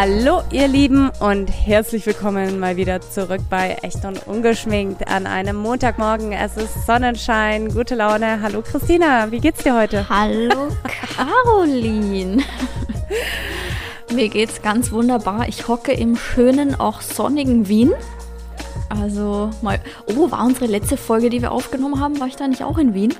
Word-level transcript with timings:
Hallo 0.00 0.42
ihr 0.52 0.68
Lieben 0.68 1.10
und 1.18 1.48
herzlich 1.48 2.06
willkommen 2.06 2.60
mal 2.60 2.76
wieder 2.76 3.00
zurück 3.00 3.40
bei 3.50 3.78
Echt 3.82 4.04
und 4.04 4.28
Ungeschminkt 4.28 5.08
an 5.08 5.26
einem 5.26 5.56
Montagmorgen. 5.56 6.30
Es 6.30 6.56
ist 6.56 6.86
Sonnenschein, 6.86 7.68
gute 7.70 7.96
Laune. 7.96 8.40
Hallo 8.40 8.62
Christina, 8.62 9.32
wie 9.32 9.40
geht's 9.40 9.64
dir 9.64 9.76
heute? 9.76 10.08
Hallo 10.08 10.68
Caroline. 11.16 12.44
Mir 14.14 14.28
geht's 14.28 14.62
ganz 14.62 14.92
wunderbar. 14.92 15.48
Ich 15.48 15.66
hocke 15.66 15.90
im 15.90 16.14
schönen, 16.14 16.78
auch 16.78 17.00
sonnigen 17.00 17.66
Wien. 17.66 17.92
Also 18.88 19.50
mal. 19.62 19.80
Oh, 20.06 20.30
war 20.30 20.46
unsere 20.46 20.66
letzte 20.66 20.96
Folge, 20.96 21.28
die 21.28 21.42
wir 21.42 21.50
aufgenommen 21.50 21.98
haben, 21.98 22.20
war 22.20 22.28
ich 22.28 22.36
da 22.36 22.46
nicht 22.46 22.62
auch 22.62 22.78
in 22.78 22.94
Wien? 22.94 23.16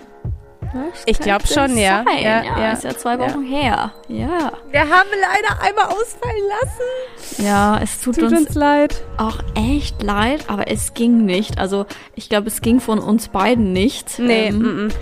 Das 0.92 1.02
ich 1.06 1.18
glaube 1.18 1.46
schon, 1.46 1.76
ja. 1.76 2.04
ja. 2.14 2.42
Ja, 2.42 2.58
ja. 2.58 2.72
Ist 2.72 2.84
ja 2.84 2.96
zwei 2.96 3.18
Wochen 3.18 3.44
ja. 3.44 3.58
her. 3.58 3.92
Ja. 4.08 4.52
Wir 4.70 4.80
haben 4.80 5.08
leider 5.20 5.62
einmal 5.62 5.86
ausfallen 5.86 6.44
lassen. 6.48 7.44
Ja, 7.44 7.80
es 7.82 8.00
tut, 8.00 8.16
tut 8.16 8.32
uns, 8.32 8.46
uns, 8.48 8.54
leid. 8.54 9.02
Auch 9.16 9.38
echt 9.54 10.02
leid, 10.02 10.44
aber 10.48 10.70
es 10.70 10.94
ging 10.94 11.24
nicht. 11.24 11.58
Also 11.58 11.86
ich 12.14 12.28
glaube, 12.28 12.48
es 12.48 12.60
ging 12.60 12.80
von 12.80 12.98
uns 12.98 13.28
beiden 13.28 13.72
nicht. 13.72 14.18
Nee. 14.18 14.48
Ähm, 14.48 14.60
m 14.60 14.88
-m. 14.88 14.92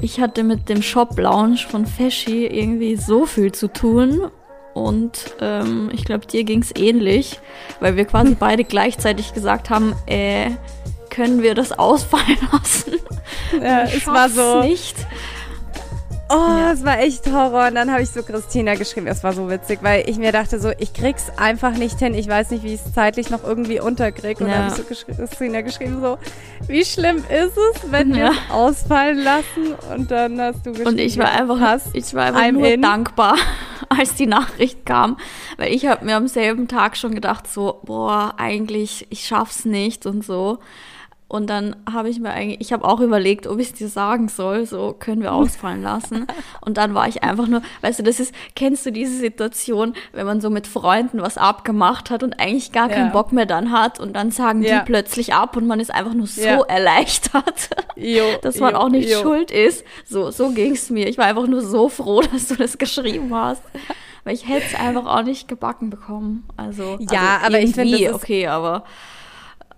Ich 0.00 0.20
hatte 0.20 0.42
mit 0.42 0.68
dem 0.68 0.82
Shop 0.82 1.18
Lounge 1.18 1.58
von 1.68 1.86
Feschi 1.86 2.46
irgendwie 2.46 2.96
so 2.96 3.26
viel 3.26 3.52
zu 3.52 3.68
tun 3.68 4.30
und 4.74 5.36
ähm, 5.40 5.88
ich 5.92 6.04
glaube, 6.04 6.26
dir 6.26 6.44
ging 6.44 6.60
es 6.60 6.74
ähnlich, 6.76 7.38
weil 7.80 7.96
wir 7.96 8.04
quasi 8.04 8.34
beide 8.38 8.64
gleichzeitig 8.64 9.32
gesagt 9.32 9.70
haben, 9.70 9.94
äh, 10.06 10.50
können 11.14 11.42
wir 11.42 11.54
das 11.54 11.72
ausfallen 11.72 12.38
lassen? 12.52 12.94
Ja, 13.62 13.82
es 13.84 14.06
war 14.06 14.28
so. 14.28 14.62
nicht. 14.62 14.96
Oh, 16.30 16.34
ja. 16.34 16.72
es 16.72 16.84
war 16.84 16.98
echt 16.98 17.26
Horror. 17.30 17.68
Und 17.68 17.74
dann 17.74 17.92
habe 17.92 18.02
ich 18.02 18.10
so 18.10 18.22
Christina 18.22 18.74
geschrieben. 18.74 19.06
Es 19.06 19.22
war 19.22 19.32
so 19.32 19.48
witzig, 19.50 19.80
weil 19.82 20.08
ich 20.08 20.16
mir 20.16 20.32
dachte 20.32 20.58
so, 20.58 20.72
ich 20.78 20.92
krieg's 20.92 21.30
einfach 21.36 21.72
nicht 21.72 21.98
hin. 21.98 22.14
Ich 22.14 22.26
weiß 22.26 22.50
nicht, 22.50 22.64
wie 22.64 22.74
ich 22.74 22.80
es 22.84 22.92
zeitlich 22.94 23.30
noch 23.30 23.44
irgendwie 23.44 23.78
unterkriege. 23.78 24.42
Und 24.42 24.50
ja. 24.50 24.56
dann 24.56 24.64
habe 24.64 24.74
ich 24.74 24.82
so 24.82 24.88
geschri 24.88 25.12
Christina 25.14 25.60
geschrieben 25.60 26.00
so, 26.00 26.18
wie 26.66 26.84
schlimm 26.84 27.18
ist 27.18 27.56
es, 27.56 27.92
wenn 27.92 28.10
ja. 28.10 28.16
wir 28.16 28.30
es 28.30 28.50
ausfallen 28.50 29.18
lassen? 29.22 29.74
Und 29.94 30.10
dann 30.10 30.40
hast 30.40 30.64
du 30.64 30.70
geschrieben. 30.70 30.88
Und 30.90 30.98
ich 30.98 31.18
war 31.18 31.30
einfach, 31.30 31.60
hast, 31.60 31.94
ich 31.94 32.12
war 32.14 32.24
einfach 32.24 32.50
nur 32.50 32.68
in. 32.68 32.82
dankbar, 32.82 33.36
als 33.90 34.14
die 34.14 34.26
Nachricht 34.26 34.86
kam, 34.86 35.18
weil 35.58 35.72
ich 35.72 35.86
habe 35.86 36.04
mir 36.04 36.16
am 36.16 36.26
selben 36.26 36.68
Tag 36.68 36.96
schon 36.96 37.14
gedacht 37.14 37.46
so, 37.46 37.80
boah, 37.84 38.34
eigentlich 38.38 39.06
ich 39.10 39.26
schaff's 39.26 39.66
nicht 39.66 40.06
und 40.06 40.24
so. 40.24 40.58
Und 41.34 41.50
dann 41.50 41.74
habe 41.92 42.08
ich 42.08 42.20
mir 42.20 42.30
eigentlich, 42.30 42.60
ich 42.60 42.72
habe 42.72 42.84
auch 42.84 43.00
überlegt, 43.00 43.48
ob 43.48 43.58
ich 43.58 43.70
es 43.70 43.72
dir 43.72 43.88
sagen 43.88 44.28
soll, 44.28 44.66
so 44.66 44.94
können 44.96 45.20
wir 45.20 45.32
ausfallen 45.32 45.82
lassen. 45.82 46.28
Und 46.60 46.76
dann 46.76 46.94
war 46.94 47.08
ich 47.08 47.24
einfach 47.24 47.48
nur, 47.48 47.60
weißt 47.80 47.98
du, 47.98 48.02
das 48.04 48.20
ist, 48.20 48.32
kennst 48.54 48.86
du 48.86 48.92
diese 48.92 49.16
Situation, 49.16 49.94
wenn 50.12 50.26
man 50.26 50.40
so 50.40 50.48
mit 50.48 50.68
Freunden 50.68 51.22
was 51.22 51.36
abgemacht 51.36 52.10
hat 52.10 52.22
und 52.22 52.38
eigentlich 52.38 52.70
gar 52.70 52.88
keinen 52.88 53.10
Bock 53.10 53.32
mehr 53.32 53.46
dann 53.46 53.72
hat 53.72 53.98
und 53.98 54.14
dann 54.14 54.30
sagen 54.30 54.62
ja. 54.62 54.78
die 54.78 54.84
plötzlich 54.84 55.34
ab 55.34 55.56
und 55.56 55.66
man 55.66 55.80
ist 55.80 55.92
einfach 55.92 56.14
nur 56.14 56.28
so 56.28 56.40
ja. 56.40 56.62
erleichtert, 56.66 57.68
jo, 57.96 58.22
dass 58.42 58.60
man 58.60 58.74
jo, 58.74 58.78
auch 58.78 58.88
nicht 58.88 59.10
jo. 59.10 59.18
schuld 59.20 59.50
ist. 59.50 59.84
So, 60.04 60.30
so 60.30 60.50
ging 60.50 60.74
es 60.74 60.88
mir. 60.88 61.08
Ich 61.08 61.18
war 61.18 61.24
einfach 61.24 61.48
nur 61.48 61.62
so 61.62 61.88
froh, 61.88 62.20
dass 62.32 62.46
du 62.46 62.54
das 62.54 62.78
geschrieben 62.78 63.34
hast. 63.34 63.62
Weil 64.22 64.34
ich 64.34 64.46
hätte 64.48 64.66
es 64.72 64.80
einfach 64.80 65.04
auch 65.04 65.24
nicht 65.24 65.48
gebacken 65.48 65.90
bekommen. 65.90 66.44
Also, 66.56 66.96
ja, 67.00 67.38
also 67.38 67.46
aber 67.46 67.60
ich 67.60 67.74
finde, 67.74 68.14
okay, 68.14 68.46
aber 68.46 68.84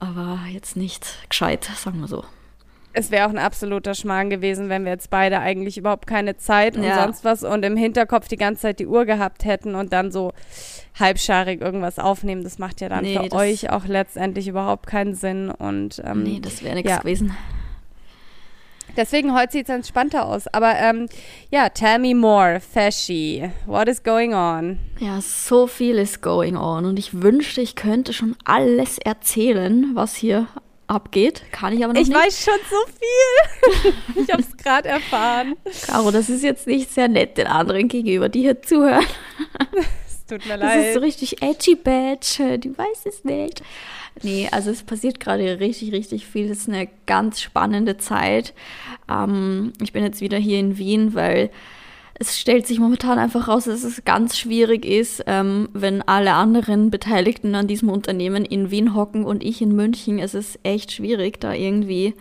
aber 0.00 0.40
jetzt 0.50 0.76
nicht 0.76 1.28
gescheit, 1.28 1.64
sagen 1.76 2.00
wir 2.00 2.08
so. 2.08 2.24
Es 2.98 3.10
wäre 3.10 3.26
auch 3.26 3.30
ein 3.30 3.38
absoluter 3.38 3.94
Schmarrn 3.94 4.30
gewesen, 4.30 4.70
wenn 4.70 4.84
wir 4.84 4.92
jetzt 4.92 5.10
beide 5.10 5.38
eigentlich 5.40 5.76
überhaupt 5.76 6.06
keine 6.06 6.38
Zeit 6.38 6.78
und 6.78 6.82
ja. 6.84 7.02
sonst 7.02 7.24
was 7.24 7.44
und 7.44 7.62
im 7.62 7.76
Hinterkopf 7.76 8.26
die 8.26 8.38
ganze 8.38 8.62
Zeit 8.62 8.78
die 8.78 8.86
Uhr 8.86 9.04
gehabt 9.04 9.44
hätten 9.44 9.74
und 9.74 9.92
dann 9.92 10.10
so 10.10 10.32
halbscharig 10.98 11.60
irgendwas 11.60 11.98
aufnehmen. 11.98 12.42
Das 12.42 12.58
macht 12.58 12.80
ja 12.80 12.88
dann 12.88 13.04
nee, 13.04 13.14
für 13.14 13.32
euch 13.32 13.68
auch 13.68 13.84
letztendlich 13.84 14.48
überhaupt 14.48 14.86
keinen 14.86 15.14
Sinn. 15.14 15.50
Und, 15.50 16.00
ähm, 16.06 16.22
nee, 16.22 16.40
das 16.40 16.64
wäre 16.64 16.74
nichts 16.74 16.90
ja. 16.90 16.98
gewesen. 16.98 17.36
Deswegen 18.96 19.34
heute 19.34 19.52
sieht 19.52 19.68
es 19.68 19.74
entspannter 19.74 20.26
aus. 20.26 20.46
Aber 20.48 20.74
ähm, 20.76 21.08
ja, 21.50 21.68
tell 21.68 21.98
me 21.98 22.14
more, 22.14 22.60
Fashy. 22.60 23.50
What 23.66 23.88
is 23.88 24.02
going 24.02 24.34
on? 24.34 24.78
Ja, 24.98 25.20
so 25.20 25.66
viel 25.66 25.98
is 25.98 26.20
going 26.20 26.56
on. 26.56 26.86
Und 26.86 26.98
ich 26.98 27.22
wünschte, 27.22 27.60
ich 27.60 27.74
könnte 27.74 28.12
schon 28.12 28.36
alles 28.44 28.98
erzählen, 28.98 29.90
was 29.94 30.16
hier 30.16 30.48
abgeht. 30.86 31.42
Kann 31.52 31.72
ich 31.72 31.84
aber 31.84 31.94
noch 31.94 32.00
ich 32.00 32.08
nicht. 32.08 32.16
Ich 32.16 32.24
weiß 32.24 32.44
schon 32.44 32.58
so 32.70 32.76
viel. 33.84 34.22
ich 34.22 34.32
habe 34.32 34.42
es 34.42 34.56
gerade 34.56 34.88
erfahren. 34.88 35.56
Caro, 35.86 36.10
das 36.10 36.28
ist 36.28 36.42
jetzt 36.42 36.66
nicht 36.66 36.92
sehr 36.92 37.08
nett 37.08 37.38
den 37.38 37.46
anderen 37.46 37.88
gegenüber, 37.88 38.28
die 38.28 38.40
hier 38.40 38.62
zuhören. 38.62 39.06
Es 40.06 40.24
tut 40.24 40.44
mir 40.44 40.56
leid. 40.56 40.76
Das 40.76 40.86
ist 40.86 40.94
so 40.94 41.00
richtig 41.00 41.40
edgy 41.40 41.76
badge. 41.76 42.58
Du 42.58 42.76
weißt 42.76 43.06
es 43.06 43.22
nicht. 43.22 43.62
Nee, 44.22 44.48
also 44.50 44.70
es 44.70 44.82
passiert 44.82 45.20
gerade 45.20 45.60
richtig, 45.60 45.92
richtig 45.92 46.26
viel. 46.26 46.50
Es 46.50 46.60
ist 46.60 46.68
eine 46.68 46.88
ganz 47.06 47.40
spannende 47.40 47.98
Zeit. 47.98 48.54
Ähm, 49.10 49.72
ich 49.82 49.92
bin 49.92 50.04
jetzt 50.04 50.20
wieder 50.20 50.38
hier 50.38 50.58
in 50.58 50.78
Wien, 50.78 51.14
weil 51.14 51.50
es 52.18 52.38
stellt 52.38 52.66
sich 52.66 52.78
momentan 52.78 53.18
einfach 53.18 53.48
raus, 53.48 53.64
dass 53.64 53.84
es 53.84 54.04
ganz 54.04 54.38
schwierig 54.38 54.86
ist, 54.86 55.22
ähm, 55.26 55.68
wenn 55.74 56.00
alle 56.02 56.32
anderen 56.32 56.90
Beteiligten 56.90 57.54
an 57.54 57.66
diesem 57.66 57.90
Unternehmen 57.90 58.44
in 58.46 58.70
Wien 58.70 58.94
hocken 58.94 59.24
und 59.24 59.44
ich 59.44 59.60
in 59.60 59.76
München. 59.76 60.18
Es 60.18 60.32
ist 60.32 60.58
echt 60.62 60.92
schwierig, 60.92 61.40
da 61.40 61.52
irgendwie 61.52 62.14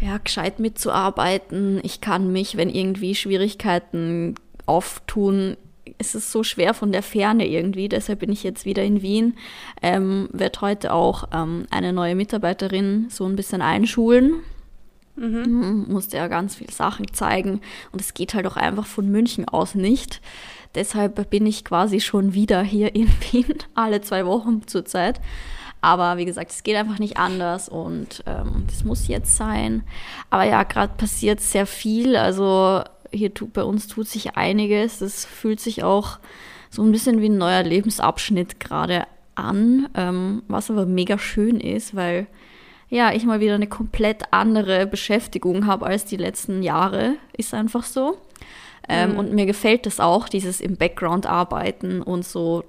ja, 0.00 0.18
gescheit 0.18 0.60
mitzuarbeiten. 0.60 1.80
Ich 1.82 2.00
kann 2.00 2.32
mich, 2.32 2.56
wenn 2.56 2.70
irgendwie 2.70 3.16
Schwierigkeiten 3.16 4.36
auftun, 4.66 5.56
ist 5.98 6.14
es 6.14 6.32
so 6.32 6.42
schwer 6.42 6.74
von 6.74 6.92
der 6.92 7.02
Ferne 7.02 7.46
irgendwie. 7.46 7.88
Deshalb 7.88 8.20
bin 8.20 8.32
ich 8.32 8.42
jetzt 8.42 8.64
wieder 8.64 8.82
in 8.82 9.02
Wien. 9.02 9.36
Ähm, 9.82 10.28
werde 10.32 10.60
heute 10.60 10.92
auch 10.92 11.28
ähm, 11.32 11.66
eine 11.70 11.92
neue 11.92 12.14
Mitarbeiterin 12.14 13.08
so 13.10 13.26
ein 13.26 13.36
bisschen 13.36 13.62
einschulen. 13.62 14.42
Mhm. 15.16 15.26
mhm. 15.26 15.86
Musste 15.88 16.16
ja 16.16 16.28
ganz 16.28 16.56
viele 16.56 16.72
Sachen 16.72 17.12
zeigen. 17.12 17.60
Und 17.92 18.00
es 18.00 18.14
geht 18.14 18.34
halt 18.34 18.46
auch 18.46 18.56
einfach 18.56 18.86
von 18.86 19.10
München 19.10 19.48
aus 19.48 19.74
nicht. 19.74 20.20
Deshalb 20.74 21.30
bin 21.30 21.46
ich 21.46 21.64
quasi 21.64 22.00
schon 22.00 22.34
wieder 22.34 22.62
hier 22.62 22.94
in 22.94 23.08
Wien, 23.32 23.54
alle 23.74 24.00
zwei 24.00 24.26
Wochen 24.26 24.66
zurzeit. 24.66 25.20
Aber 25.80 26.16
wie 26.16 26.24
gesagt, 26.24 26.50
es 26.50 26.62
geht 26.62 26.76
einfach 26.76 26.98
nicht 26.98 27.18
anders 27.18 27.68
und 27.68 28.24
ähm, 28.24 28.64
das 28.68 28.84
muss 28.84 29.06
jetzt 29.06 29.36
sein. 29.36 29.82
Aber 30.30 30.44
ja, 30.44 30.62
gerade 30.62 30.94
passiert 30.96 31.40
sehr 31.40 31.66
viel. 31.66 32.16
Also 32.16 32.82
hier 33.12 33.34
tut, 33.34 33.52
bei 33.52 33.62
uns 33.62 33.86
tut 33.86 34.08
sich 34.08 34.36
einiges. 34.36 35.00
Es 35.00 35.24
fühlt 35.24 35.60
sich 35.60 35.82
auch 35.84 36.18
so 36.70 36.82
ein 36.82 36.92
bisschen 36.92 37.20
wie 37.20 37.28
ein 37.28 37.38
neuer 37.38 37.62
Lebensabschnitt 37.62 38.60
gerade 38.60 39.06
an, 39.34 39.88
ähm, 39.94 40.42
was 40.48 40.70
aber 40.70 40.86
mega 40.86 41.18
schön 41.18 41.60
ist, 41.60 41.94
weil 41.94 42.26
ja, 42.88 43.12
ich 43.12 43.24
mal 43.24 43.40
wieder 43.40 43.54
eine 43.54 43.66
komplett 43.66 44.22
andere 44.32 44.86
Beschäftigung 44.86 45.66
habe 45.66 45.86
als 45.86 46.04
die 46.04 46.16
letzten 46.16 46.62
Jahre, 46.62 47.16
ist 47.36 47.54
einfach 47.54 47.82
so. 47.82 48.18
Ähm, 48.88 49.12
mhm. 49.12 49.18
Und 49.18 49.32
mir 49.32 49.46
gefällt 49.46 49.86
das 49.86 49.98
auch, 50.00 50.28
dieses 50.28 50.60
im 50.60 50.76
Background 50.76 51.26
arbeiten 51.26 52.02
und 52.02 52.24
so 52.24 52.64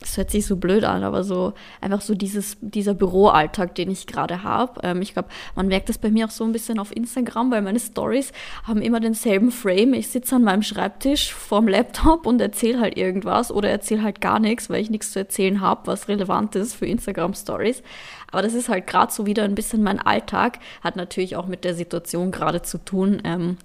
das 0.00 0.16
hört 0.16 0.30
sich 0.30 0.46
so 0.46 0.56
blöd 0.56 0.84
an, 0.84 1.02
aber 1.02 1.24
so 1.24 1.54
einfach 1.80 2.00
so 2.00 2.14
dieses, 2.14 2.56
dieser 2.60 2.94
Büroalltag, 2.94 3.74
den 3.74 3.90
ich 3.90 4.06
gerade 4.06 4.44
habe. 4.44 4.80
Ähm, 4.84 5.02
ich 5.02 5.12
glaube, 5.12 5.28
man 5.56 5.66
merkt 5.66 5.88
das 5.88 5.98
bei 5.98 6.10
mir 6.10 6.26
auch 6.26 6.30
so 6.30 6.44
ein 6.44 6.52
bisschen 6.52 6.78
auf 6.78 6.94
Instagram, 6.94 7.50
weil 7.50 7.62
meine 7.62 7.80
Stories 7.80 8.32
haben 8.62 8.80
immer 8.80 9.00
denselben 9.00 9.50
Frame. 9.50 9.94
Ich 9.94 10.08
sitze 10.08 10.36
an 10.36 10.44
meinem 10.44 10.62
Schreibtisch 10.62 11.34
vorm 11.34 11.66
Laptop 11.66 12.26
und 12.26 12.40
erzähle 12.40 12.80
halt 12.80 12.96
irgendwas 12.96 13.50
oder 13.50 13.70
erzähle 13.70 14.04
halt 14.04 14.20
gar 14.20 14.38
nichts, 14.38 14.70
weil 14.70 14.80
ich 14.80 14.90
nichts 14.90 15.12
zu 15.12 15.18
erzählen 15.18 15.60
habe, 15.60 15.86
was 15.86 16.08
relevant 16.08 16.54
ist 16.54 16.74
für 16.74 16.86
Instagram 16.86 17.34
Stories. 17.34 17.82
Aber 18.30 18.42
das 18.42 18.54
ist 18.54 18.68
halt 18.68 18.86
gerade 18.86 19.12
so 19.12 19.26
wieder 19.26 19.42
ein 19.42 19.54
bisschen 19.56 19.82
mein 19.82 19.98
Alltag, 19.98 20.60
hat 20.82 20.94
natürlich 20.94 21.34
auch 21.34 21.46
mit 21.46 21.64
der 21.64 21.74
Situation 21.74 22.30
gerade 22.30 22.62
zu 22.62 22.78
tun. 22.78 23.20
Ähm, 23.24 23.56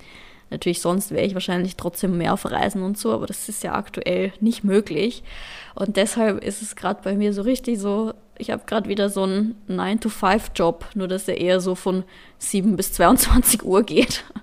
Natürlich 0.50 0.82
sonst 0.82 1.12
wäre 1.12 1.26
ich 1.26 1.34
wahrscheinlich 1.34 1.76
trotzdem 1.76 2.18
mehr 2.18 2.34
auf 2.34 2.50
Reisen 2.50 2.84
und 2.84 2.98
so, 2.98 3.12
aber 3.12 3.26
das 3.26 3.50
ist 3.50 3.64
ja 3.64 3.74
aktuell 3.74 4.32
nicht 4.40 4.64
möglich. 4.64 5.24
Und 5.76 5.98
deshalb 5.98 6.44
ist 6.44 6.62
es 6.62 6.76
gerade 6.76 7.02
bei 7.04 7.16
mir 7.16 7.34
so 7.34 7.42
richtig 7.42 7.80
so, 7.80 8.14
ich 8.38 8.52
habe 8.52 8.64
gerade 8.66 8.90
wieder 8.90 9.10
so 9.10 9.24
einen 9.24 9.56
9-to-5-Job, 9.70 10.86
nur 10.96 11.08
dass 11.08 11.28
er 11.28 11.40
eher 11.40 11.60
so 11.60 11.76
von 11.76 12.04
7 12.38 12.76
bis 12.76 12.94
22 12.94 13.64
Uhr 13.64 13.84
geht. 13.84 14.24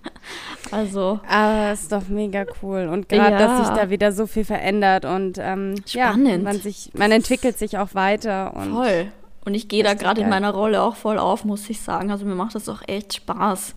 Also. 0.70 1.18
Ah, 1.26 1.72
ist 1.72 1.90
doch 1.90 2.06
mega 2.08 2.44
cool. 2.62 2.86
Und 2.86 3.08
gerade, 3.08 3.32
ja. 3.32 3.38
dass 3.38 3.66
sich 3.66 3.76
da 3.76 3.90
wieder 3.90 4.12
so 4.12 4.28
viel 4.28 4.44
verändert 4.44 5.04
und 5.04 5.36
ähm, 5.38 5.74
Spannend. 5.84 6.28
Ja, 6.28 6.38
man, 6.38 6.60
sich, 6.60 6.90
man 6.94 7.10
entwickelt 7.10 7.58
sich 7.58 7.78
auch 7.78 7.94
weiter. 7.94 8.54
Und 8.54 8.70
voll. 8.70 9.10
Und 9.44 9.54
ich 9.54 9.66
gehe 9.66 9.82
da 9.82 9.94
gerade 9.94 10.20
in 10.20 10.28
meiner 10.28 10.52
Rolle 10.52 10.82
auch 10.82 10.94
voll 10.94 11.18
auf, 11.18 11.44
muss 11.44 11.68
ich 11.68 11.80
sagen. 11.80 12.12
Also 12.12 12.24
mir 12.24 12.36
macht 12.36 12.54
das 12.54 12.68
auch 12.68 12.82
echt 12.86 13.14
Spaß 13.14 13.74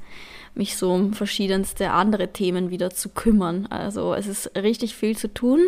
mich 0.55 0.77
so 0.77 0.93
um 0.93 1.13
verschiedenste 1.13 1.91
andere 1.91 2.31
Themen 2.31 2.69
wieder 2.69 2.91
zu 2.91 3.09
kümmern. 3.09 3.67
Also 3.69 4.13
es 4.13 4.27
ist 4.27 4.55
richtig 4.55 4.95
viel 4.95 5.17
zu 5.17 5.33
tun 5.33 5.59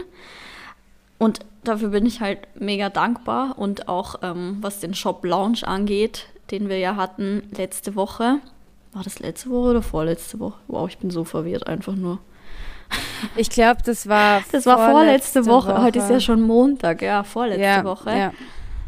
und 1.18 1.40
dafür 1.64 1.90
bin 1.90 2.06
ich 2.06 2.22
halt 2.22 2.40
mega 2.56 2.90
dankbar 2.90 3.58
und 3.58 3.88
auch 3.88 4.16
ähm, 4.22 4.58
was 4.62 4.80
den 4.80 4.94
Shop 4.94 5.24
Lounge 5.24 5.60
angeht, 5.64 6.28
den 6.52 6.70
wir 6.70 6.78
ja 6.78 6.96
hatten 6.96 7.44
letzte 7.56 7.96
Woche. 7.96 8.40
War 8.94 9.04
das 9.04 9.20
letzte 9.20 9.50
Woche 9.50 9.72
oder 9.72 9.82
vorletzte 9.82 10.40
Woche? 10.40 10.58
Wow, 10.68 10.88
ich 10.88 10.98
bin 10.98 11.10
so 11.10 11.24
verwirrt 11.24 11.68
einfach 11.68 11.96
nur. 11.96 12.20
Ich 13.36 13.50
glaube, 13.50 13.82
das 13.84 14.08
war 14.08 14.44
Das 14.52 14.66
war 14.68 14.92
vorletzte, 14.92 15.46
Woche. 15.48 15.70
Woche. 15.70 15.82
Heute 15.82 16.00
ist 16.00 16.10
ja 16.10 16.20
schon 16.20 16.42
Montag, 16.42 17.02
ja, 17.02 17.24
vorletzte 17.24 17.64
ja, 17.64 17.84
Woche. 17.84 18.12
Ja. 18.12 18.34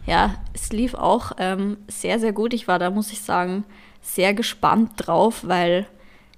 ja, 0.05 0.35
es 0.53 0.71
lief 0.71 0.93
auch 0.93 1.31
ähm, 1.39 1.77
sehr, 1.87 2.19
sehr 2.19 2.33
gut. 2.33 2.53
Ich 2.53 2.67
war 2.67 2.77
da, 2.77 2.91
muss 2.91 3.11
ich 3.11 3.21
sagen, 3.21 3.63
sehr 4.07 4.33
gespannt 4.33 4.91
drauf, 4.97 5.41
weil 5.45 5.85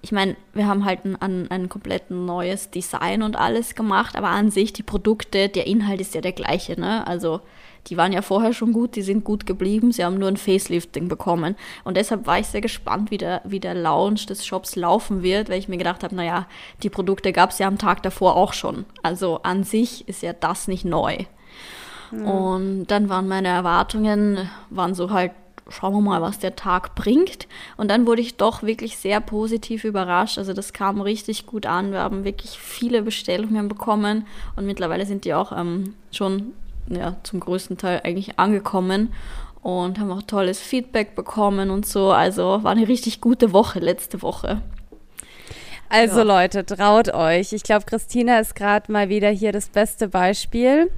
ich 0.02 0.12
meine, 0.12 0.38
wir 0.54 0.66
haben 0.66 0.86
halt 0.86 1.02
ein, 1.04 1.52
ein, 1.52 1.68
komplett 1.68 2.10
neues 2.10 2.72
Design 2.72 3.22
und 3.22 3.36
alles 3.36 3.76
gemacht, 3.76 4.16
aber 4.16 4.30
an 4.30 4.50
sich 4.50 4.72
die 4.72 4.84
Produkte, 4.84 5.50
der 5.50 5.68
Inhalt 5.68 6.00
ist 6.00 6.16
ja 6.16 6.22
der 6.22 6.32
gleiche, 6.32 6.80
ne? 6.80 7.06
Also 7.06 7.42
die 7.88 7.98
waren 7.98 8.14
ja 8.14 8.22
vorher 8.22 8.54
schon 8.54 8.72
gut, 8.72 8.96
die 8.96 9.02
sind 9.02 9.24
gut 9.24 9.46
geblieben, 9.46 9.92
sie 9.92 10.04
haben 10.04 10.18
nur 10.18 10.28
ein 10.28 10.38
Facelifting 10.38 11.08
bekommen. 11.08 11.56
Und 11.84 11.98
deshalb 11.98 12.28
war 12.28 12.40
ich 12.40 12.48
sehr 12.48 12.62
gespannt, 12.62 13.12
wie 13.12 13.18
der, 13.18 13.42
wie 13.46 13.60
der 13.60 13.74
Launch 13.74 14.26
des 14.26 14.46
Shops 14.46 14.76
laufen 14.76 15.24
wird, 15.24 15.50
weil 15.50 15.60
ich 15.60 15.70
mir 15.70 15.78
gedacht 15.78 16.04
habe, 16.04 16.16
naja, 16.16 16.48
die 16.84 16.90
Produkte 16.90 17.32
gab 17.34 17.52
es 17.52 17.60
ja 17.60 17.68
am 17.68 17.78
Tag 17.78 18.04
davor 18.04 18.36
auch 18.36 18.54
schon. 18.54 18.86
Also 19.02 19.42
an 19.44 19.64
sich 19.64 20.08
ist 20.08 20.22
ja 20.22 20.34
das 20.34 20.68
nicht 20.68 20.86
neu. 20.86 21.18
Mhm. 22.12 22.28
Und 22.28 22.88
dann 22.88 23.10
waren 23.10 23.28
meine 23.28 23.48
Erwartungen, 23.50 24.50
waren 24.70 24.94
so 24.94 25.12
halt, 25.12 25.32
schauen 25.70 25.94
wir 25.94 26.02
mal, 26.02 26.22
was 26.22 26.40
der 26.40 26.56
Tag 26.56 26.96
bringt. 26.96 27.48
Und 27.78 27.90
dann 27.90 28.06
wurde 28.08 28.22
ich 28.22 28.38
doch 28.38 28.64
wirklich 28.64 28.98
sehr 28.98 29.22
positiv 29.22 29.84
überrascht. 29.84 30.38
Also 30.38 30.54
das 30.54 30.74
kam 30.74 31.02
richtig 31.02 31.46
gut 31.46 31.66
an. 31.66 31.92
Wir 31.92 32.00
haben 32.00 32.24
wirklich 32.24 32.60
viele 32.60 33.02
Bestellungen 33.02 33.68
bekommen 33.68 34.26
und 34.56 34.66
mittlerweile 34.66 35.06
sind 35.06 35.26
die 35.26 35.34
auch 35.34 35.52
ähm, 35.52 35.96
schon 36.12 36.54
ja, 36.88 37.16
zum 37.24 37.40
größten 37.40 37.78
Teil 37.78 38.02
eigentlich 38.04 38.40
angekommen 38.40 39.14
und 39.62 40.00
haben 40.00 40.12
auch 40.12 40.24
tolles 40.24 40.60
Feedback 40.60 41.16
bekommen 41.16 41.70
und 41.70 41.86
so. 41.86 42.12
Also 42.12 42.64
war 42.64 42.72
eine 42.72 42.88
richtig 42.88 43.22
gute 43.22 43.54
Woche 43.54 43.80
letzte 43.80 44.22
Woche. 44.22 44.62
Also 45.90 46.20
ja. 46.20 46.24
Leute, 46.24 46.66
traut 46.66 47.14
euch. 47.14 47.54
Ich 47.54 47.64
glaube, 47.64 47.86
Christina 47.86 48.40
ist 48.40 48.56
gerade 48.56 48.92
mal 48.92 49.10
wieder 49.10 49.30
hier 49.30 49.52
das 49.52 49.70
beste 49.70 50.08
Beispiel 50.08 50.90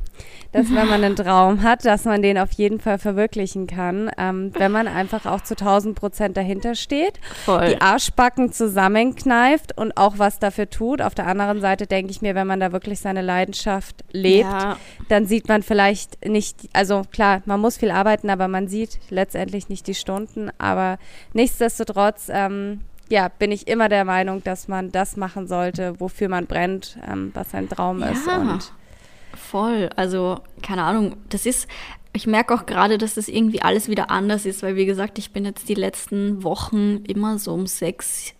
dass 0.52 0.70
wenn 0.70 0.88
man 0.88 1.04
einen 1.04 1.16
Traum 1.16 1.64
hat, 1.64 1.86
dass 1.86 2.06
man 2.06 2.22
den 2.22 2.38
auf 2.38 2.52
jeden 2.54 2.80
Fall 2.80 2.98
verwirklichen 2.98 3.68
kann, 3.68 4.12
ähm, 4.18 4.52
wenn 4.58 4.72
man 4.72 4.88
einfach 4.88 5.26
auch 5.26 5.42
zu 5.42 5.54
1000 5.56 5.96
Prozent 5.96 6.38
dahinter 6.38 6.76
steht, 6.76 7.20
Voll. 7.46 7.70
die 7.70 7.82
Arschbacken 7.82 8.52
zusammenkneift 8.52 9.78
und 9.78 9.96
auch 9.98 10.16
was 10.18 10.40
dafür 10.40 10.70
tut. 10.70 11.02
Auf 11.02 11.16
der 11.16 11.28
anderen 11.28 11.62
Seite 11.62 11.88
denke 11.88 12.12
ich 12.12 12.22
mir, 12.22 12.36
wenn 12.36 12.48
man 12.48 12.60
da 12.60 12.72
wirklich 12.72 13.00
seine 13.00 13.22
Leidenschaft 13.22 14.04
lebt, 14.12 14.50
ja. 14.50 14.78
dann 15.10 15.26
sieht 15.26 15.48
man 15.48 15.64
vielleicht 15.64 16.26
nicht, 16.26 16.70
also 16.74 17.04
klar, 17.12 17.42
man 17.46 17.60
muss 17.60 17.78
viel 17.78 17.92
arbeiten, 17.92 18.30
aber 18.30 18.48
man 18.48 18.68
sieht 18.68 19.00
letztendlich 19.10 19.70
nicht 19.70 19.88
die 19.88 19.96
Stunden. 19.96 20.50
Aber 20.58 20.98
nichtsdestotrotz, 21.34 22.30
ähm, 22.30 22.82
ja, 23.12 23.28
bin 23.28 23.52
ich 23.52 23.68
immer 23.68 23.90
der 23.90 24.06
Meinung, 24.06 24.44
dass 24.44 24.68
man 24.68 24.92
das 24.92 25.18
machen 25.18 25.48
sollte, 25.48 26.00
wofür 26.00 26.30
man 26.30 26.48
brennt, 26.48 26.98
ähm, 27.08 27.32
was 27.34 27.52
sein 27.52 27.70
Traum 27.70 28.00
ja. 28.00 28.10
ist. 28.10 28.28
Und 28.28 28.72
Voll. 29.36 29.90
Also, 29.96 30.40
keine 30.62 30.84
Ahnung, 30.84 31.18
das 31.30 31.46
ist, 31.46 31.68
ich 32.14 32.28
merke 32.28 32.54
auch 32.54 32.66
gerade, 32.66 32.98
dass 32.98 33.16
das 33.16 33.28
irgendwie 33.28 33.62
alles 33.62 33.88
wieder 33.88 34.10
anders 34.10 34.46
ist, 34.46 34.64
weil 34.64 34.76
wie 34.76 34.86
gesagt, 34.86 35.18
ich 35.20 35.32
bin 35.32 35.46
jetzt 35.46 35.70
die 35.70 35.76
letzten 35.76 36.44
Wochen 36.44 37.04
immer 37.08 37.38
so 37.40 37.54
um 37.54 37.68
sechs, 37.68 38.34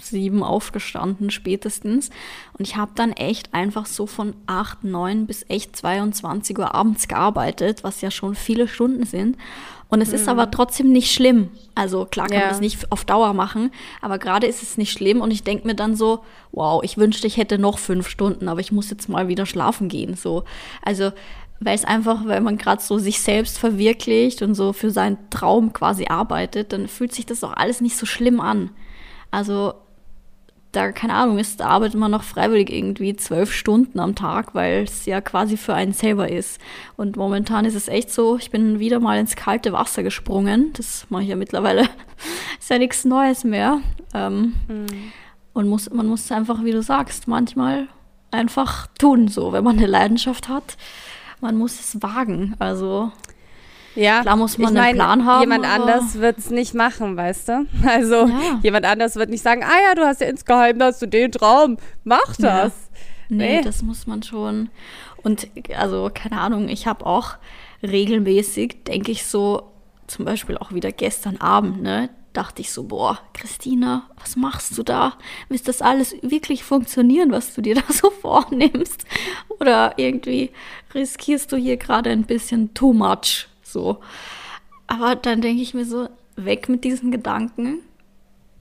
sieben 0.00 0.42
aufgestanden 0.42 1.30
spätestens 1.30 2.10
und 2.56 2.66
ich 2.66 2.76
habe 2.76 2.92
dann 2.94 3.10
echt 3.12 3.52
einfach 3.52 3.86
so 3.86 4.06
von 4.06 4.36
acht, 4.46 4.84
neun 4.84 5.26
bis 5.26 5.44
echt 5.48 5.74
22 5.74 6.56
Uhr 6.58 6.74
abends 6.74 7.08
gearbeitet, 7.08 7.82
was 7.82 8.00
ja 8.00 8.10
schon 8.12 8.36
viele 8.36 8.68
Stunden 8.68 9.04
sind 9.04 9.36
und 9.90 10.00
es 10.00 10.08
mhm. 10.08 10.14
ist 10.14 10.28
aber 10.28 10.50
trotzdem 10.50 10.92
nicht 10.92 11.12
schlimm. 11.12 11.50
Also 11.74 12.06
klar 12.06 12.28
kann 12.28 12.38
ja. 12.38 12.40
man 12.42 12.50
das 12.50 12.60
nicht 12.60 12.90
auf 12.90 13.04
Dauer 13.04 13.34
machen, 13.34 13.70
aber 14.00 14.18
gerade 14.18 14.46
ist 14.46 14.62
es 14.62 14.78
nicht 14.78 14.92
schlimm 14.92 15.20
und 15.20 15.30
ich 15.30 15.42
denke 15.42 15.66
mir 15.66 15.74
dann 15.74 15.96
so, 15.96 16.20
wow, 16.52 16.82
ich 16.82 16.96
wünschte, 16.96 17.26
ich 17.26 17.36
hätte 17.36 17.58
noch 17.58 17.78
fünf 17.78 18.08
Stunden, 18.08 18.48
aber 18.48 18.60
ich 18.60 18.72
muss 18.72 18.90
jetzt 18.90 19.08
mal 19.08 19.28
wieder 19.28 19.46
schlafen 19.46 19.88
gehen. 19.88 20.14
So, 20.14 20.44
also 20.82 21.12
weil 21.58 21.74
es 21.74 21.84
einfach, 21.84 22.26
weil 22.26 22.40
man 22.40 22.56
gerade 22.56 22.80
so 22.80 22.98
sich 22.98 23.20
selbst 23.20 23.58
verwirklicht 23.58 24.40
und 24.40 24.54
so 24.54 24.72
für 24.72 24.90
seinen 24.90 25.18
Traum 25.28 25.72
quasi 25.74 26.06
arbeitet, 26.06 26.72
dann 26.72 26.88
fühlt 26.88 27.12
sich 27.12 27.26
das 27.26 27.44
auch 27.44 27.52
alles 27.52 27.82
nicht 27.82 27.96
so 27.96 28.06
schlimm 28.06 28.40
an. 28.40 28.70
Also 29.30 29.74
da, 30.72 30.92
keine 30.92 31.14
Ahnung, 31.14 31.38
ist, 31.38 31.60
da 31.60 31.66
arbeitet 31.66 31.98
man 31.98 32.10
noch 32.10 32.22
freiwillig 32.22 32.70
irgendwie 32.70 33.16
zwölf 33.16 33.52
Stunden 33.52 33.98
am 33.98 34.14
Tag, 34.14 34.54
weil 34.54 34.84
es 34.84 35.04
ja 35.04 35.20
quasi 35.20 35.56
für 35.56 35.74
einen 35.74 35.92
selber 35.92 36.30
ist. 36.30 36.60
Und 36.96 37.16
momentan 37.16 37.64
ist 37.64 37.74
es 37.74 37.88
echt 37.88 38.10
so, 38.10 38.36
ich 38.36 38.50
bin 38.50 38.78
wieder 38.78 39.00
mal 39.00 39.18
ins 39.18 39.34
kalte 39.34 39.72
Wasser 39.72 40.02
gesprungen. 40.02 40.72
Das 40.74 41.06
mache 41.08 41.24
ich 41.24 41.28
ja 41.28 41.36
mittlerweile, 41.36 41.82
ist 42.58 42.70
ja 42.70 42.78
nichts 42.78 43.04
Neues 43.04 43.42
mehr. 43.42 43.80
Ähm, 44.14 44.54
mhm. 44.68 44.86
Und 45.52 45.68
muss, 45.68 45.90
man 45.90 46.06
muss 46.06 46.30
einfach, 46.30 46.62
wie 46.62 46.72
du 46.72 46.82
sagst, 46.82 47.26
manchmal 47.26 47.88
einfach 48.30 48.86
tun, 48.98 49.26
so, 49.26 49.52
wenn 49.52 49.64
man 49.64 49.76
eine 49.76 49.88
Leidenschaft 49.88 50.48
hat. 50.48 50.76
Man 51.40 51.56
muss 51.56 51.80
es 51.80 52.00
wagen. 52.00 52.54
Also 52.60 53.10
ja, 53.94 54.22
klar 54.22 54.36
muss 54.36 54.58
man 54.58 54.74
ich 54.74 54.80
einen 54.80 54.96
Plan 54.96 55.24
haben. 55.24 55.40
Jemand 55.40 55.64
anders 55.64 56.18
wird 56.18 56.38
es 56.38 56.50
nicht 56.50 56.74
machen, 56.74 57.16
weißt 57.16 57.48
du? 57.48 57.66
Also 57.86 58.26
ja. 58.26 58.60
jemand 58.62 58.86
anders 58.86 59.16
wird 59.16 59.30
nicht 59.30 59.42
sagen, 59.42 59.62
ah 59.64 59.88
ja, 59.88 59.94
du 59.94 60.02
hast 60.06 60.20
ja 60.20 60.28
insgeheim 60.28 60.80
hast 60.80 61.02
du 61.02 61.06
den 61.06 61.32
Traum, 61.32 61.76
mach 62.04 62.36
das. 62.36 62.38
Ja. 62.38 62.70
Nee, 63.28 63.56
nee, 63.56 63.62
das 63.62 63.82
muss 63.82 64.06
man 64.06 64.22
schon. 64.22 64.70
Und 65.22 65.48
also, 65.76 66.10
keine 66.12 66.40
Ahnung, 66.40 66.68
ich 66.68 66.86
habe 66.86 67.06
auch 67.06 67.36
regelmäßig, 67.82 68.84
denke 68.84 69.12
ich 69.12 69.24
so, 69.24 69.70
zum 70.06 70.24
Beispiel 70.24 70.58
auch 70.58 70.72
wieder 70.72 70.90
gestern 70.90 71.36
Abend, 71.36 71.82
ne, 71.82 72.10
dachte 72.32 72.62
ich 72.62 72.72
so, 72.72 72.84
boah, 72.84 73.18
Christina, 73.32 74.08
was 74.18 74.36
machst 74.36 74.76
du 74.76 74.82
da? 74.82 75.14
Wird 75.48 75.66
das 75.68 75.82
alles 75.82 76.14
wirklich 76.22 76.64
funktionieren, 76.64 77.32
was 77.32 77.54
du 77.54 77.60
dir 77.60 77.74
da 77.86 77.92
so 77.92 78.10
vornimmst? 78.10 79.04
Oder 79.60 79.94
irgendwie 79.96 80.50
riskierst 80.94 81.52
du 81.52 81.56
hier 81.56 81.76
gerade 81.76 82.10
ein 82.10 82.24
bisschen 82.24 82.74
too 82.74 82.92
much? 82.92 83.49
So. 83.72 84.00
Aber 84.86 85.16
dann 85.16 85.40
denke 85.40 85.62
ich 85.62 85.74
mir 85.74 85.84
so, 85.84 86.08
weg 86.36 86.68
mit 86.68 86.84
diesen 86.84 87.10
Gedanken. 87.10 87.80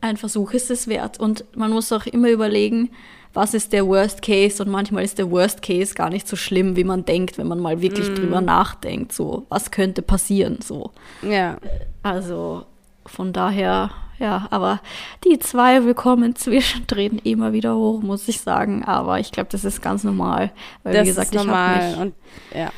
Ein 0.02 0.18
Versuch 0.18 0.54
ist 0.54 0.72
es 0.72 0.88
wert. 0.88 1.20
Und 1.20 1.44
man 1.56 1.72
muss 1.72 1.92
auch 1.92 2.06
immer 2.06 2.30
überlegen, 2.30 2.90
was 3.34 3.54
ist 3.54 3.74
der 3.74 3.86
Worst 3.88 4.22
Case? 4.22 4.64
Und 4.64 4.72
manchmal 4.72 5.04
ist 5.04 5.18
der 5.18 5.30
Worst 5.30 5.62
Case 5.62 5.94
gar 5.94 6.10
nicht 6.10 6.28
so 6.28 6.36
schlimm, 6.36 6.76
wie 6.76 6.84
man 6.84 7.06
denkt, 7.06 7.38
wenn 7.38 7.48
man 7.48 7.60
mal 7.60 7.82
wirklich 7.82 8.10
mm. 8.10 8.16
drüber 8.16 8.42
nachdenkt. 8.42 9.12
So, 9.12 9.46
was 9.50 9.72
könnte 9.72 10.02
passieren? 10.02 10.60
So. 10.64 10.92
Ja. 11.22 11.58
Also 12.02 12.64
von 13.06 13.34
daher, 13.34 13.92
ja, 14.20 14.48
aber 14.52 14.82
die 15.26 15.38
Zweifel 15.40 15.94
kommen 15.94 16.36
zwischendrin 16.36 17.20
immer 17.20 17.54
wieder 17.54 17.76
hoch, 17.76 18.02
muss 18.02 18.28
ich 18.28 18.42
sagen. 18.42 18.84
Aber 18.84 19.20
ich 19.20 19.32
glaube, 19.32 19.50
das 19.52 19.64
ist 19.64 19.82
ganz 19.82 20.04
normal. 20.04 20.52
Weil, 20.84 20.94
das 20.94 21.04
wie 21.04 21.10
gesagt, 21.10 21.36
ist 21.36 21.44
normal. 21.44 21.76
ich 21.76 21.82
habe 21.82 21.90
mich. 21.92 22.00
Und, 22.00 22.14
ja 22.56 22.72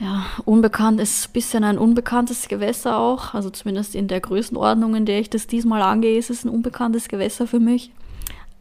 ja, 0.00 0.24
unbekannt 0.46 0.98
ist 0.98 1.28
ein 1.28 1.32
bisschen 1.32 1.62
ein 1.62 1.78
unbekanntes 1.78 2.48
Gewässer 2.48 2.96
auch. 2.96 3.34
Also 3.34 3.50
zumindest 3.50 3.94
in 3.94 4.08
der 4.08 4.20
Größenordnung, 4.20 4.94
in 4.94 5.04
der 5.04 5.20
ich 5.20 5.28
das 5.28 5.46
diesmal 5.46 5.82
angehe, 5.82 6.18
ist 6.18 6.30
es 6.30 6.44
ein 6.44 6.48
unbekanntes 6.48 7.08
Gewässer 7.08 7.46
für 7.46 7.60
mich. 7.60 7.92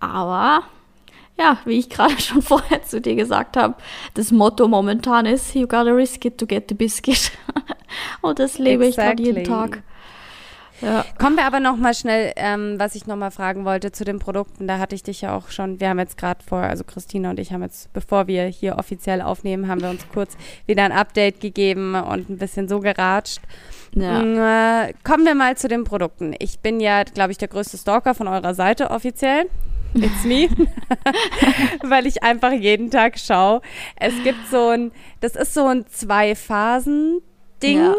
Aber 0.02 0.64
ja, 1.38 1.58
wie 1.64 1.80
ich 1.80 1.90
gerade 1.90 2.20
schon 2.20 2.42
vorher 2.42 2.84
zu 2.84 3.00
dir 3.00 3.16
gesagt 3.16 3.56
habe, 3.56 3.76
das 4.16 4.32
Motto 4.32 4.68
momentan 4.68 5.26
ist, 5.26 5.56
you 5.56 5.62
gotta 5.66 5.92
risk 5.92 6.26
it 6.26 6.38
to 6.38 6.46
get 6.46 6.66
the 6.68 6.76
biscuit. 6.76 7.32
Und 8.22 8.40
das 8.40 8.60
lebe 8.60 8.86
exactly. 8.86 9.30
ich 9.30 9.36
gerade 9.36 9.40
jeden 9.40 9.44
Tag. 9.46 9.84
Ja. 10.82 11.06
Kommen 11.18 11.36
wir 11.36 11.46
aber 11.46 11.60
noch 11.60 11.76
mal 11.76 11.94
schnell, 11.94 12.32
ähm, 12.36 12.76
was 12.78 12.96
ich 12.96 13.06
noch 13.06 13.16
mal 13.16 13.32
fragen 13.32 13.66
wollte 13.66 13.92
zu 13.92 14.06
den 14.06 14.20
Produkten. 14.20 14.68
Da 14.68 14.80
hatte 14.80 14.96
ich 14.96 15.04
dich 15.04 15.22
ja 15.22 15.36
auch 15.36 15.50
schon, 15.50 15.80
wir 15.80 15.90
haben 15.90 16.00
jetzt 16.00 16.18
gerade 16.18 16.44
vor, 16.44 16.60
also 16.60 16.84
Christina 16.84 17.32
und 17.32 17.40
ich 17.40 17.52
haben 17.52 17.64
jetzt, 17.64 17.92
bevor 17.94 18.28
wir 18.28 18.46
hier 18.46 18.78
offiziell 18.78 19.22
aufnehmen, 19.22 19.68
haben 19.68 19.82
wir 19.82 19.90
uns 19.90 20.08
kurz 20.14 20.38
wieder 20.66 20.84
ein 20.84 20.92
Update 20.92 21.42
gegeben 21.42 21.96
und 21.96 22.30
ein 22.30 22.38
bisschen 22.38 22.68
so 22.68 22.80
geratscht. 22.80 23.42
Ja. 23.94 24.22
Mm, 24.22 24.38
äh, 24.38 24.94
kommen 25.04 25.26
wir 25.26 25.36
mal 25.36 25.58
zu 25.58 25.68
den 25.68 25.84
Produkten. 25.84 26.34
Ich 26.40 26.60
bin 26.60 26.80
ja, 26.80 27.04
glaube 27.04 27.32
ich, 27.32 27.38
der 27.38 27.48
größte 27.48 27.78
Stalker 27.78 28.14
von 28.14 28.28
eurer 28.28 28.54
Seite 28.54 28.92
offiziell. 28.92 29.48
It's 29.96 30.24
me. 30.24 30.48
Weil 31.84 32.06
ich 32.06 32.22
einfach 32.24 32.52
jeden 32.52 32.92
Tag 32.92 33.18
schaue. 33.18 33.62
Es 33.96 34.14
gibt 34.24 34.48
so 34.52 34.70
ein, 34.70 34.92
das 35.20 35.36
ist 35.36 35.56
so 35.56 35.66
ein 35.66 35.88
Zwei-Phasen-Ding. 35.88 37.80
Ja 37.80 37.96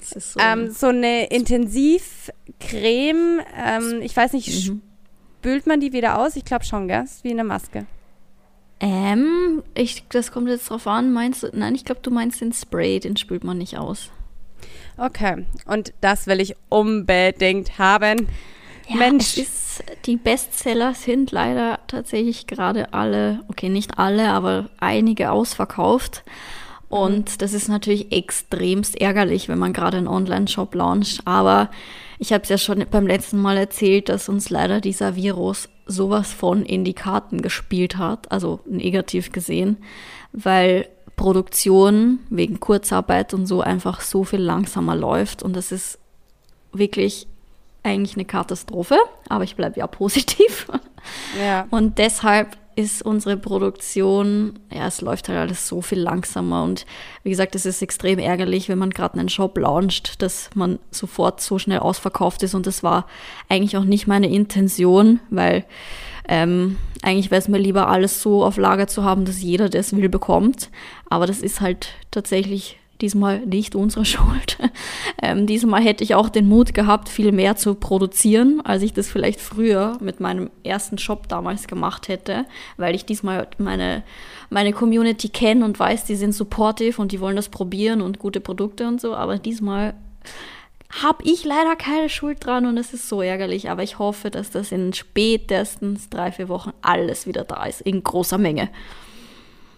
so, 0.00 0.40
ähm, 0.40 0.70
so, 0.70 0.88
eine 0.88 1.26
Intensivcreme. 1.26 3.40
Ähm, 3.56 4.00
ich 4.02 4.16
weiß 4.16 4.32
nicht, 4.32 4.68
mhm. 4.68 4.82
spült 5.38 5.66
man 5.66 5.80
die 5.80 5.92
wieder 5.92 6.18
aus? 6.18 6.36
Ich 6.36 6.44
glaube 6.44 6.64
schon, 6.64 6.88
gell? 6.88 7.04
Ist 7.04 7.24
wie 7.24 7.30
eine 7.30 7.44
Maske. 7.44 7.86
Ähm, 8.80 9.62
ich, 9.74 10.04
das 10.08 10.32
kommt 10.32 10.48
jetzt 10.48 10.70
drauf 10.70 10.86
an. 10.86 11.12
Meinst 11.12 11.44
du, 11.44 11.50
nein, 11.52 11.74
ich 11.74 11.84
glaube, 11.84 12.00
du 12.02 12.10
meinst 12.10 12.40
den 12.40 12.52
Spray, 12.52 12.98
den 12.98 13.16
spült 13.16 13.44
man 13.44 13.58
nicht 13.58 13.78
aus. 13.78 14.10
Okay, 14.96 15.46
und 15.66 15.92
das 16.00 16.26
will 16.26 16.40
ich 16.40 16.56
unbedingt 16.68 17.78
haben. 17.78 18.28
Ja, 18.88 18.96
Mensch. 18.96 19.38
Ist, 19.38 19.84
die 20.04 20.16
Bestseller 20.16 20.94
sind 20.94 21.30
leider 21.30 21.78
tatsächlich 21.86 22.46
gerade 22.46 22.92
alle, 22.92 23.40
okay, 23.48 23.68
nicht 23.68 23.98
alle, 23.98 24.30
aber 24.30 24.68
einige 24.80 25.30
ausverkauft. 25.30 26.24
Und 26.92 27.40
das 27.40 27.54
ist 27.54 27.68
natürlich 27.68 28.12
extremst 28.12 29.00
ärgerlich, 29.00 29.48
wenn 29.48 29.58
man 29.58 29.72
gerade 29.72 29.96
einen 29.96 30.08
Online-Shop 30.08 30.74
launcht. 30.74 31.22
Aber 31.26 31.70
Ich 32.22 32.32
habe 32.32 32.44
es 32.44 32.50
ja 32.50 32.56
schon 32.56 32.84
beim 32.88 33.08
letzten 33.08 33.40
Mal 33.40 33.56
erzählt, 33.56 34.08
dass 34.08 34.28
uns 34.28 34.48
leider 34.48 34.80
dieser 34.80 35.16
Virus 35.16 35.68
sowas 35.86 36.32
von 36.32 36.64
in 36.64 36.84
die 36.84 36.94
Karten 36.94 37.42
gespielt 37.42 37.98
hat, 37.98 38.30
also 38.30 38.60
negativ 38.64 39.32
gesehen, 39.32 39.78
weil 40.32 40.88
Produktion 41.16 42.20
wegen 42.30 42.60
Kurzarbeit 42.60 43.34
und 43.34 43.46
so 43.46 43.60
einfach 43.60 44.00
so 44.00 44.22
viel 44.22 44.38
langsamer 44.38 44.94
läuft 44.94 45.42
und 45.42 45.56
das 45.56 45.72
ist 45.72 45.98
wirklich 46.72 47.26
eigentlich 47.82 48.14
eine 48.14 48.24
Katastrophe, 48.24 48.98
aber 49.28 49.42
ich 49.42 49.56
bleibe 49.56 49.80
ja 49.80 49.88
positiv. 49.88 50.68
Ja. 51.44 51.66
Und 51.70 51.98
deshalb 51.98 52.56
ist 52.76 53.02
unsere 53.02 53.36
Produktion, 53.36 54.58
ja, 54.72 54.86
es 54.86 55.00
läuft 55.00 55.28
halt 55.28 55.38
alles 55.38 55.68
so 55.68 55.82
viel 55.82 56.00
langsamer. 56.00 56.62
Und 56.62 56.86
wie 57.22 57.30
gesagt, 57.30 57.54
es 57.54 57.66
ist 57.66 57.82
extrem 57.82 58.18
ärgerlich, 58.18 58.68
wenn 58.68 58.78
man 58.78 58.90
gerade 58.90 59.18
einen 59.18 59.28
Shop 59.28 59.56
launcht, 59.58 60.22
dass 60.22 60.50
man 60.54 60.78
sofort 60.90 61.40
so 61.40 61.58
schnell 61.58 61.80
ausverkauft 61.80 62.42
ist. 62.42 62.54
Und 62.54 62.66
das 62.66 62.82
war 62.82 63.06
eigentlich 63.48 63.76
auch 63.76 63.84
nicht 63.84 64.06
meine 64.06 64.32
Intention, 64.32 65.20
weil 65.30 65.64
ähm, 66.28 66.76
eigentlich 67.02 67.30
wäre 67.30 67.40
es 67.40 67.48
mir 67.48 67.58
lieber, 67.58 67.88
alles 67.88 68.22
so 68.22 68.44
auf 68.44 68.56
Lager 68.56 68.86
zu 68.86 69.04
haben, 69.04 69.24
dass 69.24 69.42
jeder, 69.42 69.68
der 69.68 69.80
es 69.80 69.94
will, 69.96 70.08
bekommt. 70.08 70.70
Aber 71.08 71.26
das 71.26 71.40
ist 71.40 71.60
halt 71.60 71.88
tatsächlich 72.10 72.78
diesmal 73.02 73.40
nicht 73.40 73.74
unsere 73.74 74.04
Schuld. 74.06 74.58
Ähm, 75.20 75.46
diesmal 75.46 75.82
hätte 75.82 76.04
ich 76.04 76.14
auch 76.14 76.28
den 76.28 76.48
Mut 76.48 76.72
gehabt, 76.74 77.08
viel 77.08 77.32
mehr 77.32 77.56
zu 77.56 77.74
produzieren, 77.74 78.60
als 78.64 78.82
ich 78.82 78.92
das 78.92 79.08
vielleicht 79.08 79.40
früher 79.40 79.98
mit 80.00 80.20
meinem 80.20 80.50
ersten 80.64 80.96
Job 80.96 81.28
damals 81.28 81.66
gemacht 81.66 82.08
hätte, 82.08 82.46
weil 82.76 82.94
ich 82.94 83.04
diesmal 83.04 83.48
meine, 83.58 84.02
meine 84.48 84.72
Community 84.72 85.28
kenne 85.28 85.64
und 85.64 85.78
weiß, 85.78 86.04
die 86.04 86.16
sind 86.16 86.32
supportive 86.32 87.00
und 87.00 87.12
die 87.12 87.20
wollen 87.20 87.36
das 87.36 87.48
probieren 87.48 88.00
und 88.00 88.18
gute 88.18 88.40
Produkte 88.40 88.88
und 88.88 89.00
so. 89.00 89.14
Aber 89.14 89.38
diesmal 89.38 89.94
habe 91.02 91.24
ich 91.24 91.44
leider 91.44 91.74
keine 91.76 92.08
Schuld 92.08 92.44
dran 92.44 92.66
und 92.66 92.76
es 92.76 92.92
ist 92.92 93.08
so 93.08 93.22
ärgerlich. 93.22 93.70
Aber 93.70 93.82
ich 93.82 93.98
hoffe, 93.98 94.30
dass 94.30 94.50
das 94.50 94.72
in 94.72 94.92
spätestens 94.92 96.08
drei, 96.10 96.32
vier 96.32 96.48
Wochen 96.48 96.72
alles 96.82 97.26
wieder 97.26 97.44
da 97.44 97.64
ist, 97.64 97.80
in 97.80 98.02
großer 98.02 98.38
Menge. 98.38 98.68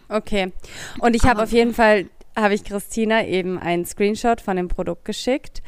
Okay. 0.08 0.52
Und 0.98 1.14
ich 1.16 1.24
habe 1.24 1.42
auf 1.42 1.52
jeden 1.52 1.72
Fall 1.72 2.06
habe 2.36 2.54
ich 2.54 2.64
Christina 2.64 3.24
eben 3.24 3.58
einen 3.58 3.84
Screenshot 3.84 4.40
von 4.40 4.56
dem 4.56 4.68
Produkt 4.68 5.04
geschickt. 5.04 5.62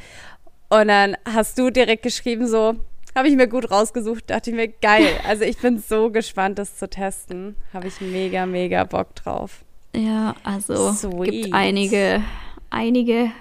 Und 0.69 0.89
dann 0.89 1.15
hast 1.25 1.57
du 1.57 1.69
direkt 1.69 2.03
geschrieben, 2.03 2.47
so, 2.47 2.75
habe 3.15 3.29
ich 3.29 3.35
mir 3.35 3.47
gut 3.47 3.71
rausgesucht, 3.71 4.29
dachte 4.29 4.51
ich 4.51 4.55
mir, 4.55 4.67
geil. 4.67 5.07
Also 5.27 5.43
ich 5.43 5.57
bin 5.57 5.79
so 5.79 6.11
gespannt, 6.11 6.59
das 6.59 6.77
zu 6.77 6.89
testen. 6.89 7.55
Habe 7.73 7.87
ich 7.87 7.99
mega, 8.01 8.45
mega 8.45 8.83
Bock 8.83 9.15
drauf. 9.15 9.63
Ja, 9.95 10.35
also 10.43 10.91
Sweet. 10.91 11.31
gibt 11.31 11.53
einige, 11.53 12.21
einige 12.69 13.31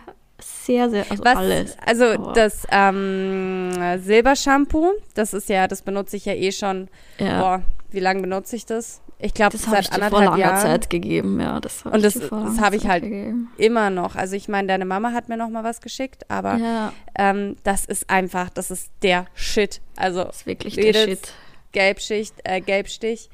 sehr, 0.40 0.90
sehr, 0.90 1.10
also 1.10 1.24
Was, 1.24 1.36
alles. 1.36 1.76
Also 1.84 2.04
oh. 2.18 2.32
das 2.32 2.66
ähm, 2.70 3.70
Silbershampoo, 3.98 4.92
das 5.14 5.34
ist 5.34 5.48
ja, 5.48 5.66
das 5.66 5.82
benutze 5.82 6.16
ich 6.16 6.24
ja 6.24 6.34
eh 6.34 6.52
schon. 6.52 6.88
Ja. 7.18 7.40
Boah, 7.40 7.62
wie 7.90 8.00
lange 8.00 8.22
benutze 8.22 8.56
ich 8.56 8.66
das? 8.66 9.02
Ich 9.18 9.32
glaube, 9.32 9.56
das 9.56 9.62
ich 9.80 9.88
dir 9.88 10.10
vor 10.10 10.24
langer 10.24 10.36
Jahren. 10.36 10.60
Zeit 10.60 10.90
gegeben, 10.90 11.40
ja. 11.40 11.58
Das 11.58 11.82
und 11.82 12.04
das, 12.04 12.14
das 12.14 12.60
habe 12.60 12.76
ich 12.76 12.86
halt 12.86 13.04
gegeben. 13.04 13.50
immer 13.56 13.88
noch. 13.88 14.14
Also 14.14 14.36
ich 14.36 14.48
meine, 14.48 14.68
deine 14.68 14.84
Mama 14.84 15.12
hat 15.12 15.28
mir 15.28 15.38
noch 15.38 15.48
mal 15.48 15.64
was 15.64 15.80
geschickt, 15.80 16.30
aber 16.30 16.56
ja. 16.56 16.92
ähm, 17.16 17.56
das 17.64 17.86
ist 17.86 18.10
einfach, 18.10 18.50
das 18.50 18.70
ist 18.70 18.90
der 19.02 19.26
Shit. 19.34 19.80
Also 19.96 20.24
das 20.24 20.36
ist 20.36 20.46
wirklich 20.46 20.74
der 20.74 20.92
Shit. 20.92 21.32
Gelbschicht, 21.72 22.34
äh, 22.44 22.60
Gelbstich 22.60 23.30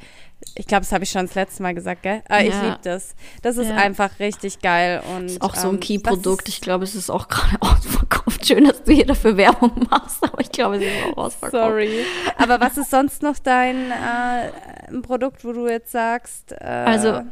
ich 0.55 0.67
glaube, 0.67 0.83
das 0.83 0.93
habe 0.93 1.05
ich 1.05 1.11
schon 1.11 1.27
das 1.27 1.35
letzte 1.35 1.63
Mal 1.63 1.75
gesagt, 1.75 2.03
gell? 2.03 2.23
Aber 2.29 2.41
ja. 2.43 2.49
ich 2.49 2.63
liebe 2.63 2.79
das. 2.83 3.15
Das 3.43 3.57
ist 3.57 3.69
ja. 3.69 3.77
einfach 3.77 4.19
richtig 4.19 4.61
geil. 4.61 5.03
Und, 5.15 5.27
ist 5.27 5.43
auch 5.43 5.55
so 5.55 5.69
ein 5.69 5.75
ähm, 5.75 5.81
Key-Produkt. 5.81 6.49
Ich 6.49 6.61
glaube, 6.61 6.85
es 6.85 6.95
ist 6.95 7.11
auch 7.11 7.29
gerade 7.29 7.57
ausverkauft. 7.61 8.22
Schön, 8.45 8.65
dass 8.65 8.83
du 8.83 8.93
hier 8.93 9.07
dafür 9.07 9.37
Werbung 9.37 9.73
machst, 9.91 10.23
aber 10.23 10.41
ich 10.41 10.51
glaube, 10.51 10.77
es 10.77 10.83
ist 10.83 10.91
auch 11.13 11.17
ausverkauft. 11.17 11.53
Sorry. 11.53 11.91
Aber 12.37 12.61
was 12.61 12.77
ist 12.77 12.91
sonst 12.91 13.23
noch 13.23 13.39
dein 13.39 13.91
äh, 13.91 15.01
Produkt, 15.03 15.45
wo 15.45 15.53
du 15.53 15.69
jetzt 15.69 15.93
sagst? 15.93 16.53
Äh, 16.53 16.65
also, 16.65 17.23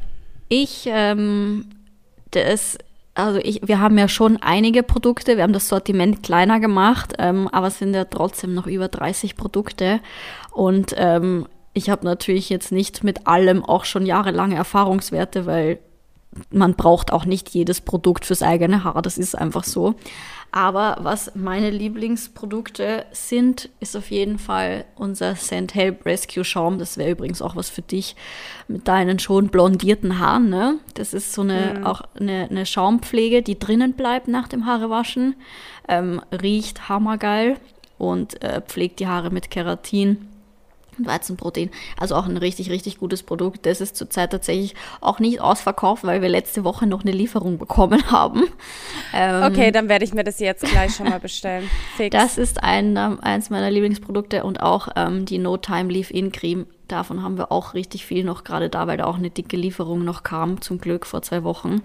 ich, 0.48 0.84
ähm, 0.86 1.66
das 2.30 2.78
also 3.14 3.40
ich, 3.42 3.66
wir 3.66 3.80
haben 3.80 3.98
ja 3.98 4.08
schon 4.08 4.38
einige 4.40 4.82
Produkte, 4.82 5.36
wir 5.36 5.42
haben 5.42 5.52
das 5.52 5.68
Sortiment 5.68 6.22
kleiner 6.22 6.60
gemacht, 6.60 7.14
ähm, 7.18 7.48
aber 7.48 7.66
es 7.66 7.78
sind 7.78 7.94
ja 7.94 8.04
trotzdem 8.04 8.54
noch 8.54 8.66
über 8.66 8.88
30 8.88 9.36
Produkte. 9.36 10.00
Und 10.52 10.94
ähm, 10.96 11.46
ich 11.74 11.90
habe 11.90 12.04
natürlich 12.04 12.48
jetzt 12.48 12.72
nicht 12.72 13.04
mit 13.04 13.26
allem 13.26 13.64
auch 13.64 13.84
schon 13.84 14.06
jahrelange 14.06 14.56
Erfahrungswerte, 14.56 15.46
weil 15.46 15.78
man 16.50 16.74
braucht 16.74 17.12
auch 17.12 17.24
nicht 17.24 17.50
jedes 17.50 17.80
Produkt 17.80 18.24
fürs 18.24 18.42
eigene 18.42 18.84
Haar, 18.84 19.02
das 19.02 19.18
ist 19.18 19.36
einfach 19.36 19.64
so. 19.64 19.94
Aber 20.52 20.96
was 21.00 21.36
meine 21.36 21.70
Lieblingsprodukte 21.70 23.04
sind, 23.12 23.68
ist 23.78 23.96
auf 23.96 24.10
jeden 24.10 24.38
Fall 24.38 24.84
unser 24.96 25.36
Scent 25.36 25.74
Help 25.76 26.04
Rescue 26.04 26.44
Schaum. 26.44 26.78
Das 26.78 26.98
wäre 26.98 27.10
übrigens 27.10 27.40
auch 27.40 27.54
was 27.54 27.70
für 27.70 27.82
dich 27.82 28.16
mit 28.66 28.88
deinen 28.88 29.20
schon 29.20 29.48
blondierten 29.48 30.18
Haaren. 30.18 30.48
Ne? 30.48 30.78
Das 30.94 31.14
ist 31.14 31.32
so 31.32 31.42
eine, 31.42 31.76
mhm. 31.78 31.86
auch 31.86 32.02
eine, 32.18 32.48
eine, 32.50 32.66
Schaumpflege, 32.66 33.42
die 33.42 33.60
drinnen 33.60 33.92
bleibt 33.92 34.26
nach 34.26 34.48
dem 34.48 34.66
Haarewaschen. 34.66 35.36
Ähm, 35.88 36.20
riecht 36.32 36.88
hammergeil 36.88 37.56
und 37.98 38.42
äh, 38.42 38.60
pflegt 38.60 38.98
die 38.98 39.06
Haare 39.06 39.30
mit 39.30 39.50
Keratin 39.50 40.29
Weizenprotein. 41.06 41.70
Also 41.98 42.14
auch 42.14 42.26
ein 42.26 42.36
richtig, 42.36 42.70
richtig 42.70 42.98
gutes 42.98 43.22
Produkt. 43.22 43.66
Das 43.66 43.80
ist 43.80 43.96
zurzeit 43.96 44.30
tatsächlich 44.30 44.74
auch 45.00 45.18
nicht 45.18 45.40
ausverkauft, 45.40 46.04
weil 46.04 46.22
wir 46.22 46.28
letzte 46.28 46.64
Woche 46.64 46.86
noch 46.86 47.02
eine 47.02 47.12
Lieferung 47.12 47.58
bekommen 47.58 48.10
haben. 48.10 48.44
Ähm, 49.12 49.42
okay, 49.42 49.70
dann 49.70 49.88
werde 49.88 50.04
ich 50.04 50.14
mir 50.14 50.24
das 50.24 50.38
jetzt 50.38 50.64
gleich 50.64 50.94
schon 50.94 51.08
mal 51.08 51.20
bestellen. 51.20 51.68
Fix. 51.96 52.16
Das 52.16 52.38
ist 52.38 52.62
ein, 52.62 52.96
ähm, 52.96 53.18
eins 53.20 53.50
meiner 53.50 53.70
Lieblingsprodukte 53.70 54.44
und 54.44 54.60
auch 54.62 54.88
ähm, 54.96 55.24
die 55.24 55.38
No 55.38 55.56
Time 55.56 55.92
Leave-In 55.92 56.32
Cream. 56.32 56.66
Davon 56.88 57.22
haben 57.22 57.38
wir 57.38 57.52
auch 57.52 57.74
richtig 57.74 58.04
viel 58.04 58.24
noch 58.24 58.42
gerade 58.42 58.68
da, 58.68 58.86
weil 58.88 58.96
da 58.96 59.04
auch 59.04 59.16
eine 59.16 59.30
dicke 59.30 59.56
Lieferung 59.56 60.04
noch 60.04 60.24
kam, 60.24 60.60
zum 60.60 60.78
Glück 60.78 61.06
vor 61.06 61.22
zwei 61.22 61.44
Wochen. 61.44 61.82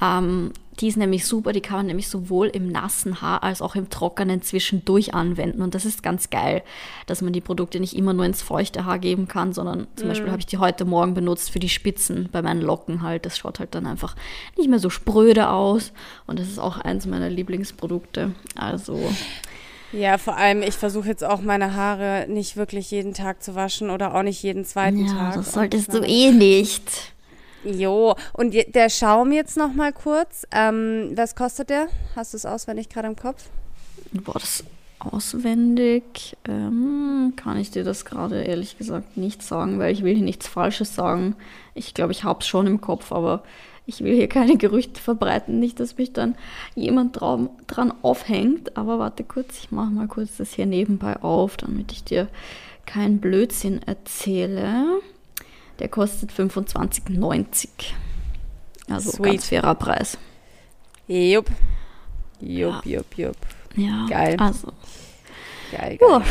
Ähm, 0.00 0.52
die 0.80 0.86
ist 0.86 0.96
nämlich 0.96 1.26
super, 1.26 1.52
die 1.52 1.60
kann 1.60 1.78
man 1.78 1.86
nämlich 1.86 2.08
sowohl 2.08 2.46
im 2.46 2.68
nassen 2.68 3.20
Haar 3.20 3.42
als 3.42 3.62
auch 3.62 3.74
im 3.74 3.90
trockenen 3.90 4.42
zwischendurch 4.42 5.12
anwenden. 5.12 5.62
Und 5.62 5.74
das 5.74 5.84
ist 5.84 6.04
ganz 6.04 6.30
geil, 6.30 6.62
dass 7.06 7.20
man 7.20 7.32
die 7.32 7.40
Produkte 7.40 7.80
nicht 7.80 7.96
immer 7.96 8.12
nur 8.12 8.24
ins 8.24 8.42
feuchte 8.42 8.84
Haar 8.84 9.00
geben 9.00 9.26
kann, 9.26 9.52
sondern 9.52 9.88
zum 9.96 10.06
mm. 10.06 10.10
Beispiel 10.10 10.30
habe 10.30 10.38
ich 10.38 10.46
die 10.46 10.58
heute 10.58 10.84
Morgen 10.84 11.14
benutzt 11.14 11.50
für 11.50 11.58
die 11.58 11.68
Spitzen 11.68 12.28
bei 12.30 12.42
meinen 12.42 12.60
Locken 12.60 13.02
halt. 13.02 13.26
Das 13.26 13.36
schaut 13.36 13.58
halt 13.58 13.74
dann 13.74 13.86
einfach 13.86 14.14
nicht 14.56 14.70
mehr 14.70 14.78
so 14.78 14.88
spröde 14.88 15.50
aus. 15.50 15.92
Und 16.28 16.38
das 16.38 16.46
ist 16.46 16.60
auch 16.60 16.78
eins 16.78 17.06
meiner 17.06 17.28
Lieblingsprodukte. 17.28 18.32
Also. 18.54 19.00
Ja, 19.90 20.18
vor 20.18 20.36
allem, 20.36 20.62
ich 20.62 20.74
versuche 20.74 21.08
jetzt 21.08 21.24
auch 21.24 21.40
meine 21.40 21.74
Haare 21.74 22.26
nicht 22.28 22.56
wirklich 22.56 22.90
jeden 22.92 23.14
Tag 23.14 23.42
zu 23.42 23.56
waschen 23.56 23.90
oder 23.90 24.14
auch 24.14 24.22
nicht 24.22 24.42
jeden 24.44 24.64
zweiten 24.64 25.06
ja, 25.06 25.12
Tag. 25.12 25.34
Das 25.34 25.52
solltest 25.52 25.92
du 25.92 26.02
eh 26.02 26.30
nicht. 26.30 27.14
Jo, 27.64 28.14
und 28.32 28.54
der 28.54 28.88
Schaum 28.88 29.32
jetzt 29.32 29.56
noch 29.56 29.72
mal 29.72 29.92
kurz. 29.92 30.46
Ähm, 30.52 31.12
was 31.14 31.34
kostet 31.34 31.70
der? 31.70 31.88
Hast 32.14 32.32
du 32.32 32.36
es 32.36 32.46
auswendig 32.46 32.88
gerade 32.88 33.08
im 33.08 33.16
Kopf? 33.16 33.50
Boah, 34.12 34.34
das 34.34 34.64
auswendig 35.00 36.36
ähm, 36.48 37.34
kann 37.36 37.56
ich 37.58 37.70
dir 37.70 37.84
das 37.84 38.04
gerade 38.04 38.42
ehrlich 38.42 38.78
gesagt 38.78 39.16
nicht 39.16 39.42
sagen, 39.42 39.78
weil 39.78 39.92
ich 39.92 40.02
will 40.02 40.14
hier 40.14 40.24
nichts 40.24 40.48
Falsches 40.48 40.94
sagen. 40.94 41.36
Ich 41.74 41.94
glaube, 41.94 42.12
ich 42.12 42.24
habe 42.24 42.40
es 42.40 42.46
schon 42.46 42.66
im 42.66 42.80
Kopf, 42.80 43.12
aber 43.12 43.42
ich 43.86 44.02
will 44.02 44.14
hier 44.14 44.28
keine 44.28 44.56
Gerüchte 44.58 45.00
verbreiten, 45.00 45.58
nicht, 45.58 45.80
dass 45.80 45.96
mich 45.96 46.12
dann 46.12 46.34
jemand 46.74 47.20
dran, 47.20 47.50
dran 47.66 47.92
aufhängt. 48.02 48.76
Aber 48.76 48.98
warte 48.98 49.24
kurz, 49.24 49.58
ich 49.58 49.70
mache 49.70 49.90
mal 49.90 50.08
kurz 50.08 50.36
das 50.36 50.52
hier 50.52 50.66
nebenbei 50.66 51.20
auf, 51.22 51.56
damit 51.56 51.92
ich 51.92 52.04
dir 52.04 52.28
keinen 52.86 53.18
Blödsinn 53.18 53.80
erzähle. 53.84 55.00
Der 55.78 55.88
kostet 55.88 56.32
25,90. 56.32 57.68
Also 58.90 59.10
Sweet. 59.10 59.24
ganz 59.24 59.48
fairer 59.48 59.74
Preis. 59.74 60.18
Jupp. 61.06 61.50
Jupp, 62.40 62.84
ja. 62.84 62.96
jupp, 62.96 63.18
jupp. 63.18 63.36
Ja, 63.76 64.06
geil. 64.08 64.36
Also. 64.38 64.72
Geil, 65.70 65.98
geil, 65.98 66.22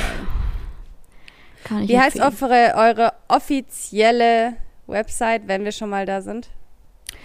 geil. 1.63 1.87
Wie 1.87 1.99
heißt 1.99 2.19
eure, 2.19 2.73
eure 2.75 3.13
offizielle 3.27 4.57
Website, 4.87 5.47
wenn 5.47 5.63
wir 5.63 5.71
schon 5.71 5.89
mal 5.89 6.05
da 6.05 6.21
sind? 6.21 6.49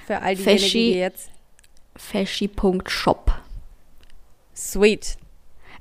Für 0.06 0.20
all 0.20 0.36
diejenigen, 0.36 0.70
die 0.70 0.94
jetzt. 0.94 1.30
Feschi.shop. 1.96 3.32
Sweet. 4.54 5.16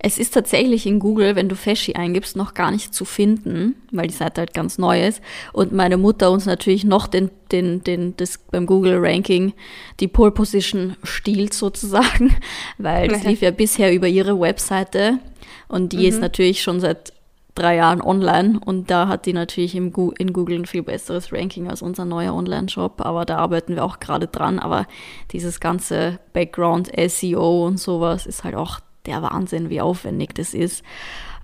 Es 0.03 0.17
ist 0.17 0.34
tatsächlich 0.34 0.88
in 0.88 0.98
Google, 0.98 1.36
wenn 1.36 1.48
du 1.48 1.55
Feschi 1.55 1.93
eingibst, 1.93 2.36
noch 2.36 2.55
gar 2.55 2.72
nicht 2.72 2.93
zu 2.93 3.05
finden, 3.05 3.75
weil 3.91 4.08
die 4.08 4.15
Seite 4.15 4.41
halt 4.41 4.53
ganz 4.53 4.79
neu 4.79 5.05
ist. 5.05 5.22
Und 5.53 5.74
meine 5.74 5.98
Mutter 5.98 6.31
uns 6.31 6.48
natürlich 6.48 6.84
noch 6.84 7.05
den, 7.05 7.29
den, 7.51 7.84
den, 7.84 8.17
das 8.17 8.39
beim 8.39 8.65
Google 8.65 8.98
Ranking 9.00 9.53
die 10.00 10.08
Pole 10.08 10.31
Position 10.31 10.96
stiehlt 11.03 11.53
sozusagen, 11.53 12.36
weil 12.79 13.10
das 13.10 13.24
lief 13.24 13.41
ja 13.41 13.51
bisher 13.51 13.93
über 13.93 14.08
ihre 14.08 14.39
Webseite 14.39 15.20
und 15.67 15.93
die 15.93 15.98
mhm. 15.98 16.05
ist 16.05 16.20
natürlich 16.20 16.63
schon 16.63 16.79
seit 16.79 17.13
drei 17.53 17.75
Jahren 17.75 18.01
online 18.01 18.60
und 18.63 18.89
da 18.89 19.08
hat 19.08 19.25
die 19.25 19.34
natürlich 19.34 19.75
im 19.75 19.91
Gu 19.91 20.12
in 20.17 20.34
Google 20.34 20.60
ein 20.60 20.65
viel 20.65 20.84
besseres 20.84 21.31
Ranking 21.31 21.67
als 21.67 21.81
unser 21.81 22.05
neuer 22.05 22.34
Online-Shop, 22.34 23.01
aber 23.01 23.25
da 23.25 23.38
arbeiten 23.38 23.75
wir 23.75 23.84
auch 23.84 24.00
gerade 24.00 24.27
dran. 24.27 24.58
Aber 24.58 24.88
dieses 25.31 25.60
ganze 25.60 26.20
Background, 26.34 26.89
SEO 26.96 27.67
und 27.67 27.77
sowas 27.77 28.25
ist 28.25 28.43
halt 28.43 28.55
auch 28.55 28.79
der 29.05 29.22
Wahnsinn, 29.22 29.70
wie 29.70 29.81
aufwendig 29.81 30.34
das 30.36 30.53
ist. 30.53 30.84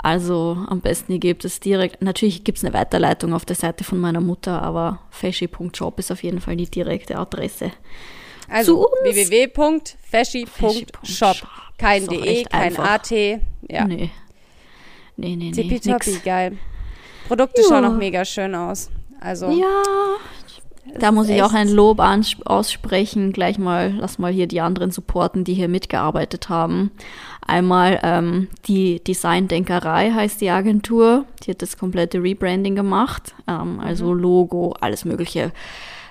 Also 0.01 0.57
am 0.67 0.81
besten 0.81 1.13
ihr 1.13 1.19
gebt 1.19 1.43
es 1.43 1.59
direkt. 1.59 2.01
Natürlich 2.01 2.43
gibt 2.43 2.59
es 2.59 2.63
eine 2.63 2.73
Weiterleitung 2.73 3.33
auf 3.33 3.45
der 3.45 3.55
Seite 3.55 3.83
von 3.83 3.99
meiner 3.99 4.21
Mutter, 4.21 4.61
aber 4.61 4.99
feschi.shop 5.09 5.97
ist 5.99 6.11
auf 6.11 6.21
jeden 6.23 6.39
Fall 6.39 6.55
die 6.55 6.69
direkte 6.69 7.17
Adresse. 7.17 7.71
Also 8.49 8.87
www.feschi.shop. 9.03 11.35
Kein 11.77 12.07
DE, 12.07 12.43
kein. 12.43 12.77
AT. 12.77 13.11
Ja. 13.11 13.85
Nee. 13.85 14.09
Nee, 15.15 15.35
nee, 15.35 15.35
nee. 15.35 15.51
Tippitoppi, 15.51 16.19
geil. 16.23 16.57
Produkte 17.27 17.61
jo. 17.61 17.67
schauen 17.67 17.85
auch 17.85 17.97
mega 17.97 18.23
schön 18.23 18.53
aus. 18.55 18.89
Also. 19.19 19.49
Ja. 19.49 19.83
Da 20.99 21.11
muss 21.11 21.29
ich 21.29 21.43
auch 21.43 21.53
ein 21.53 21.69
Lob 21.69 22.01
aussprechen. 22.45 23.31
Gleich 23.31 23.57
mal, 23.57 23.93
lass 23.97 24.19
mal 24.19 24.31
hier 24.31 24.47
die 24.47 24.61
anderen 24.61 24.91
supporten, 24.91 25.43
die 25.43 25.53
hier 25.53 25.67
mitgearbeitet 25.67 26.49
haben. 26.49 26.91
Einmal 27.45 27.99
ähm, 28.03 28.47
die 28.67 29.03
Design-Denkerei 29.03 30.11
heißt 30.11 30.41
die 30.41 30.49
Agentur. 30.49 31.25
Die 31.43 31.51
hat 31.51 31.61
das 31.61 31.77
komplette 31.77 32.21
Rebranding 32.21 32.75
gemacht. 32.75 33.35
Ähm, 33.47 33.79
also 33.79 34.13
mhm. 34.13 34.19
Logo, 34.19 34.75
alles 34.81 35.05
Mögliche 35.05 35.51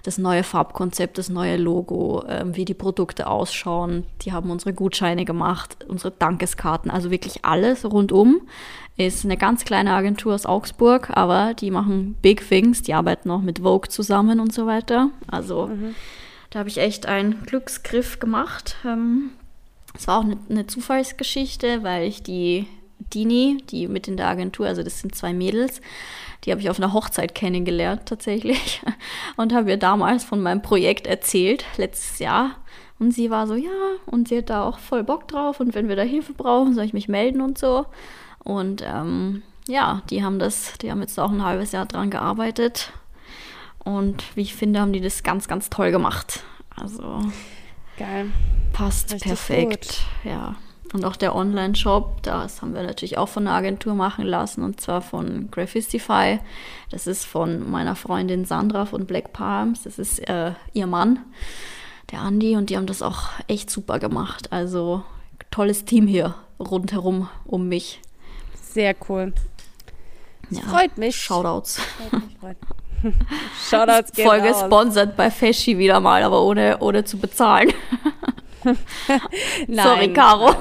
das 0.07 0.19
neue 0.19 0.45
Farbkonzept, 0.45 1.19
das 1.19 1.29
neue 1.29 1.57
Logo, 1.57 2.23
äh, 2.29 2.45
wie 2.55 2.65
die 2.65 2.75
Produkte 2.75 3.27
ausschauen. 3.27 4.05
Die 4.23 4.33
haben 4.33 4.51
unsere 4.51 4.73
Gutscheine 4.73 5.25
gemacht, 5.25 5.85
unsere 5.89 6.13
Dankeskarten, 6.13 6.93
also 6.93 7.11
wirklich 7.11 7.45
alles 7.45 7.85
rundum. 7.85 8.43
Ist 8.97 9.25
eine 9.25 9.37
ganz 9.37 9.65
kleine 9.65 9.93
Agentur 9.93 10.35
aus 10.35 10.47
Augsburg, 10.47 11.11
aber 11.15 11.55
die 11.55 11.73
machen 11.73 12.17
Big 12.23 12.49
Things, 12.49 12.83
die 12.83 12.95
arbeiten 12.95 13.31
auch 13.33 13.43
mit 13.43 13.59
Vogue 13.59 13.89
zusammen 13.89 14.39
und 14.39 14.55
so 14.55 14.67
weiter. 14.67 15.11
Also 15.27 15.67
mhm. 15.67 15.97
da 16.51 16.61
habe 16.61 16.69
ich 16.69 16.79
echt 16.79 17.07
einen 17.07 17.43
Glücksgriff 17.43 18.21
gemacht. 18.21 18.77
Ähm, 18.87 19.31
es 19.93 20.07
war 20.07 20.21
auch 20.21 20.25
eine, 20.25 20.39
eine 20.49 20.69
Zufallsgeschichte, 20.69 21.83
weil 21.83 22.07
ich 22.07 22.23
die 22.23 22.69
Dini, 23.13 23.59
die 23.71 23.89
mit 23.89 24.07
in 24.07 24.17
der 24.17 24.29
Agentur, 24.29 24.67
also 24.67 24.85
das 24.85 25.01
sind 25.01 25.17
zwei 25.17 25.33
Mädels, 25.33 25.81
die 26.45 26.51
habe 26.51 26.61
ich 26.61 26.71
auf 26.71 26.79
einer 26.79 26.93
Hochzeit 26.93 27.35
kennengelernt 27.35 28.03
tatsächlich 28.07 28.83
und 29.37 29.53
habe 29.53 29.71
ihr 29.71 29.77
damals 29.77 30.25
von 30.25 30.43
meinem 30.43 30.63
Projekt 30.63 31.07
erzählt, 31.07 31.65
letztes 31.77 32.19
Jahr. 32.19 32.57
Und 32.99 33.13
sie 33.13 33.31
war 33.31 33.47
so, 33.47 33.55
ja, 33.55 33.71
und 34.07 34.29
sie 34.29 34.39
hat 34.39 34.51
da 34.51 34.65
auch 34.65 34.79
voll 34.79 35.05
Bock 35.05 35.29
drauf 35.29 35.61
und 35.61 35.75
wenn 35.75 35.89
wir 35.89 35.97
da 35.97 36.03
Hilfe 36.03 36.33
brauchen, 36.33 36.75
soll 36.75 36.85
ich 36.85 36.95
mich 36.95 37.09
melden 37.09 37.41
und 37.41 37.59
so. 37.59 37.87
Und 38.39 38.83
ähm, 38.87 39.43
ja, 39.69 40.03
die 40.09 40.25
haben 40.25 40.39
das, 40.39 40.75
die 40.81 40.91
haben 40.91 41.01
jetzt 41.01 41.19
auch 41.19 41.31
ein 41.31 41.45
halbes 41.45 41.73
Jahr 41.73 41.87
dran 41.87 42.11
gearbeitet. 42.11 42.93
Und 43.81 44.25
wie 44.35 44.43
ich 44.43 44.55
finde, 44.55 44.81
haben 44.81 44.93
die 44.93 45.01
das 45.01 45.23
ganz, 45.23 45.47
ganz 45.47 45.69
toll 45.71 45.91
gemacht. 45.91 46.43
Also 46.75 47.21
geil. 47.97 48.31
Passt 48.73 49.13
Richtig 49.13 49.29
perfekt. 49.29 50.05
Gut. 50.23 50.33
Ja. 50.33 50.57
Und 50.97 51.05
auch 51.05 51.17
der 51.17 51.37
Online-Shop, 51.37 52.23
das 52.23 52.63
haben 52.63 52.73
wir 52.73 52.83
natürlich 52.83 53.19
auch 53.19 53.29
von 53.29 53.45
der 53.45 53.53
Agentur 53.53 53.95
machen 53.95 54.25
lassen 54.25 54.63
und 54.65 54.81
zwar 54.81 55.03
von 55.03 55.51
Graphicify. 55.51 56.39
Das 56.91 57.07
ist 57.07 57.27
von 57.27 57.71
meiner 57.71 57.95
Freundin 57.95 58.47
Sandra 58.47 58.87
von 58.87 59.05
Black 59.05 59.35
Palms. 59.35 59.83
Das 59.83 59.99
ist 59.99 60.27
äh, 60.27 60.53
ihr 60.73 60.87
Mann, 60.87 61.19
der 62.13 62.21
Andi, 62.21 62.57
und 62.57 62.71
die 62.71 62.79
haben 62.79 62.87
das 62.87 63.03
auch 63.03 63.25
echt 63.47 63.69
super 63.69 63.99
gemacht. 63.99 64.53
Also 64.53 65.03
tolles 65.51 65.85
Team 65.85 66.07
hier 66.07 66.35
rundherum 66.59 67.29
um 67.45 67.69
mich. 67.69 68.01
Sehr 68.55 68.97
cool. 69.11 69.35
Ja, 70.49 70.63
freut 70.63 70.97
mich. 70.97 71.15
Shoutouts. 71.15 71.79
Freut 71.79 72.23
mich, 72.23 72.39
freut 72.39 72.57
mich. 73.03 73.15
Shoutouts 73.69 74.13
Voll 74.19 74.41
gesponsert 74.41 75.15
bei 75.15 75.31
Feschi 75.31 75.77
wieder 75.77 76.01
mal, 76.01 76.23
aber 76.23 76.43
ohne, 76.43 76.79
ohne 76.79 77.05
zu 77.05 77.19
bezahlen. 77.19 77.71
nein, 79.69 79.87
Sorry, 79.87 80.13
Caro. 80.13 80.55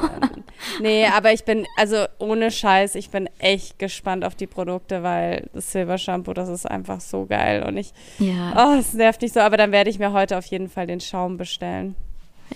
Nee, 0.81 1.07
aber 1.07 1.33
ich 1.33 1.43
bin, 1.43 1.65
also 1.77 2.05
ohne 2.19 2.51
Scheiß, 2.51 2.95
ich 2.95 3.09
bin 3.09 3.29
echt 3.39 3.79
gespannt 3.79 4.25
auf 4.25 4.35
die 4.35 4.47
Produkte, 4.47 5.03
weil 5.03 5.49
das 5.53 5.71
Silber 5.71 5.97
Shampoo, 5.97 6.33
das 6.33 6.49
ist 6.49 6.65
einfach 6.65 7.01
so 7.01 7.25
geil. 7.25 7.63
Und 7.67 7.77
ich, 7.77 7.93
ja. 8.19 8.53
oh, 8.55 8.79
es 8.79 8.93
nervt 8.93 9.21
nicht 9.21 9.33
so, 9.33 9.39
aber 9.39 9.57
dann 9.57 9.71
werde 9.71 9.89
ich 9.89 9.99
mir 9.99 10.11
heute 10.11 10.37
auf 10.37 10.45
jeden 10.45 10.69
Fall 10.69 10.87
den 10.87 10.99
Schaum 10.99 11.37
bestellen. 11.37 11.95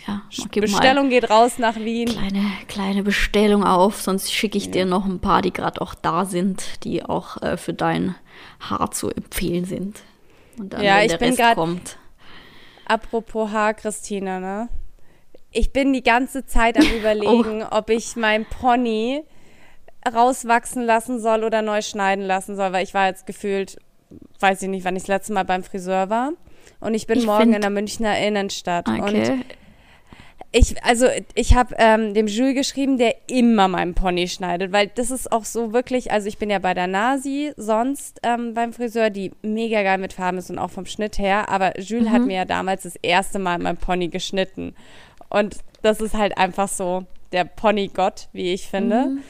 Ja, 0.07 0.21
Bestellung 0.61 1.09
geht 1.09 1.29
raus 1.31 1.57
nach 1.57 1.75
Wien. 1.75 2.09
Kleine, 2.09 2.45
kleine 2.67 3.03
Bestellung 3.03 3.63
auf, 3.63 4.01
sonst 4.01 4.31
schicke 4.31 4.57
ich 4.57 4.67
ja. 4.67 4.71
dir 4.71 4.85
noch 4.85 5.05
ein 5.05 5.19
paar, 5.19 5.41
die 5.41 5.51
gerade 5.51 5.81
auch 5.81 5.95
da 5.95 6.25
sind, 6.25 6.83
die 6.83 7.03
auch 7.03 7.41
äh, 7.41 7.57
für 7.57 7.73
dein 7.73 8.15
Haar 8.59 8.91
zu 8.91 9.09
empfehlen 9.09 9.65
sind. 9.65 10.01
Und 10.59 10.73
dann, 10.73 10.83
ja, 10.83 10.99
wenn 10.99 11.35
der 11.35 11.47
Rest 11.47 11.55
kommt. 11.55 11.97
Apropos 12.85 13.51
Haar, 13.51 13.73
Christina, 13.73 14.39
ne? 14.39 14.69
Ich 15.51 15.71
bin 15.71 15.93
die 15.93 16.03
ganze 16.03 16.45
Zeit 16.45 16.77
am 16.77 16.85
Überlegen, 16.99 17.63
oh. 17.63 17.67
ob 17.71 17.89
ich 17.89 18.15
mein 18.15 18.45
Pony 18.45 19.23
rauswachsen 20.13 20.83
lassen 20.83 21.19
soll 21.19 21.43
oder 21.43 21.61
neu 21.61 21.81
schneiden 21.81 22.25
lassen 22.25 22.55
soll, 22.55 22.71
weil 22.71 22.83
ich 22.83 22.93
war 22.93 23.07
jetzt 23.07 23.27
gefühlt, 23.27 23.77
weiß 24.39 24.61
ich 24.61 24.69
nicht, 24.69 24.85
wann 24.85 24.95
ich 24.95 25.03
das 25.03 25.09
letzte 25.09 25.33
Mal 25.33 25.43
beim 25.43 25.63
Friseur 25.63 26.09
war. 26.09 26.31
Und 26.79 26.93
ich 26.93 27.07
bin 27.07 27.19
ich 27.19 27.25
morgen 27.25 27.53
in 27.53 27.61
der 27.61 27.69
Münchner 27.69 28.17
Innenstadt. 28.17 28.87
Okay. 28.87 29.31
Und 29.31 29.45
ich, 30.51 30.83
also 30.83 31.05
ich 31.35 31.53
habe 31.53 31.75
ähm, 31.77 32.15
dem 32.15 32.25
Jules 32.25 32.55
geschrieben, 32.55 32.97
der 32.97 33.15
immer 33.27 33.67
meinen 33.67 33.93
Pony 33.93 34.27
schneidet, 34.27 34.71
weil 34.71 34.87
das 34.87 35.11
ist 35.11 35.31
auch 35.31 35.45
so 35.45 35.73
wirklich, 35.73 36.11
also 36.11 36.27
ich 36.27 36.39
bin 36.39 36.49
ja 36.49 36.57
bei 36.57 36.73
der 36.73 36.87
Nasi 36.87 37.51
sonst 37.55 38.19
ähm, 38.23 38.55
beim 38.55 38.73
Friseur, 38.73 39.11
die 39.11 39.31
mega 39.43 39.83
geil 39.83 39.99
mit 39.99 40.13
Farben 40.13 40.39
ist 40.39 40.49
und 40.49 40.57
auch 40.57 40.71
vom 40.71 40.87
Schnitt 40.87 41.19
her, 41.19 41.49
aber 41.49 41.79
Jules 41.79 42.07
mhm. 42.07 42.11
hat 42.11 42.21
mir 42.23 42.35
ja 42.35 42.45
damals 42.45 42.83
das 42.83 42.95
erste 42.95 43.37
Mal 43.37 43.59
mein 43.59 43.77
Pony 43.77 44.07
geschnitten. 44.07 44.73
Und 45.29 45.57
das 45.81 46.01
ist 46.01 46.13
halt 46.13 46.37
einfach 46.37 46.67
so 46.67 47.05
der 47.31 47.45
Pony-Gott, 47.45 48.29
wie 48.33 48.53
ich 48.53 48.67
finde. 48.67 49.05
Mhm. 49.05 49.23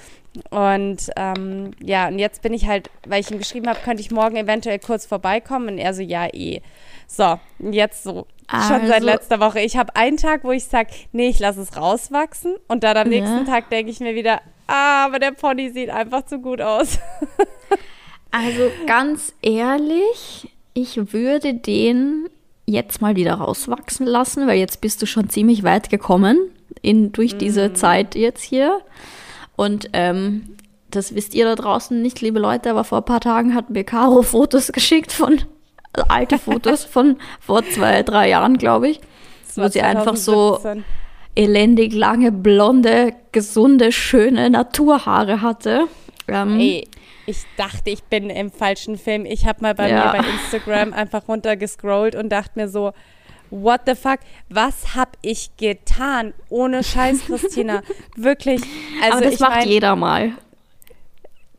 Und 0.52 1.10
ähm, 1.16 1.72
ja, 1.82 2.08
und 2.08 2.20
jetzt 2.20 2.42
bin 2.42 2.54
ich 2.54 2.68
halt, 2.68 2.90
weil 3.08 3.22
ich 3.22 3.32
ihm 3.32 3.40
geschrieben 3.40 3.68
habe, 3.68 3.80
könnte 3.84 4.02
ich 4.02 4.12
morgen 4.12 4.36
eventuell 4.36 4.80
kurz 4.80 5.06
vorbeikommen. 5.06 5.70
Und 5.70 5.78
er 5.78 5.94
so, 5.94 6.02
ja, 6.02 6.28
eh. 6.34 6.62
So, 7.08 7.40
jetzt 7.60 8.04
so. 8.04 8.28
Also. 8.48 8.74
Schon 8.74 8.88
seit 8.88 8.96
also 8.96 9.06
letzter 9.06 9.40
Woche. 9.40 9.60
Ich 9.60 9.78
habe 9.78 9.96
einen 9.96 10.18
Tag, 10.18 10.44
wo 10.44 10.52
ich 10.52 10.66
sage, 10.66 10.90
nee, 11.12 11.30
ich 11.30 11.40
lasse 11.40 11.62
es 11.62 11.76
rauswachsen. 11.76 12.56
Und 12.68 12.84
dann 12.84 12.98
am 12.98 13.12
ja. 13.12 13.20
nächsten 13.20 13.46
Tag 13.46 13.70
denke 13.70 13.92
ich 13.92 14.00
mir 14.00 14.16
wieder, 14.16 14.42
ah, 14.68 15.06
aber 15.06 15.20
der 15.20 15.32
Pony 15.32 15.70
sieht 15.70 15.90
einfach 15.90 16.26
zu 16.26 16.40
gut 16.40 16.62
aus. 16.62 17.00
also 18.32 18.72
ganz 18.88 19.34
ehrlich, 19.42 20.50
ich 20.74 21.14
würde 21.14 21.54
den 21.54 22.30
jetzt 22.70 23.02
mal 23.02 23.16
wieder 23.16 23.36
rauswachsen 23.36 24.06
lassen, 24.06 24.48
weil 24.48 24.58
jetzt 24.58 24.82
bist 24.82 25.02
du 25.02 25.06
schon 25.06 25.30
ziemlich 25.30 25.64
weit 25.64 25.90
gekommen 25.90 26.38
in, 26.82 27.12
durch 27.12 27.38
diese 27.38 27.70
mm. 27.70 27.76
Zeit 27.76 28.16
jetzt 28.16 28.44
hier. 28.44 28.80
Und 29.56 29.90
ähm, 29.94 30.56
das 30.92 31.16
wisst 31.16 31.34
ihr 31.34 31.46
da 31.46 31.56
draußen 31.56 32.02
nicht, 32.02 32.22
liebe 32.22 32.40
Leute, 32.40 32.70
aber 32.70 32.84
vor 32.84 33.00
ein 33.00 33.06
paar 33.06 33.22
Tagen 33.22 33.56
hat 33.56 33.70
mir 33.70 33.84
Caro 33.84 34.22
Fotos 34.24 34.72
geschickt 34.72 35.12
von, 35.12 35.42
also 35.94 36.08
alte 36.10 36.38
Fotos 36.38 36.84
von 36.86 37.18
vor 37.40 37.64
zwei, 37.66 38.04
drei 38.04 38.30
Jahren, 38.30 38.58
glaube 38.58 38.90
ich. 38.90 39.02
Wo 39.56 39.68
sie 39.68 39.82
einfach 39.82 40.16
so 40.16 40.60
elendig 41.36 41.94
lange, 41.94 42.32
blonde, 42.32 43.14
gesunde, 43.32 43.92
schöne 43.92 44.50
Naturhaare 44.50 45.42
hatte. 45.42 45.88
Ähm, 46.28 46.60
Ey, 46.60 46.88
ich 47.30 47.46
dachte, 47.58 47.92
ich 47.92 48.04
bin 48.04 48.30
im 48.32 48.52
falschen 48.52 48.98
Film. 48.98 49.26
Ich 49.26 49.46
habe 49.46 49.62
mal 49.62 49.76
bei 49.76 49.90
ja. 49.90 50.06
mir 50.06 50.22
bei 50.22 50.28
Instagram 50.28 50.94
einfach 50.94 51.28
runtergescrollt 51.28 52.16
und 52.16 52.30
dachte 52.30 52.52
mir 52.56 52.68
so, 52.68 52.92
what 53.52 53.82
the 53.86 53.94
fuck, 53.94 54.20
was 54.50 54.96
habe 54.96 55.12
ich 55.22 55.56
getan? 55.58 56.34
Ohne 56.50 56.84
Scheiß, 56.84 57.26
Christina. 57.28 57.84
Wirklich. 58.16 58.62
Also 59.04 59.18
Aber 59.18 59.26
das 59.30 59.40
macht 59.40 59.58
mein, 59.58 59.68
jeder 59.68 59.96
mal 59.96 60.32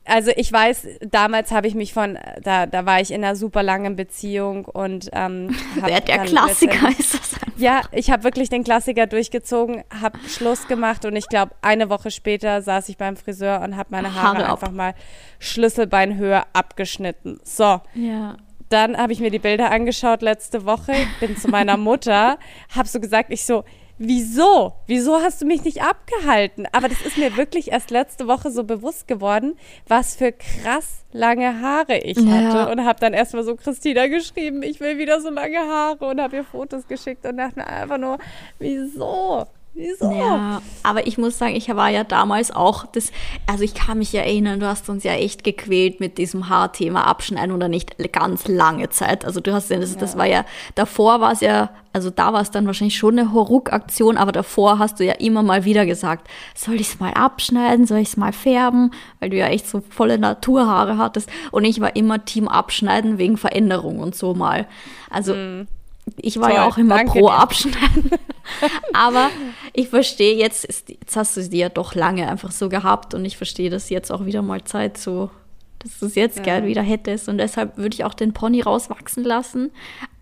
also 0.04 0.32
ich 0.34 0.52
weiß, 0.52 0.86
damals 1.02 1.52
habe 1.52 1.66
ich 1.66 1.74
mich 1.74 1.92
von, 1.92 2.18
da, 2.42 2.66
da 2.66 2.86
war 2.86 3.00
ich 3.00 3.10
in 3.10 3.22
einer 3.22 3.36
super 3.36 3.62
langen 3.62 3.96
Beziehung 3.96 4.64
und 4.64 5.10
ähm, 5.12 5.54
der, 5.86 6.00
der 6.00 6.24
Klassiker 6.24 6.88
ist 6.98 7.14
das 7.14 7.34
einfach. 7.34 7.58
Ja, 7.58 7.82
ich 7.92 8.10
habe 8.10 8.24
wirklich 8.24 8.48
den 8.48 8.64
Klassiker 8.64 9.06
durchgezogen, 9.06 9.84
habe 10.00 10.18
Schluss 10.26 10.66
gemacht 10.66 11.04
und 11.04 11.16
ich 11.16 11.28
glaube, 11.28 11.52
eine 11.62 11.90
Woche 11.90 12.10
später 12.10 12.62
saß 12.62 12.88
ich 12.88 12.96
beim 12.96 13.16
Friseur 13.16 13.60
und 13.60 13.76
habe 13.76 13.90
meine 13.90 14.14
Haare, 14.14 14.38
Haare 14.38 14.52
einfach 14.52 14.70
mal 14.70 14.94
Schlüsselbeinhöhe 15.38 16.42
abgeschnitten. 16.54 17.38
So. 17.44 17.80
Ja. 17.94 18.36
Dann 18.70 18.96
habe 18.96 19.12
ich 19.12 19.20
mir 19.20 19.30
die 19.30 19.40
Bilder 19.40 19.70
angeschaut 19.70 20.22
letzte 20.22 20.64
Woche, 20.64 20.92
bin 21.18 21.36
zu 21.36 21.48
meiner 21.48 21.76
Mutter, 21.76 22.38
habe 22.74 22.88
so 22.88 23.00
gesagt, 23.00 23.32
ich 23.32 23.44
so, 23.44 23.64
wieso? 24.00 24.72
Wieso 24.86 25.20
hast 25.20 25.42
du 25.42 25.46
mich 25.46 25.62
nicht 25.62 25.82
abgehalten? 25.82 26.66
Aber 26.72 26.88
das 26.88 27.02
ist 27.02 27.18
mir 27.18 27.36
wirklich 27.36 27.70
erst 27.70 27.90
letzte 27.90 28.26
Woche 28.26 28.50
so 28.50 28.64
bewusst 28.64 29.06
geworden, 29.06 29.56
was 29.86 30.16
für 30.16 30.32
krass 30.32 31.04
lange 31.12 31.60
Haare 31.60 31.98
ich 31.98 32.18
ja. 32.18 32.32
hatte. 32.32 32.72
Und 32.72 32.84
habe 32.84 32.98
dann 32.98 33.12
erstmal 33.12 33.44
so 33.44 33.54
Christina 33.54 34.06
geschrieben, 34.06 34.62
ich 34.62 34.80
will 34.80 34.98
wieder 34.98 35.20
so 35.20 35.30
lange 35.30 35.58
Haare 35.58 36.06
und 36.06 36.20
habe 36.20 36.36
ihr 36.36 36.44
Fotos 36.44 36.88
geschickt 36.88 37.26
und 37.26 37.36
dachte 37.36 37.60
mir 37.60 37.66
einfach 37.66 37.98
nur, 37.98 38.18
wieso? 38.58 39.46
Wieso? 39.72 40.10
Ja, 40.10 40.62
aber 40.82 41.06
ich 41.06 41.16
muss 41.16 41.38
sagen, 41.38 41.54
ich 41.54 41.68
war 41.68 41.88
ja 41.90 42.02
damals 42.02 42.50
auch 42.50 42.86
das, 42.86 43.12
also 43.46 43.62
ich 43.62 43.72
kann 43.72 43.98
mich 43.98 44.12
erinnern, 44.14 44.58
du 44.58 44.66
hast 44.66 44.88
uns 44.88 45.04
ja 45.04 45.12
echt 45.12 45.44
gequält 45.44 46.00
mit 46.00 46.18
diesem 46.18 46.48
Haarthema 46.48 47.02
abschneiden 47.02 47.54
oder 47.54 47.68
nicht 47.68 47.96
ganz 48.12 48.48
lange 48.48 48.90
Zeit. 48.90 49.24
Also 49.24 49.40
du 49.40 49.52
hast 49.52 49.70
ja, 49.70 49.78
das, 49.78 49.94
ja. 49.94 50.00
das 50.00 50.18
war 50.18 50.26
ja, 50.26 50.44
davor 50.74 51.20
war 51.20 51.32
es 51.32 51.40
ja, 51.40 51.70
also 51.92 52.10
da 52.10 52.32
war 52.32 52.40
es 52.40 52.50
dann 52.50 52.66
wahrscheinlich 52.66 52.98
schon 52.98 53.16
eine 53.16 53.32
Horuk-Aktion, 53.32 54.16
aber 54.16 54.32
davor 54.32 54.80
hast 54.80 54.98
du 54.98 55.04
ja 55.04 55.14
immer 55.14 55.44
mal 55.44 55.64
wieder 55.64 55.86
gesagt, 55.86 56.28
soll 56.56 56.74
ich 56.74 56.88
es 56.88 57.00
mal 57.00 57.12
abschneiden, 57.12 57.86
soll 57.86 57.98
ich 57.98 58.08
es 58.08 58.16
mal 58.16 58.32
färben, 58.32 58.90
weil 59.20 59.30
du 59.30 59.36
ja 59.36 59.46
echt 59.46 59.68
so 59.68 59.82
volle 59.88 60.18
Naturhaare 60.18 60.98
hattest. 60.98 61.30
Und 61.52 61.64
ich 61.64 61.80
war 61.80 61.94
immer 61.94 62.24
Team 62.24 62.48
abschneiden 62.48 63.18
wegen 63.18 63.36
Veränderung 63.36 64.00
und 64.00 64.16
so 64.16 64.34
mal. 64.34 64.66
Also 65.10 65.34
mm 65.34 65.66
ich 66.16 66.38
war 66.38 66.48
Toll, 66.48 66.56
ja 66.56 66.68
auch 66.68 66.78
immer 66.78 67.04
pro 67.04 67.28
dir. 67.28 67.34
Abschneiden. 67.34 68.10
Aber 68.92 69.30
ich 69.72 69.88
verstehe 69.88 70.36
jetzt, 70.36 70.66
jetzt 70.88 71.16
hast 71.16 71.36
du 71.36 71.42
sie 71.42 71.58
ja 71.58 71.68
doch 71.68 71.94
lange 71.94 72.28
einfach 72.28 72.50
so 72.50 72.68
gehabt 72.68 73.14
und 73.14 73.24
ich 73.24 73.36
verstehe, 73.36 73.70
dass 73.70 73.90
jetzt 73.90 74.10
auch 74.10 74.24
wieder 74.24 74.42
mal 74.42 74.64
Zeit 74.64 74.98
so, 74.98 75.30
dass 75.78 75.98
du 75.98 76.06
es 76.06 76.14
jetzt 76.14 76.38
ja. 76.38 76.42
gern 76.42 76.66
wieder 76.66 76.82
hättest. 76.82 77.28
Und 77.28 77.38
deshalb 77.38 77.76
würde 77.76 77.94
ich 77.94 78.04
auch 78.04 78.14
den 78.14 78.32
Pony 78.32 78.60
rauswachsen 78.60 79.24
lassen, 79.24 79.70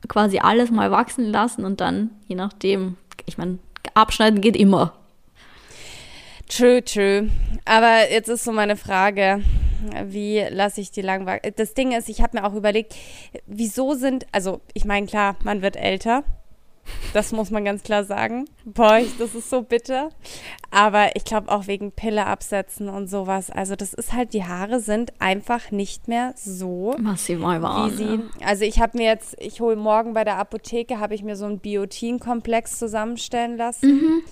quasi 0.08 0.38
alles 0.38 0.70
mal 0.70 0.90
wachsen 0.90 1.24
lassen 1.26 1.64
und 1.64 1.80
dann, 1.80 2.10
je 2.26 2.36
nachdem, 2.36 2.96
ich 3.26 3.38
meine, 3.38 3.58
abschneiden 3.94 4.40
geht 4.40 4.56
immer. 4.56 4.94
True, 6.48 6.82
true. 6.82 7.30
Aber 7.64 8.10
jetzt 8.10 8.28
ist 8.28 8.44
so 8.44 8.52
meine 8.52 8.76
Frage, 8.76 9.42
wie 10.06 10.40
lasse 10.50 10.80
ich 10.80 10.90
die 10.90 11.02
lang 11.02 11.26
wachsen? 11.26 11.52
Das 11.56 11.74
Ding 11.74 11.92
ist, 11.92 12.08
ich 12.08 12.22
habe 12.22 12.38
mir 12.38 12.46
auch 12.46 12.54
überlegt, 12.54 12.94
wieso 13.46 13.94
sind, 13.94 14.26
also 14.32 14.60
ich 14.74 14.84
meine, 14.84 15.06
klar, 15.06 15.36
man 15.44 15.62
wird 15.62 15.76
älter. 15.76 16.24
Das 17.12 17.32
muss 17.32 17.50
man 17.50 17.66
ganz 17.66 17.82
klar 17.82 18.04
sagen. 18.04 18.46
Boah, 18.64 19.02
das 19.18 19.34
ist 19.34 19.50
so 19.50 19.60
bitter. 19.60 20.08
Aber 20.70 21.16
ich 21.16 21.24
glaube 21.24 21.50
auch 21.50 21.66
wegen 21.66 21.92
Pille 21.92 22.24
absetzen 22.24 22.88
und 22.88 23.08
sowas. 23.08 23.50
Also 23.50 23.76
das 23.76 23.92
ist 23.92 24.14
halt, 24.14 24.32
die 24.32 24.44
Haare 24.44 24.80
sind 24.80 25.12
einfach 25.18 25.70
nicht 25.70 26.08
mehr 26.08 26.32
so, 26.34 26.94
Maximal 26.98 27.60
warm, 27.60 27.92
wie 27.92 27.94
sie. 27.94 28.20
Also 28.42 28.64
ich 28.64 28.80
habe 28.80 28.96
mir 28.96 29.04
jetzt, 29.04 29.36
ich 29.38 29.60
hole 29.60 29.76
morgen 29.76 30.14
bei 30.14 30.24
der 30.24 30.38
Apotheke, 30.38 30.98
habe 30.98 31.14
ich 31.14 31.22
mir 31.22 31.36
so 31.36 31.44
einen 31.44 31.58
Biotin-Komplex 31.58 32.78
zusammenstellen 32.78 33.58
lassen. 33.58 33.86
Mhm 33.88 34.22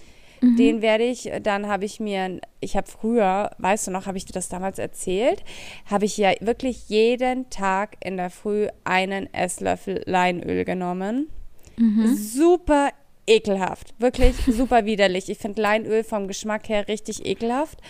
Mhm. 0.46 0.56
Den 0.56 0.82
werde 0.82 1.04
ich, 1.04 1.30
dann 1.42 1.66
habe 1.66 1.84
ich 1.84 2.00
mir, 2.00 2.40
ich 2.60 2.76
habe 2.76 2.86
früher, 2.86 3.50
weißt 3.58 3.88
du 3.88 3.90
noch, 3.90 4.06
habe 4.06 4.18
ich 4.18 4.24
dir 4.24 4.32
das 4.32 4.48
damals 4.48 4.78
erzählt, 4.78 5.42
habe 5.86 6.04
ich 6.04 6.16
ja 6.16 6.32
wirklich 6.40 6.88
jeden 6.88 7.50
Tag 7.50 7.96
in 8.02 8.16
der 8.16 8.30
Früh 8.30 8.68
einen 8.84 9.32
Esslöffel 9.34 10.02
Leinöl 10.06 10.64
genommen. 10.64 11.28
Mhm. 11.76 12.16
Super 12.16 12.90
ekelhaft, 13.26 13.94
wirklich 13.98 14.36
super 14.46 14.84
widerlich. 14.84 15.28
Ich 15.28 15.38
finde 15.38 15.60
Leinöl 15.62 16.04
vom 16.04 16.28
Geschmack 16.28 16.68
her 16.68 16.88
richtig 16.88 17.26
ekelhaft. 17.26 17.80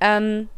Ähm, 0.00 0.48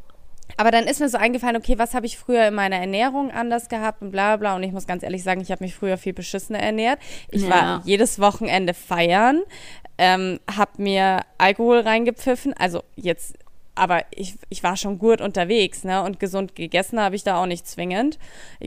aber 0.56 0.70
dann 0.70 0.84
ist 0.84 0.98
mir 1.00 1.08
so 1.08 1.18
eingefallen, 1.18 1.56
okay, 1.56 1.78
was 1.78 1.94
habe 1.94 2.06
ich 2.06 2.18
früher 2.18 2.48
in 2.48 2.54
meiner 2.54 2.76
Ernährung 2.76 3.30
anders 3.30 3.68
gehabt 3.68 4.02
und 4.02 4.11
bla 4.11 4.37
bla. 4.37 4.56
Und 4.56 4.62
ich 4.62 4.72
muss 4.72 4.87
ganz 4.87 5.02
ehrlich 5.02 5.22
sagen, 5.22 5.40
ich 5.40 5.50
habe 5.50 5.62
mich 5.62 5.74
früher 5.74 5.98
viel 5.98 6.14
beschissener 6.14 6.61
ernährt. 6.61 6.98
Ich 7.30 7.42
ja. 7.42 7.50
war 7.50 7.82
jedes 7.84 8.18
Wochenende 8.18 8.74
feiern 8.74 9.42
ähm, 9.98 10.38
habe 10.50 10.82
mir 10.82 11.22
Alkohol 11.37 11.80
reingepfiffen. 11.80 12.54
Also 12.54 12.82
jetzt, 12.96 13.37
aber 13.78 14.02
ich, 14.10 14.36
ich 14.48 14.62
war 14.62 14.76
schon 14.76 14.98
gut 14.98 15.20
unterwegs, 15.20 15.84
ne? 15.84 16.02
Und 16.02 16.20
gesund 16.20 16.54
gegessen 16.54 17.00
habe 17.00 17.16
ich 17.16 17.24
da 17.24 17.40
auch 17.40 17.46
nicht 17.46 17.66
zwingend. 17.66 18.18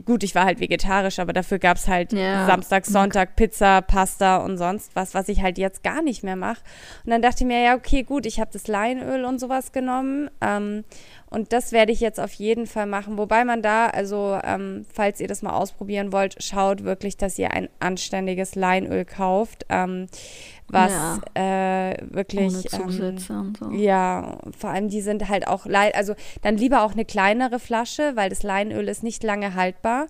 Gut, 0.04 0.22
ich 0.22 0.34
war 0.34 0.44
halt 0.44 0.60
vegetarisch, 0.60 1.18
aber 1.18 1.32
dafür 1.32 1.58
gab 1.58 1.76
es 1.76 1.88
halt 1.88 2.12
ja. 2.12 2.46
Samstag, 2.46 2.86
Sonntag 2.86 3.36
Pizza, 3.36 3.82
Pasta 3.82 4.38
und 4.38 4.58
sonst 4.58 4.94
was, 4.96 5.14
was 5.14 5.28
ich 5.28 5.42
halt 5.42 5.58
jetzt 5.58 5.82
gar 5.82 6.02
nicht 6.02 6.24
mehr 6.24 6.36
mache. 6.36 6.62
Und 7.04 7.10
dann 7.10 7.22
dachte 7.22 7.44
ich 7.44 7.46
mir, 7.46 7.62
ja, 7.62 7.74
okay, 7.74 8.02
gut, 8.02 8.26
ich 8.26 8.40
habe 8.40 8.50
das 8.52 8.66
Leinöl 8.66 9.24
und 9.24 9.38
sowas 9.38 9.72
genommen. 9.72 10.30
Ähm, 10.40 10.84
und 11.32 11.54
das 11.54 11.72
werde 11.72 11.92
ich 11.92 12.00
jetzt 12.00 12.20
auf 12.20 12.32
jeden 12.34 12.66
Fall 12.66 12.84
machen. 12.84 13.16
Wobei 13.16 13.44
man 13.44 13.62
da, 13.62 13.86
also 13.86 14.38
ähm, 14.44 14.84
falls 14.92 15.18
ihr 15.18 15.28
das 15.28 15.40
mal 15.40 15.54
ausprobieren 15.54 16.12
wollt, 16.12 16.42
schaut 16.42 16.84
wirklich, 16.84 17.16
dass 17.16 17.38
ihr 17.38 17.52
ein 17.52 17.70
anständiges 17.80 18.54
Leinöl 18.54 19.06
kauft. 19.06 19.64
Ähm, 19.70 20.08
was 20.72 20.90
ja. 20.90 21.90
äh, 21.90 21.96
wirklich 22.10 22.72
ähm, 22.72 23.18
so. 23.18 23.70
ja 23.72 24.38
vor 24.56 24.70
allem 24.70 24.88
die 24.88 25.01
sind 25.02 25.28
halt 25.28 25.46
auch 25.46 25.66
also 25.66 26.14
dann 26.42 26.56
lieber 26.56 26.82
auch 26.82 26.92
eine 26.92 27.04
kleinere 27.04 27.58
Flasche 27.58 28.12
weil 28.14 28.30
das 28.30 28.42
Leinöl 28.42 28.88
ist 28.88 29.02
nicht 29.02 29.22
lange 29.22 29.54
haltbar 29.54 30.06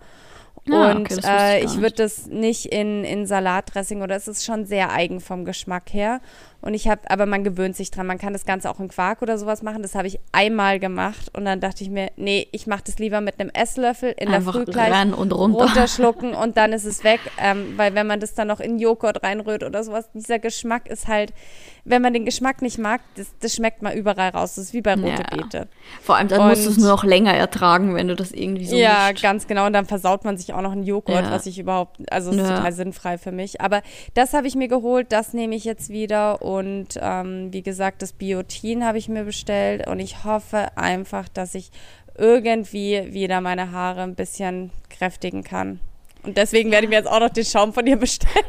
ja, 0.64 0.92
und 0.92 1.10
okay, 1.10 1.20
äh, 1.24 1.58
ich, 1.58 1.64
ich 1.64 1.80
würde 1.80 1.96
das 1.96 2.26
nicht 2.26 2.66
in, 2.66 3.04
in 3.04 3.26
Salatdressing 3.26 4.02
oder 4.02 4.14
es 4.14 4.28
ist 4.28 4.44
schon 4.44 4.64
sehr 4.64 4.92
eigen 4.92 5.20
vom 5.20 5.44
Geschmack 5.44 5.92
her. 5.92 6.20
Und 6.62 6.74
ich 6.74 6.88
habe, 6.88 7.02
aber 7.10 7.26
man 7.26 7.42
gewöhnt 7.42 7.76
sich 7.76 7.90
dran. 7.90 8.06
Man 8.06 8.18
kann 8.18 8.32
das 8.32 8.46
Ganze 8.46 8.70
auch 8.70 8.78
in 8.78 8.88
Quark 8.88 9.20
oder 9.20 9.36
sowas 9.36 9.62
machen. 9.62 9.82
Das 9.82 9.96
habe 9.96 10.06
ich 10.06 10.20
einmal 10.30 10.78
gemacht 10.78 11.30
und 11.36 11.44
dann 11.44 11.60
dachte 11.60 11.82
ich 11.82 11.90
mir, 11.90 12.10
nee, 12.16 12.46
ich 12.52 12.68
mache 12.68 12.82
das 12.86 12.98
lieber 12.98 13.20
mit 13.20 13.40
einem 13.40 13.50
Esslöffel 13.50 14.14
in 14.16 14.28
Einfach 14.28 14.52
der 14.52 14.62
Früh 14.62 14.72
gleich 14.72 15.16
und 15.16 15.32
runter. 15.32 15.64
runterschlucken 15.64 16.34
und 16.34 16.56
dann 16.56 16.72
ist 16.72 16.84
es 16.84 17.02
weg. 17.02 17.20
Ähm, 17.38 17.74
weil 17.76 17.94
wenn 17.94 18.06
man 18.06 18.20
das 18.20 18.34
dann 18.34 18.48
noch 18.48 18.60
in 18.60 18.78
Joghurt 18.78 19.22
reinrührt 19.24 19.64
oder 19.64 19.82
sowas, 19.82 20.08
dieser 20.14 20.38
Geschmack 20.38 20.88
ist 20.88 21.08
halt, 21.08 21.32
wenn 21.84 22.00
man 22.00 22.12
den 22.12 22.24
Geschmack 22.24 22.62
nicht 22.62 22.78
mag, 22.78 23.00
das, 23.16 23.26
das 23.40 23.54
schmeckt 23.54 23.82
mal 23.82 23.94
überall 23.94 24.30
raus. 24.30 24.54
Das 24.54 24.66
ist 24.66 24.72
wie 24.72 24.82
bei 24.82 24.94
rote 24.94 25.08
ja. 25.08 25.36
Beete. 25.36 25.68
Vor 26.00 26.16
allem 26.16 26.28
dann 26.28 26.42
und, 26.42 26.48
musst 26.50 26.64
du 26.64 26.70
es 26.70 26.78
nur 26.78 26.88
noch 26.88 27.02
länger 27.02 27.34
ertragen, 27.34 27.96
wenn 27.96 28.06
du 28.06 28.14
das 28.14 28.30
irgendwie 28.30 28.66
so 28.66 28.76
Ja, 28.76 29.08
mischt. 29.10 29.22
ganz 29.22 29.48
genau. 29.48 29.66
Und 29.66 29.72
dann 29.72 29.86
versaut 29.86 30.24
man 30.24 30.36
sich 30.36 30.54
auch 30.54 30.60
noch 30.60 30.72
einen 30.72 30.84
Joghurt, 30.84 31.24
ja. 31.24 31.30
was 31.32 31.46
ich 31.46 31.58
überhaupt, 31.58 31.98
also 32.12 32.30
ist 32.30 32.36
ja. 32.36 32.56
total 32.56 32.72
sinnfrei 32.72 33.18
für 33.18 33.32
mich. 33.32 33.60
Aber 33.60 33.82
das 34.14 34.32
habe 34.32 34.46
ich 34.46 34.54
mir 34.54 34.68
geholt, 34.68 35.10
das 35.10 35.32
nehme 35.32 35.56
ich 35.56 35.64
jetzt 35.64 35.88
wieder 35.88 36.40
und 36.58 36.98
ähm, 37.00 37.52
wie 37.52 37.62
gesagt, 37.62 38.02
das 38.02 38.12
Biotin 38.12 38.84
habe 38.84 38.98
ich 38.98 39.08
mir 39.08 39.24
bestellt 39.24 39.86
und 39.86 40.00
ich 40.00 40.24
hoffe 40.24 40.76
einfach, 40.76 41.28
dass 41.28 41.54
ich 41.54 41.70
irgendwie 42.16 43.08
wieder 43.12 43.40
meine 43.40 43.72
Haare 43.72 44.02
ein 44.02 44.14
bisschen 44.14 44.70
kräftigen 44.90 45.44
kann. 45.44 45.80
Und 46.24 46.36
deswegen 46.36 46.70
werde 46.70 46.84
ich 46.84 46.90
mir 46.90 46.96
jetzt 46.96 47.10
auch 47.10 47.20
noch 47.20 47.30
den 47.30 47.44
Schaum 47.44 47.72
von 47.72 47.84
dir 47.86 47.96
bestellen. 47.96 48.44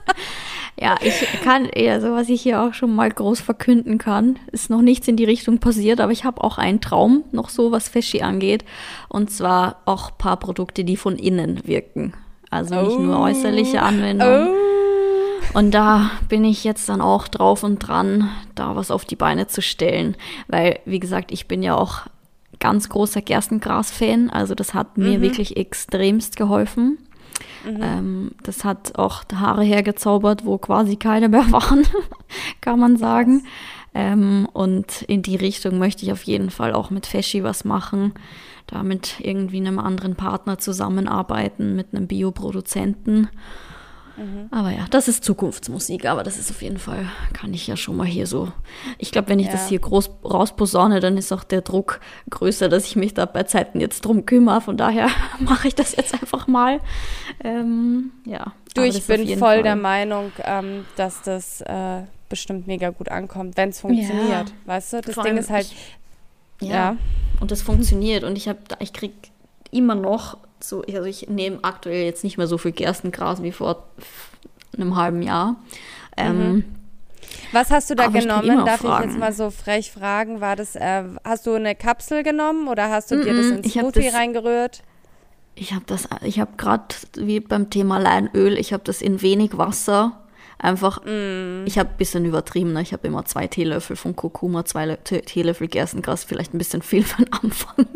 ja, 0.80 0.96
ich 1.02 1.26
kann, 1.42 1.68
also 1.74 2.12
was 2.12 2.28
ich 2.28 2.42
hier 2.42 2.60
auch 2.60 2.74
schon 2.74 2.94
mal 2.94 3.10
groß 3.10 3.40
verkünden 3.40 3.98
kann, 3.98 4.38
ist 4.52 4.70
noch 4.70 4.82
nichts 4.82 5.08
in 5.08 5.16
die 5.16 5.24
Richtung 5.24 5.58
passiert, 5.58 6.00
aber 6.00 6.12
ich 6.12 6.24
habe 6.24 6.44
auch 6.44 6.58
einen 6.58 6.80
Traum, 6.80 7.24
noch 7.32 7.48
so 7.48 7.72
was 7.72 7.88
Feschi 7.88 8.22
angeht. 8.22 8.64
Und 9.08 9.30
zwar 9.30 9.80
auch 9.86 10.10
ein 10.10 10.18
paar 10.18 10.38
Produkte, 10.38 10.84
die 10.84 10.96
von 10.96 11.16
innen 11.16 11.66
wirken. 11.66 12.12
Also 12.50 12.74
nicht 12.74 12.96
oh. 12.96 13.00
nur 13.00 13.20
äußerliche 13.20 13.82
Anwendungen. 13.82 14.48
Oh. 14.48 14.79
Und 15.52 15.72
da 15.72 16.10
bin 16.28 16.44
ich 16.44 16.62
jetzt 16.64 16.88
dann 16.88 17.00
auch 17.00 17.26
drauf 17.26 17.64
und 17.64 17.78
dran, 17.80 18.30
da 18.54 18.76
was 18.76 18.90
auf 18.90 19.04
die 19.04 19.16
Beine 19.16 19.48
zu 19.48 19.62
stellen. 19.62 20.16
Weil, 20.46 20.78
wie 20.84 21.00
gesagt, 21.00 21.32
ich 21.32 21.48
bin 21.48 21.62
ja 21.62 21.76
auch 21.76 22.02
ganz 22.60 22.88
großer 22.88 23.22
Gerstengras-Fan. 23.22 24.30
Also 24.30 24.54
das 24.54 24.74
hat 24.74 24.96
mir 24.96 25.18
mhm. 25.18 25.22
wirklich 25.22 25.56
extremst 25.56 26.36
geholfen. 26.36 26.98
Mhm. 27.64 27.80
Ähm, 27.82 28.30
das 28.42 28.64
hat 28.64 28.96
auch 28.98 29.24
Haare 29.34 29.64
hergezaubert, 29.64 30.44
wo 30.44 30.58
quasi 30.58 30.96
keine 30.96 31.28
mehr 31.28 31.44
waren, 31.50 31.84
kann 32.60 32.78
man 32.78 32.96
sagen. 32.96 33.44
Ähm, 33.92 34.48
und 34.52 35.02
in 35.02 35.22
die 35.22 35.36
Richtung 35.36 35.78
möchte 35.78 36.04
ich 36.04 36.12
auf 36.12 36.22
jeden 36.22 36.50
Fall 36.50 36.74
auch 36.74 36.90
mit 36.90 37.06
Feschi 37.06 37.42
was 37.42 37.64
machen. 37.64 38.12
Da 38.68 38.84
mit 38.84 39.16
irgendwie 39.18 39.56
einem 39.56 39.80
anderen 39.80 40.14
Partner 40.14 40.58
zusammenarbeiten, 40.58 41.74
mit 41.74 41.88
einem 41.92 42.06
Bioproduzenten. 42.06 43.28
Mhm. 44.20 44.48
Aber 44.50 44.70
ja, 44.70 44.86
das 44.90 45.08
ist 45.08 45.24
Zukunftsmusik, 45.24 46.04
aber 46.04 46.22
das 46.22 46.38
ist 46.38 46.50
auf 46.50 46.60
jeden 46.60 46.78
Fall, 46.78 47.06
kann 47.32 47.54
ich 47.54 47.66
ja 47.66 47.76
schon 47.76 47.96
mal 47.96 48.06
hier 48.06 48.26
so. 48.26 48.52
Ich 48.98 49.12
glaube, 49.12 49.28
wenn 49.28 49.38
ich 49.38 49.46
ja. 49.46 49.52
das 49.52 49.68
hier 49.68 49.78
groß 49.78 50.10
rausposaune, 50.24 51.00
dann 51.00 51.16
ist 51.16 51.32
auch 51.32 51.42
der 51.42 51.62
Druck 51.62 52.00
größer, 52.28 52.68
dass 52.68 52.84
ich 52.84 52.96
mich 52.96 53.14
da 53.14 53.24
bei 53.24 53.44
Zeiten 53.44 53.80
jetzt 53.80 54.04
drum 54.04 54.26
kümmere. 54.26 54.60
Von 54.60 54.76
daher 54.76 55.08
mache 55.40 55.68
ich 55.68 55.74
das 55.74 55.96
jetzt 55.96 56.12
einfach 56.14 56.46
mal. 56.46 56.80
Ähm, 57.42 58.12
ja. 58.26 58.52
Du, 58.74 58.82
ich 58.82 59.04
bin 59.06 59.26
voll 59.26 59.38
Fall. 59.38 59.62
der 59.62 59.76
Meinung, 59.76 60.32
ähm, 60.44 60.84
dass 60.96 61.22
das 61.22 61.62
äh, 61.62 62.02
bestimmt 62.28 62.66
mega 62.66 62.90
gut 62.90 63.08
ankommt, 63.08 63.56
wenn 63.56 63.70
es 63.70 63.80
funktioniert. 63.80 64.28
Ja. 64.30 64.44
Weißt 64.66 64.92
du, 64.92 65.00
das 65.00 65.14
Vor 65.14 65.24
Ding 65.24 65.38
ist 65.38 65.50
halt. 65.50 65.66
Ich, 66.60 66.68
ja. 66.68 66.74
ja. 66.74 66.96
Und 67.40 67.50
das 67.50 67.62
funktioniert 67.62 68.22
und 68.22 68.36
ich 68.36 68.48
habe, 68.48 68.58
ich 68.80 68.92
krieg 68.92 69.14
immer 69.70 69.94
noch 69.94 70.36
so, 70.62 70.82
also 70.82 71.04
ich 71.04 71.28
nehme 71.28 71.58
aktuell 71.62 72.04
jetzt 72.04 72.24
nicht 72.24 72.38
mehr 72.38 72.46
so 72.46 72.58
viel 72.58 72.72
Gerstengras 72.72 73.42
wie 73.42 73.52
vor 73.52 73.84
einem 74.76 74.96
halben 74.96 75.22
Jahr. 75.22 75.56
Ähm, 76.16 76.52
mhm. 76.52 76.64
Was 77.52 77.70
hast 77.70 77.90
du 77.90 77.94
da 77.94 78.06
genommen? 78.08 78.64
Darf 78.64 78.80
fragen. 78.80 79.04
ich 79.04 79.10
jetzt 79.10 79.18
mal 79.18 79.32
so 79.32 79.50
frech 79.50 79.90
fragen? 79.90 80.40
War 80.40 80.56
das, 80.56 80.76
äh, 80.76 81.04
hast 81.24 81.46
du 81.46 81.54
eine 81.54 81.74
Kapsel 81.74 82.22
genommen 82.22 82.68
oder 82.68 82.90
hast 82.90 83.10
du 83.10 83.16
mm 83.16 83.20
-mm, 83.20 83.24
dir 83.24 83.34
das 83.34 83.46
ins 83.46 83.72
Smoothie 83.72 84.04
das, 84.04 84.14
reingerührt? 84.14 84.82
Ich 85.54 85.72
habe 85.72 85.84
das, 85.86 86.08
ich 86.22 86.40
habe 86.40 86.52
gerade 86.56 86.94
wie 87.16 87.40
beim 87.40 87.70
Thema 87.70 87.98
Leinöl, 87.98 88.56
ich 88.56 88.72
habe 88.72 88.82
das 88.84 89.02
in 89.02 89.20
wenig 89.20 89.58
Wasser 89.58 90.19
Einfach, 90.62 91.00
mm. 91.06 91.64
ich 91.64 91.78
habe 91.78 91.88
ein 91.88 91.96
bisschen 91.96 92.26
übertrieben, 92.26 92.74
ne? 92.74 92.82
ich 92.82 92.92
habe 92.92 93.06
immer 93.08 93.24
zwei 93.24 93.46
Teelöffel 93.46 93.96
von 93.96 94.14
Kurkuma, 94.14 94.66
zwei 94.66 94.96
Teelöffel 94.96 95.68
Gerstengras, 95.68 96.24
vielleicht 96.24 96.52
ein 96.52 96.58
bisschen 96.58 96.82
viel 96.90 97.02
von 97.02 97.24
Anfang. 97.30 97.86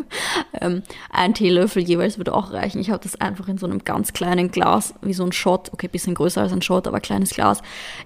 ähm, 0.59 0.81
ein 1.11 1.35
Teelöffel 1.35 1.83
jeweils 1.83 2.17
würde 2.17 2.33
auch 2.33 2.51
reichen. 2.51 2.81
Ich 2.81 2.89
habe 2.89 3.03
das 3.03 3.21
einfach 3.21 3.47
in 3.49 3.59
so 3.59 3.67
einem 3.67 3.83
ganz 3.83 4.13
kleinen 4.13 4.49
Glas, 4.49 4.95
wie 5.03 5.13
so 5.13 5.23
ein 5.23 5.31
Shot, 5.31 5.71
okay, 5.73 5.87
bisschen 5.87 6.15
größer 6.15 6.41
als 6.41 6.53
ein 6.53 6.63
Shot, 6.63 6.87
aber 6.87 6.99
kleines 7.01 7.29
Glas, 7.29 7.61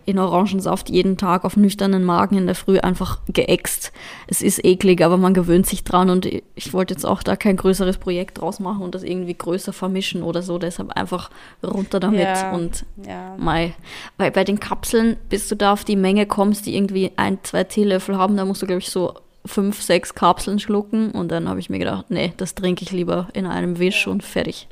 in 0.05 0.19
Orangensaft 0.19 0.89
jeden 0.89 1.17
Tag 1.17 1.45
auf 1.45 1.55
nüchternen 1.55 2.03
Magen 2.03 2.37
in 2.37 2.45
der 2.45 2.55
Früh 2.55 2.79
einfach 2.79 3.19
geäxt. 3.29 3.93
Es 4.27 4.41
ist 4.41 4.65
eklig, 4.65 5.01
aber 5.01 5.15
man 5.15 5.33
gewöhnt 5.33 5.67
sich 5.67 5.85
dran 5.85 6.09
und 6.09 6.25
ich 6.55 6.73
wollte 6.73 6.93
jetzt 6.93 7.05
auch 7.05 7.23
da 7.23 7.37
kein 7.37 7.55
größeres 7.55 7.97
Projekt 7.97 8.41
draus 8.41 8.59
machen 8.59 8.81
und 8.81 8.93
das 8.93 9.03
irgendwie 9.03 9.35
größer 9.35 9.71
vermischen 9.71 10.21
oder 10.21 10.41
so, 10.41 10.57
deshalb 10.57 10.91
einfach 10.97 11.29
runter 11.63 12.01
damit 12.01 12.19
ja, 12.19 12.51
und 12.51 12.85
ja. 13.07 13.37
Mai. 13.37 13.73
Weil 14.17 14.31
bei 14.31 14.48
den 14.49 14.59
Kapseln, 14.59 15.17
bis 15.29 15.47
du 15.47 15.55
da 15.55 15.73
auf 15.73 15.83
die 15.83 15.95
Menge 15.95 16.25
kommst, 16.25 16.65
die 16.65 16.75
irgendwie 16.75 17.11
ein, 17.15 17.39
zwei 17.43 17.63
Teelöffel 17.63 18.17
haben, 18.17 18.35
da 18.35 18.45
musst 18.45 18.61
du, 18.61 18.65
glaube 18.65 18.81
ich, 18.81 18.89
so 18.89 19.13
fünf, 19.45 19.81
sechs 19.81 20.13
Kapseln 20.15 20.59
schlucken. 20.59 21.11
Und 21.11 21.29
dann 21.29 21.47
habe 21.47 21.59
ich 21.59 21.69
mir 21.69 21.79
gedacht, 21.79 22.07
nee, 22.09 22.33
das 22.37 22.55
trinke 22.55 22.83
ich 22.83 22.91
lieber 22.91 23.29
in 23.33 23.45
einem 23.45 23.79
Wisch 23.79 24.07
und 24.07 24.23
fertig. 24.23 24.67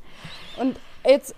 Und 0.59 0.75
jetzt 1.07 1.35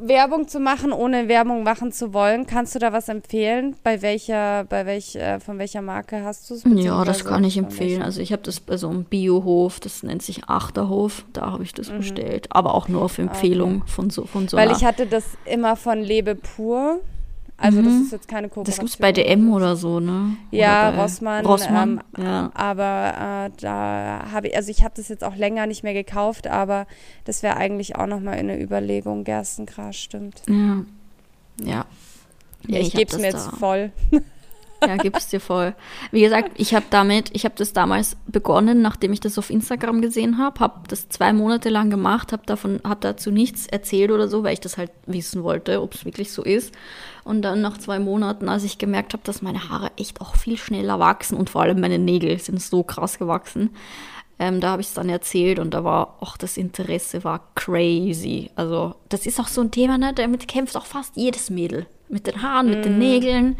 Werbung 0.00 0.48
zu 0.48 0.60
machen, 0.60 0.92
ohne 0.92 1.28
Werbung 1.28 1.62
machen 1.62 1.92
zu 1.92 2.14
wollen, 2.14 2.46
kannst 2.46 2.74
du 2.74 2.78
da 2.78 2.92
was 2.92 3.08
empfehlen? 3.08 3.76
Bei 3.82 4.02
welcher, 4.02 4.64
bei 4.64 4.86
welch, 4.86 5.16
äh, 5.16 5.40
von 5.40 5.58
welcher 5.58 5.82
Marke 5.82 6.22
hast 6.24 6.48
du 6.48 6.54
es? 6.54 6.62
Ja, 6.64 7.04
das 7.04 7.24
kann 7.24 7.44
ich 7.44 7.58
empfehlen. 7.58 8.02
Also 8.02 8.20
ich 8.20 8.32
habe 8.32 8.42
das 8.42 8.60
bei 8.60 8.76
so 8.76 8.88
einem 8.88 9.04
Biohof, 9.04 9.80
das 9.80 10.02
nennt 10.02 10.22
sich 10.22 10.44
Achterhof, 10.48 11.24
da 11.32 11.50
habe 11.52 11.64
ich 11.64 11.74
das 11.74 11.90
mhm. 11.90 11.98
bestellt. 11.98 12.46
Aber 12.50 12.74
auch 12.74 12.88
nur 12.88 13.02
auf 13.02 13.18
Empfehlung 13.18 13.82
okay. 13.82 13.90
von 13.90 14.10
so 14.10 14.24
von 14.24 14.48
so 14.48 14.56
Weil 14.56 14.70
ich 14.70 14.84
hatte 14.84 15.06
das 15.06 15.24
immer 15.44 15.76
von 15.76 15.98
Lebe 15.98 16.34
pur. 16.34 17.00
Also 17.60 17.82
mhm. 17.82 17.84
das 17.84 17.94
ist 17.94 18.12
jetzt 18.12 18.28
keine 18.28 18.48
Kooperation. 18.48 18.64
Das 18.64 18.78
gibt 18.78 18.90
es 18.90 18.96
bei 18.96 19.12
DM 19.12 19.52
oder 19.52 19.76
so, 19.76 20.00
ne? 20.00 20.36
Ja, 20.50 20.90
Rossmann. 20.90 21.44
Rossmann, 21.44 22.02
ähm, 22.16 22.24
ja. 22.24 22.50
Aber 22.54 23.48
äh, 23.48 23.60
da 23.60 24.30
habe 24.32 24.48
ich, 24.48 24.56
also 24.56 24.70
ich 24.70 24.82
habe 24.82 24.94
das 24.96 25.08
jetzt 25.08 25.22
auch 25.22 25.36
länger 25.36 25.66
nicht 25.66 25.82
mehr 25.82 25.92
gekauft, 25.92 26.46
aber 26.46 26.86
das 27.26 27.42
wäre 27.42 27.58
eigentlich 27.58 27.96
auch 27.96 28.06
nochmal 28.06 28.34
eine 28.34 28.60
Überlegung. 28.60 29.24
Gerstengras, 29.24 29.96
stimmt. 29.96 30.40
Ja. 30.48 30.84
Ja. 31.62 31.84
Ja, 32.66 32.78
ich, 32.78 32.88
ich 32.88 32.94
gebe 32.94 33.10
es 33.12 33.18
mir 33.18 33.28
jetzt 33.28 33.50
voll. 33.58 33.92
Ja, 34.86 34.96
gib's 34.96 35.28
dir 35.28 35.40
voll. 35.40 35.74
Wie 36.10 36.22
gesagt, 36.22 36.52
ich 36.56 36.74
habe 36.74 36.86
damit, 36.88 37.30
ich 37.34 37.44
habe 37.44 37.54
das 37.56 37.72
damals 37.72 38.16
begonnen, 38.26 38.80
nachdem 38.80 39.12
ich 39.12 39.20
das 39.20 39.36
auf 39.38 39.50
Instagram 39.50 40.00
gesehen 40.00 40.38
habe, 40.38 40.60
habe 40.60 40.80
das 40.88 41.08
zwei 41.08 41.32
Monate 41.32 41.68
lang 41.68 41.90
gemacht, 41.90 42.32
habe 42.32 42.46
davon, 42.46 42.80
habe 42.82 43.00
dazu 43.00 43.30
nichts 43.30 43.66
erzählt 43.66 44.10
oder 44.10 44.28
so, 44.28 44.42
weil 44.42 44.54
ich 44.54 44.60
das 44.60 44.78
halt 44.78 44.90
wissen 45.06 45.42
wollte, 45.42 45.82
ob 45.82 45.94
es 45.94 46.04
wirklich 46.04 46.32
so 46.32 46.42
ist. 46.42 46.72
Und 47.24 47.42
dann 47.42 47.60
nach 47.60 47.78
zwei 47.78 47.98
Monaten, 47.98 48.48
als 48.48 48.64
ich 48.64 48.78
gemerkt 48.78 49.12
habe, 49.12 49.22
dass 49.24 49.42
meine 49.42 49.68
Haare 49.68 49.90
echt 49.96 50.20
auch 50.20 50.36
viel 50.36 50.56
schneller 50.56 50.98
wachsen 50.98 51.36
und 51.36 51.50
vor 51.50 51.62
allem 51.62 51.80
meine 51.80 51.98
Nägel 51.98 52.38
sind 52.38 52.60
so 52.60 52.82
krass 52.82 53.18
gewachsen, 53.18 53.70
ähm, 54.38 54.60
da 54.60 54.70
habe 54.70 54.80
ich 54.80 54.88
es 54.88 54.94
dann 54.94 55.10
erzählt 55.10 55.58
und 55.58 55.74
da 55.74 55.84
war 55.84 56.16
auch 56.20 56.38
das 56.38 56.56
Interesse 56.56 57.24
war 57.24 57.50
crazy. 57.54 58.50
Also 58.56 58.94
das 59.10 59.26
ist 59.26 59.38
auch 59.38 59.48
so 59.48 59.60
ein 59.60 59.70
Thema, 59.70 59.98
ne? 59.98 60.14
Damit 60.14 60.48
kämpft 60.48 60.76
auch 60.78 60.86
fast 60.86 61.14
jedes 61.16 61.50
Mädel 61.50 61.86
mit 62.08 62.26
den 62.26 62.42
Haaren, 62.42 62.66
mm. 62.66 62.70
mit 62.70 62.84
den 62.86 62.96
mm. 62.96 62.98
Nägeln. 62.98 63.56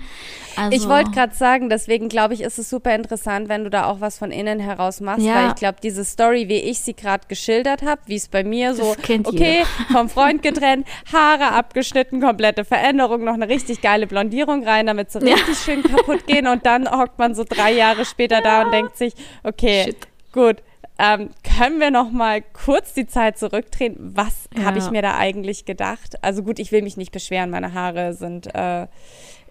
Also, 0.56 0.76
ich 0.76 0.88
wollte 0.88 1.10
gerade 1.10 1.34
sagen, 1.34 1.70
deswegen 1.70 2.08
glaube 2.08 2.34
ich, 2.34 2.40
ist 2.40 2.58
es 2.58 2.70
super 2.70 2.94
interessant, 2.94 3.48
wenn 3.48 3.64
du 3.64 3.70
da 3.70 3.86
auch 3.86 4.00
was 4.00 4.18
von 4.18 4.30
innen 4.30 4.60
heraus 4.60 5.00
machst, 5.00 5.24
ja. 5.24 5.34
weil 5.34 5.48
ich 5.48 5.54
glaube, 5.54 5.78
diese 5.82 6.04
Story, 6.04 6.48
wie 6.48 6.58
ich 6.58 6.80
sie 6.80 6.94
gerade 6.94 7.26
geschildert 7.28 7.82
habe, 7.82 8.00
wie 8.06 8.16
es 8.16 8.28
bei 8.28 8.44
mir 8.44 8.74
so, 8.74 8.90
okay, 8.90 9.22
jeder. 9.30 9.66
vom 9.92 10.08
Freund 10.08 10.42
getrennt, 10.42 10.86
Haare 11.12 11.52
abgeschnitten, 11.52 12.20
komplette 12.20 12.64
Veränderung, 12.64 13.24
noch 13.24 13.34
eine 13.34 13.48
richtig 13.48 13.80
geile 13.80 14.06
Blondierung 14.06 14.64
rein, 14.64 14.86
damit 14.86 15.10
so 15.10 15.18
richtig 15.18 15.48
ja. 15.48 15.54
schön 15.54 15.82
kaputt 15.82 16.26
gehen 16.26 16.46
und 16.46 16.66
dann 16.66 16.90
hockt 16.90 17.18
man 17.18 17.34
so 17.34 17.44
drei 17.48 17.72
Jahre 17.72 18.04
später 18.04 18.36
ja. 18.36 18.42
da 18.42 18.62
und 18.62 18.72
denkt 18.72 18.96
sich, 18.96 19.14
okay, 19.42 19.84
Shit. 19.84 20.08
gut, 20.32 20.56
ähm, 21.02 21.30
können 21.56 21.80
wir 21.80 21.90
noch 21.90 22.10
mal 22.10 22.42
kurz 22.42 22.92
die 22.92 23.06
Zeit 23.06 23.38
zurückdrehen? 23.38 23.96
Was 23.98 24.50
ja. 24.54 24.64
habe 24.64 24.78
ich 24.78 24.90
mir 24.90 25.00
da 25.00 25.16
eigentlich 25.16 25.64
gedacht? 25.64 26.22
Also 26.22 26.42
gut, 26.42 26.58
ich 26.58 26.72
will 26.72 26.82
mich 26.82 26.98
nicht 26.98 27.10
beschweren, 27.10 27.48
meine 27.48 27.72
Haare 27.72 28.12
sind 28.12 28.54
äh, 28.54 28.86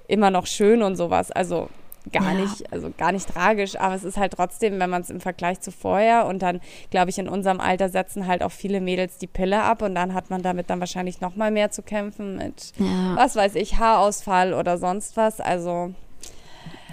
immer 0.10 0.32
noch 0.32 0.48
schön 0.48 0.82
und 0.82 0.95
sowas. 0.95 1.32
Also 1.32 1.69
gar 2.12 2.34
ja. 2.34 2.41
nicht, 2.41 2.72
also 2.72 2.91
gar 2.98 3.12
nicht 3.12 3.30
tragisch, 3.30 3.80
aber 3.80 3.95
es 3.95 4.04
ist 4.04 4.17
halt 4.17 4.34
trotzdem, 4.34 4.80
wenn 4.80 4.89
man 4.89 5.02
es 5.02 5.10
im 5.10 5.19
Vergleich 5.19 5.60
zu 5.60 5.72
vorher 5.72 6.26
und 6.26 6.41
dann, 6.41 6.60
glaube 6.89 7.10
ich, 7.10 7.19
in 7.19 7.30
unserem 7.30 7.60
Alter 7.60 7.89
setzen 7.89 8.28
halt 8.28 8.41
auch 8.41 8.52
viele 8.52 8.82
Mädels 8.82 9.17
die 9.17 9.28
Pille 9.28 9.62
ab 9.62 9.82
und 9.82 9.95
dann 9.95 10.13
hat 10.13 10.30
man 10.30 10.41
damit 10.41 10.69
dann 10.69 10.80
wahrscheinlich 10.80 11.22
noch 11.22 11.36
mal 11.36 11.52
mehr 11.52 11.72
zu 11.72 11.82
kämpfen 11.84 12.38
mit, 12.38 12.74
ja. 12.78 13.15
was 13.15 13.36
weiß 13.36 13.56
ich, 13.56 13.78
Haarausfall 13.78 14.54
oder 14.54 14.78
sonst 14.78 15.17
was. 15.17 15.39
Also 15.39 15.93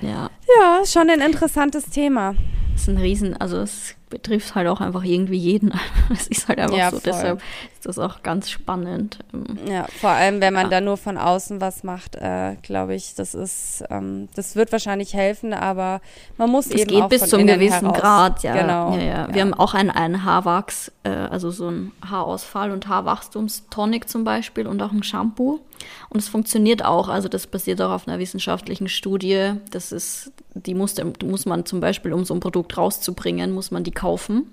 ja, 0.03 0.29
ja 0.59 0.85
schon 0.85 1.09
ein 1.09 1.21
interessantes 1.21 1.87
Thema. 1.87 2.35
Das 2.73 2.83
ist 2.83 2.89
ein 2.89 2.99
Riesen, 2.99 3.37
also 3.37 3.59
es 3.59 3.95
betrifft 4.17 4.55
halt 4.55 4.67
auch 4.69 4.81
einfach 4.81 5.05
irgendwie 5.05 5.37
jeden. 5.37 5.73
Es 6.11 6.27
ist 6.29 6.49
halt 6.49 6.59
einfach 6.59 6.77
ja, 6.77 6.91
so. 6.91 6.99
Voll. 6.99 7.03
Deshalb 7.05 7.43
ist 7.75 7.85
das 7.85 7.99
auch 7.99 8.23
ganz 8.23 8.49
spannend. 8.49 9.19
Ähm, 9.35 9.59
ja, 9.71 9.87
vor 10.01 10.11
allem, 10.11 10.41
wenn 10.41 10.55
man 10.55 10.65
ja. 10.65 10.71
da 10.71 10.81
nur 10.81 10.97
von 10.97 11.19
außen 11.19 11.61
was 11.61 11.85
macht, 11.85 12.17
äh, 12.17 12.57
glaube 12.63 12.95
ich, 12.95 13.15
das 13.15 13.35
ist, 13.35 13.85
ähm, 13.91 14.29
das 14.35 14.57
wird 14.57 14.73
wahrscheinlich 14.73 15.13
helfen, 15.13 15.53
aber 15.53 16.01
man 16.39 16.51
muss 16.51 16.69
das 16.69 16.81
eben 16.81 16.91
geht 16.91 17.03
auch 17.03 17.09
bis 17.09 17.29
zum 17.29 17.47
gewissen 17.47 17.93
heraus. 17.93 18.01
Grad, 18.01 18.43
ja. 18.43 18.55
Genau. 18.55 18.97
Ja, 18.97 19.03
ja. 19.03 19.35
Wir 19.35 19.43
haben 19.43 19.55
auch 19.55 19.75
einen, 19.75 19.91
einen 19.91 20.25
Haarwachs, 20.25 20.91
äh, 21.03 21.11
also 21.11 21.51
so 21.51 21.69
ein 21.69 21.93
Haarausfall 22.09 22.71
und 22.71 22.89
Haarwachstumstonic 22.89 24.09
zum 24.09 24.25
Beispiel 24.25 24.67
und 24.67 24.81
auch 24.83 24.93
ein 24.93 25.03
Shampoo. 25.03 25.61
Und 26.09 26.21
es 26.21 26.29
funktioniert 26.29 26.85
auch, 26.85 27.11
also 27.11 27.29
das 27.29 27.47
basiert 27.47 27.83
auch 27.83 27.91
auf 27.91 28.09
einer 28.09 28.19
wissenschaftlichen 28.19 28.89
Studie. 28.89 29.53
Das 29.71 29.93
ist, 29.93 30.33
die 30.65 30.75
muss, 30.75 30.95
muss 31.25 31.47
man 31.47 31.67
zum 31.67 31.81
Beispiel, 31.81 32.13
um 32.13 32.25
so 32.25 32.35
ein 32.35 32.41
Produkt 32.41 32.77
rauszubringen, 32.77 33.53
muss 33.53 33.71
man 33.71 33.85
die 33.85 33.91
kaufen. 33.91 34.47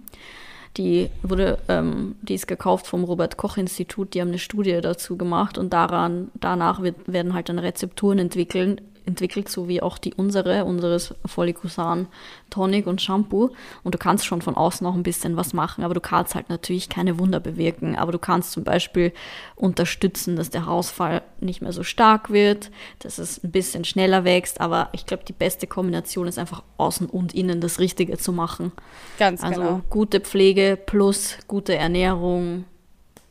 Die 0.78 1.10
wurde, 1.22 1.60
ähm, 1.70 2.16
die 2.22 2.34
ist 2.34 2.48
gekauft 2.48 2.88
vom 2.88 3.04
Robert 3.04 3.38
Koch 3.38 3.58
Institut. 3.58 4.14
Die 4.14 4.22
haben 4.22 4.30
eine 4.30 4.40
Studie 4.40 4.80
dazu 4.82 5.18
gemacht 5.18 5.58
und 5.58 5.72
daran, 5.72 6.32
danach 6.34 6.82
wird, 6.82 6.96
werden 7.06 7.34
halt 7.34 7.50
dann 7.50 7.60
Rezepturen 7.60 8.18
entwickeln, 8.18 8.82
entwickelt, 9.06 9.50
so 9.50 9.68
wie 9.68 9.82
auch 9.82 9.98
die 9.98 10.14
unsere, 10.14 10.66
unseres 10.66 11.14
Follicusan 11.26 12.08
Tonic 12.50 12.88
und 12.88 13.02
Shampoo. 13.02 13.52
Und 13.84 13.96
du 13.96 13.98
kannst 13.98 14.26
schon 14.26 14.42
von 14.42 14.56
außen 14.56 14.86
auch 14.86 14.94
ein 14.94 15.04
bisschen 15.04 15.36
was 15.38 15.54
machen, 15.54 15.84
aber 15.84 15.94
du 15.94 16.00
kannst 16.00 16.36
halt 16.36 16.50
natürlich 16.50 16.90
keine 16.90 17.20
Wunder 17.20 17.40
bewirken. 17.40 17.96
Aber 17.96 18.12
du 18.12 18.20
kannst 18.20 18.52
zum 18.52 18.64
Beispiel 18.64 19.12
unterstützen, 19.56 20.36
dass 20.36 20.50
der 20.50 20.66
Haarausfall 20.66 21.22
nicht 21.40 21.62
mehr 21.62 21.74
so 21.74 21.84
stark 21.84 22.32
wird, 22.32 22.72
dass 23.00 23.18
es 23.18 23.44
ein 23.44 23.52
bisschen 23.52 23.86
schneller 23.86 24.24
wächst. 24.24 24.62
Aber 24.62 24.90
ich 24.94 25.06
glaube, 25.06 25.24
die 25.26 25.34
beste 25.34 25.68
Kombination 25.68 26.28
ist 26.28 26.40
einfach 26.40 26.64
außen 26.78 27.08
und 27.08 27.34
innen 27.34 27.62
das 27.62 27.80
Richtige 27.80 28.18
zu 28.18 28.32
machen. 28.32 28.72
Ganz 29.20 29.44
also 29.44 29.62
genau. 29.62 29.82
gute 29.90 30.20
Pflege 30.20 30.78
plus 30.86 31.38
gute 31.48 31.76
Ernährung, 31.76 32.66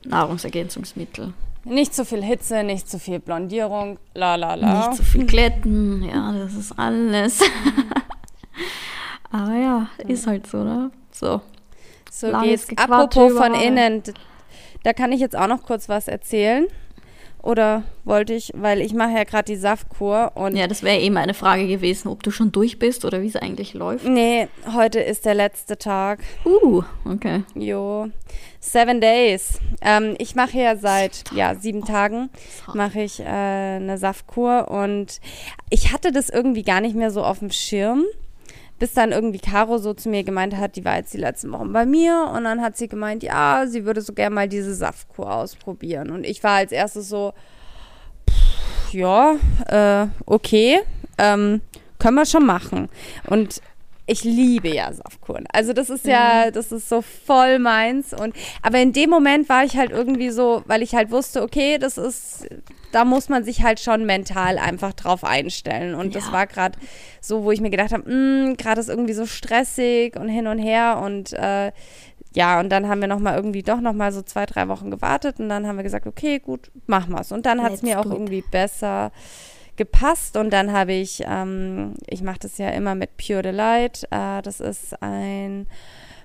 Nahrungsergänzungsmittel. 0.04 1.32
Nicht 1.64 1.94
zu 1.94 2.05
viel 2.05 2.22
Hitze, 2.25 2.64
nicht 2.64 2.88
zu 2.88 2.98
viel 2.98 3.20
Blondierung, 3.20 3.98
la 4.14 4.35
la 4.35 4.55
la. 4.55 4.88
Nicht 4.88 4.96
zu 4.96 5.05
viel 5.05 5.27
Glätten, 5.27 6.03
ja, 6.03 6.33
das 6.33 6.55
ist 6.55 6.79
alles. 6.79 7.40
Aber 9.31 9.55
ja, 9.55 9.88
ist 10.07 10.27
halt 10.27 10.46
so, 10.46 10.64
ne? 10.64 10.90
So. 11.12 11.40
So 12.11 12.27
Langes 12.29 12.66
geht's. 12.66 12.83
Apropos 12.83 13.33
von 13.33 13.55
innen, 13.55 14.03
da 14.83 14.92
kann 14.92 15.12
ich 15.12 15.20
jetzt 15.20 15.37
auch 15.37 15.46
noch 15.46 15.62
kurz 15.62 15.88
was 15.88 16.09
erzählen. 16.09 16.66
Oder 17.42 17.83
wollte 18.05 18.35
ich, 18.35 18.53
weil 18.55 18.81
ich 18.81 18.94
mache 18.94 19.12
ja 19.12 19.25
gerade 19.25 19.44
die 19.44 19.57
Saftkur 19.57 20.33
und. 20.37 20.55
Ja, 20.55 20.68
das 20.68 20.85
wäre 20.85 21.01
eben 21.01 21.16
eine 21.16 21.35
Frage 21.35 21.66
gewesen, 21.66 22.09
ob 22.09 22.22
du 22.22 22.31
schon 22.31 22.53
durch 22.53 22.79
bist 22.79 23.05
oder 23.05 23.20
wie 23.20 23.27
es 23.27 23.35
eigentlich 23.35 23.75
läuft. 23.75 24.07
Nee, 24.07 24.46
heute 24.72 25.01
ist 25.01 25.25
der 25.25 25.35
letzte 25.35 25.77
Tag. 25.77 26.20
Uh, 26.44 26.83
okay. 27.05 27.42
Jo. 27.55 28.11
Seven 28.64 29.01
Days. 29.01 29.59
Ähm, 29.83 30.14
ich 30.18 30.37
mache 30.37 30.57
ja 30.57 30.77
seit 30.77 31.25
ja, 31.33 31.57
sieben 31.57 31.85
Tagen 31.85 32.31
mache 32.72 33.03
ich 33.03 33.18
äh, 33.18 33.25
eine 33.25 33.98
Saftkur 33.98 34.70
und 34.70 35.20
ich 35.68 35.92
hatte 35.92 36.12
das 36.12 36.29
irgendwie 36.29 36.62
gar 36.62 36.81
nicht 36.81 36.94
mehr 36.94 37.11
so 37.11 37.25
auf 37.25 37.40
dem 37.40 37.51
Schirm 37.51 38.05
bis 38.79 38.94
dann 38.94 39.12
irgendwie 39.12 39.38
Caro 39.38 39.79
so 39.79 39.94
zu 39.94 40.09
mir 40.09 40.25
gemeint 40.25 40.57
hat, 40.57 40.75
die 40.75 40.85
war 40.85 40.96
jetzt 40.96 41.14
die 41.14 41.18
letzten 41.18 41.53
Wochen 41.53 41.72
bei 41.72 41.87
mir 41.87 42.29
und 42.35 42.42
dann 42.42 42.61
hat 42.61 42.77
sie 42.77 42.88
gemeint, 42.88 43.22
ja, 43.22 43.64
sie 43.68 43.85
würde 43.85 44.01
so 44.01 44.12
gerne 44.12 44.35
mal 44.35 44.48
diese 44.48 44.75
Saftkur 44.75 45.33
ausprobieren. 45.33 46.11
Und 46.11 46.25
ich 46.25 46.42
war 46.42 46.57
als 46.57 46.72
erstes 46.72 47.09
so, 47.09 47.33
pff, 48.29 48.92
ja, 48.92 49.37
äh, 49.68 50.09
okay, 50.27 50.81
ähm, 51.16 51.61
können 52.01 52.16
wir 52.16 52.27
schon 52.27 52.44
machen. 52.44 52.88
Und 53.29 53.62
ich 54.07 54.25
liebe 54.25 54.69
ja 54.69 54.93
Saftkuren. 54.93 55.47
Also 55.53 55.73
das 55.73 55.91
ist 55.91 56.07
ja, 56.07 56.45
mhm. 56.47 56.53
das 56.53 56.73
ist 56.73 56.88
so 56.88 57.03
voll 57.03 57.59
meins. 57.59 58.12
Und 58.12 58.35
aber 58.62 58.79
in 58.79 58.93
dem 58.93 59.11
Moment 59.11 59.49
war 59.49 59.65
ich 59.65 59.77
halt 59.77 59.91
irgendwie 59.91 60.31
so, 60.31 60.62
weil 60.67 60.83
ich 60.83 60.95
halt 60.95 61.11
wusste, 61.11 61.43
okay, 61.43 61.79
das 61.79 61.99
ist 61.99 62.49
da 62.93 63.05
muss 63.05 63.29
man 63.29 63.43
sich 63.43 63.62
halt 63.62 63.81
schon 63.81 64.05
mental 64.05 64.59
einfach 64.59 64.93
drauf 64.93 65.25
einstellen. 65.25 65.95
Und 65.95 66.15
ja. 66.15 66.21
das 66.21 66.31
war 66.31 66.47
gerade 66.47 66.79
so, 67.21 67.43
wo 67.43 67.51
ich 67.51 67.61
mir 67.61 67.71
gedacht 67.71 67.93
habe, 67.93 68.05
hm, 68.05 68.57
gerade 68.57 68.81
ist 68.81 68.91
irgendwie 68.91 69.15
so 69.15 69.27
stressig 69.27 70.17
und 70.17 70.29
hin 70.29 70.47
und 70.47 70.59
her 70.59 71.01
und 71.03 71.33
äh, 71.33 71.73
ja, 72.35 72.61
und 72.61 72.71
dann 72.71 72.88
haben 72.88 73.01
wir 73.01 73.09
nochmal 73.09 73.37
irgendwie 73.37 73.62
doch 73.62 73.81
nochmal 73.81 74.12
so 74.12 74.23
zwei, 74.23 74.47
drei 74.47 74.69
Wochen 74.69 74.91
gewartet 74.91 75.38
und 75.38 75.49
dann 75.49 75.67
haben 75.67 75.77
wir 75.77 75.83
gesagt, 75.83 76.07
okay, 76.07 76.38
gut, 76.38 76.71
machen 76.87 77.12
wir 77.12 77.21
es. 77.21 77.33
Und 77.33 77.45
dann 77.45 77.62
hat 77.62 77.73
es 77.73 77.83
mir 77.83 78.01
auch 78.01 78.07
irgendwie 78.07 78.43
besser 78.51 79.12
gepasst 79.76 80.37
und 80.37 80.50
dann 80.50 80.72
habe 80.72 80.92
ich, 80.92 81.22
ähm, 81.26 81.94
ich 82.06 82.22
mache 82.22 82.40
das 82.40 82.58
ja 82.58 82.68
immer 82.70 82.94
mit 82.94 83.16
Pure 83.16 83.42
Delight. 83.42 84.04
Äh, 84.11 84.42
das 84.42 84.61
ist 84.61 85.00
ein 85.02 85.66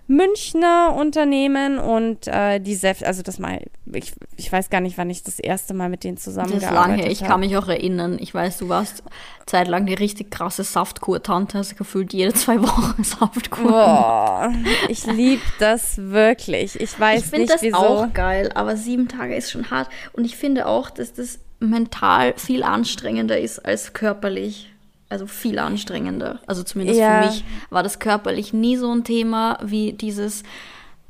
Münchner 0.09 0.95
Unternehmen 0.97 1.79
und 1.79 2.27
äh, 2.27 2.59
die 2.59 2.75
Säfte, 2.75 3.05
also 3.05 3.23
das 3.23 3.39
mal, 3.39 3.59
ich, 3.91 4.13
ich 4.37 4.49
weiß 4.49 4.69
gar 4.69 4.79
nicht, 4.79 4.97
wann 4.97 5.09
ich 5.09 5.21
das 5.21 5.37
erste 5.37 5.73
Mal 5.73 5.89
mit 5.89 6.05
denen 6.05 6.15
zusammengearbeitet 6.15 6.77
habe. 6.77 6.91
Das 6.91 6.99
lange, 6.99 7.11
ich 7.11 7.23
kann 7.23 7.41
mich 7.41 7.57
auch 7.57 7.67
erinnern. 7.67 8.17
Ich 8.21 8.33
weiß, 8.33 8.59
du 8.59 8.69
warst 8.69 9.03
zeitlang 9.45 9.85
die 9.85 9.95
richtig 9.95 10.31
krasse 10.31 10.63
Saftkur-Tante, 10.63 11.57
hast 11.57 11.75
gefühlt 11.75 12.13
jede 12.13 12.33
zwei 12.33 12.61
Wochen 12.61 13.03
Saftkur. 13.03 13.69
Boah, 13.69 14.53
ich 14.87 15.05
liebe 15.05 15.43
das 15.59 15.97
wirklich. 15.97 16.79
Ich 16.79 16.97
weiß 16.97 17.25
ich 17.25 17.31
nicht, 17.33 17.41
wieso. 17.41 17.53
Ich 17.53 17.59
finde 17.59 17.71
das 17.71 17.83
auch 17.83 18.13
geil, 18.13 18.49
aber 18.55 18.77
sieben 18.77 19.09
Tage 19.09 19.35
ist 19.35 19.51
schon 19.51 19.69
hart 19.69 19.89
und 20.13 20.23
ich 20.23 20.37
finde 20.37 20.67
auch, 20.67 20.89
dass 20.89 21.11
das 21.11 21.39
mental 21.59 22.33
viel 22.37 22.63
anstrengender 22.63 23.39
ist 23.39 23.59
als 23.59 23.93
körperlich 23.93 24.71
also 25.09 25.25
viel 25.25 25.57
anstrengender. 25.59 26.39
Also 26.47 26.63
zumindest 26.63 26.99
ja. 26.99 27.21
für 27.21 27.29
mich 27.29 27.43
war 27.69 27.83
das 27.83 27.99
körperlich 27.99 28.53
nie 28.53 28.75
so 28.75 28.91
ein 28.91 29.03
Thema 29.03 29.57
wie 29.63 29.93
dieses, 29.93 30.43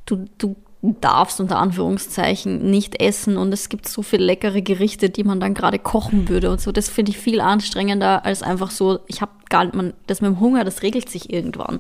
du, 0.06 0.26
du 0.38 0.56
darfst 0.82 1.40
unter 1.40 1.58
Anführungszeichen 1.58 2.70
nicht 2.70 3.02
essen 3.02 3.38
und 3.38 3.52
es 3.52 3.70
gibt 3.70 3.88
so 3.88 4.04
viele 4.04 4.26
leckere 4.26 4.62
Gerichte, 4.62 5.10
die 5.10 5.24
man 5.24 5.40
dann 5.40 5.54
gerade 5.54 5.80
kochen 5.80 6.30
würde 6.30 6.52
und 6.52 6.62
so. 6.62 6.72
Das 6.72 6.90
finde 6.90 7.12
ich 7.12 7.18
viel 7.18 7.42
anstrengender 7.42 8.24
als 8.26 8.44
einfach 8.44 8.72
so, 8.72 9.00
ich 9.08 9.22
habe 9.22 9.32
gar 9.50 9.66
nicht, 9.66 9.74
man, 9.74 9.94
das 10.06 10.22
mit 10.22 10.30
dem 10.30 10.40
Hunger, 10.40 10.64
das 10.64 10.84
regelt 10.84 11.10
sich 11.10 11.34
irgendwann. 11.34 11.80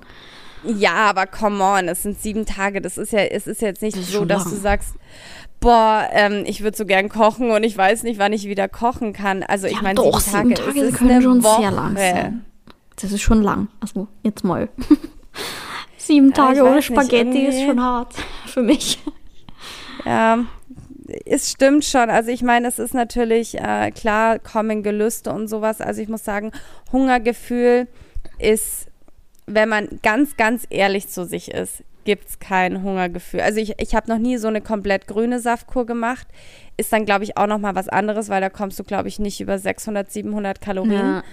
Ja, 0.63 0.95
aber 0.95 1.27
come 1.27 1.63
on, 1.63 1.87
es 1.87 2.01
sind 2.03 2.19
sieben 2.19 2.45
Tage. 2.45 2.81
Das 2.81 2.97
ist 2.97 3.13
ja, 3.13 3.19
es 3.19 3.45
ist 3.45 3.61
jetzt 3.61 3.81
nicht 3.83 3.95
so, 3.95 4.25
dass 4.25 4.45
lang. 4.45 4.53
du 4.53 4.59
sagst, 4.59 4.95
boah, 5.59 6.07
ähm, 6.11 6.43
ich 6.45 6.63
würde 6.63 6.77
so 6.77 6.85
gern 6.85 7.09
kochen 7.09 7.51
und 7.51 7.63
ich 7.63 7.77
weiß 7.77 8.03
nicht, 8.03 8.19
wann 8.19 8.33
ich 8.33 8.47
wieder 8.47 8.67
kochen 8.67 9.13
kann. 9.13 9.43
Also 9.43 9.67
ich 9.67 9.73
ja, 9.73 9.81
meine, 9.81 9.95
doch, 9.95 10.19
sieben 10.19 10.53
Tage, 10.53 10.65
Tage 10.65 10.79
ist 10.81 10.97
können 10.97 11.21
schon 11.21 11.43
Woche. 11.43 11.61
sehr 11.61 11.71
lang 11.71 11.97
sein. 11.97 12.45
Das 12.95 13.11
ist 13.11 13.21
schon 13.21 13.41
lang. 13.43 13.67
Also 13.79 14.07
jetzt 14.23 14.43
mal. 14.43 14.69
sieben 15.97 16.33
Tage 16.33 16.63
ohne 16.63 16.81
Spaghetti 16.81 17.25
nicht, 17.25 17.49
ist 17.49 17.63
schon 17.63 17.81
hart 17.81 18.15
für 18.45 18.61
mich. 18.61 18.99
Ja, 20.05 20.39
es 21.25 21.51
stimmt 21.51 21.85
schon. 21.85 22.09
Also 22.09 22.31
ich 22.31 22.41
meine, 22.41 22.67
es 22.67 22.79
ist 22.79 22.93
natürlich 22.93 23.59
äh, 23.59 23.91
klar, 23.91 24.39
kommen 24.39 24.83
Gelüste 24.83 25.31
und 25.31 25.47
sowas. 25.47 25.81
Also 25.81 26.01
ich 26.01 26.09
muss 26.09 26.23
sagen, 26.23 26.51
Hungergefühl 26.91 27.87
ist, 28.39 28.87
wenn 29.45 29.69
man 29.69 29.87
ganz, 30.03 30.37
ganz 30.37 30.65
ehrlich 30.69 31.07
zu 31.07 31.25
sich 31.25 31.51
ist, 31.51 31.83
gibt 32.07 32.29
es 32.29 32.39
kein 32.39 32.83
Hungergefühl. 32.83 33.41
Also 33.41 33.59
ich, 33.59 33.73
ich 33.81 33.93
habe 33.93 34.09
noch 34.09 34.17
nie 34.17 34.37
so 34.37 34.47
eine 34.47 34.61
komplett 34.61 35.07
grüne 35.07 35.41
Saftkur 35.41 35.85
gemacht. 35.85 36.25
Ist 36.77 36.93
dann, 36.93 37.03
glaube 37.03 37.25
ich, 37.25 37.35
auch 37.35 37.47
noch 37.47 37.57
mal 37.57 37.75
was 37.75 37.89
anderes, 37.89 38.29
weil 38.29 38.39
da 38.39 38.49
kommst 38.49 38.79
du, 38.79 38.85
glaube 38.85 39.09
ich, 39.09 39.19
nicht 39.19 39.41
über 39.41 39.59
600, 39.59 40.09
700 40.09 40.61
Kalorien. 40.61 40.93
Ja. 40.93 41.23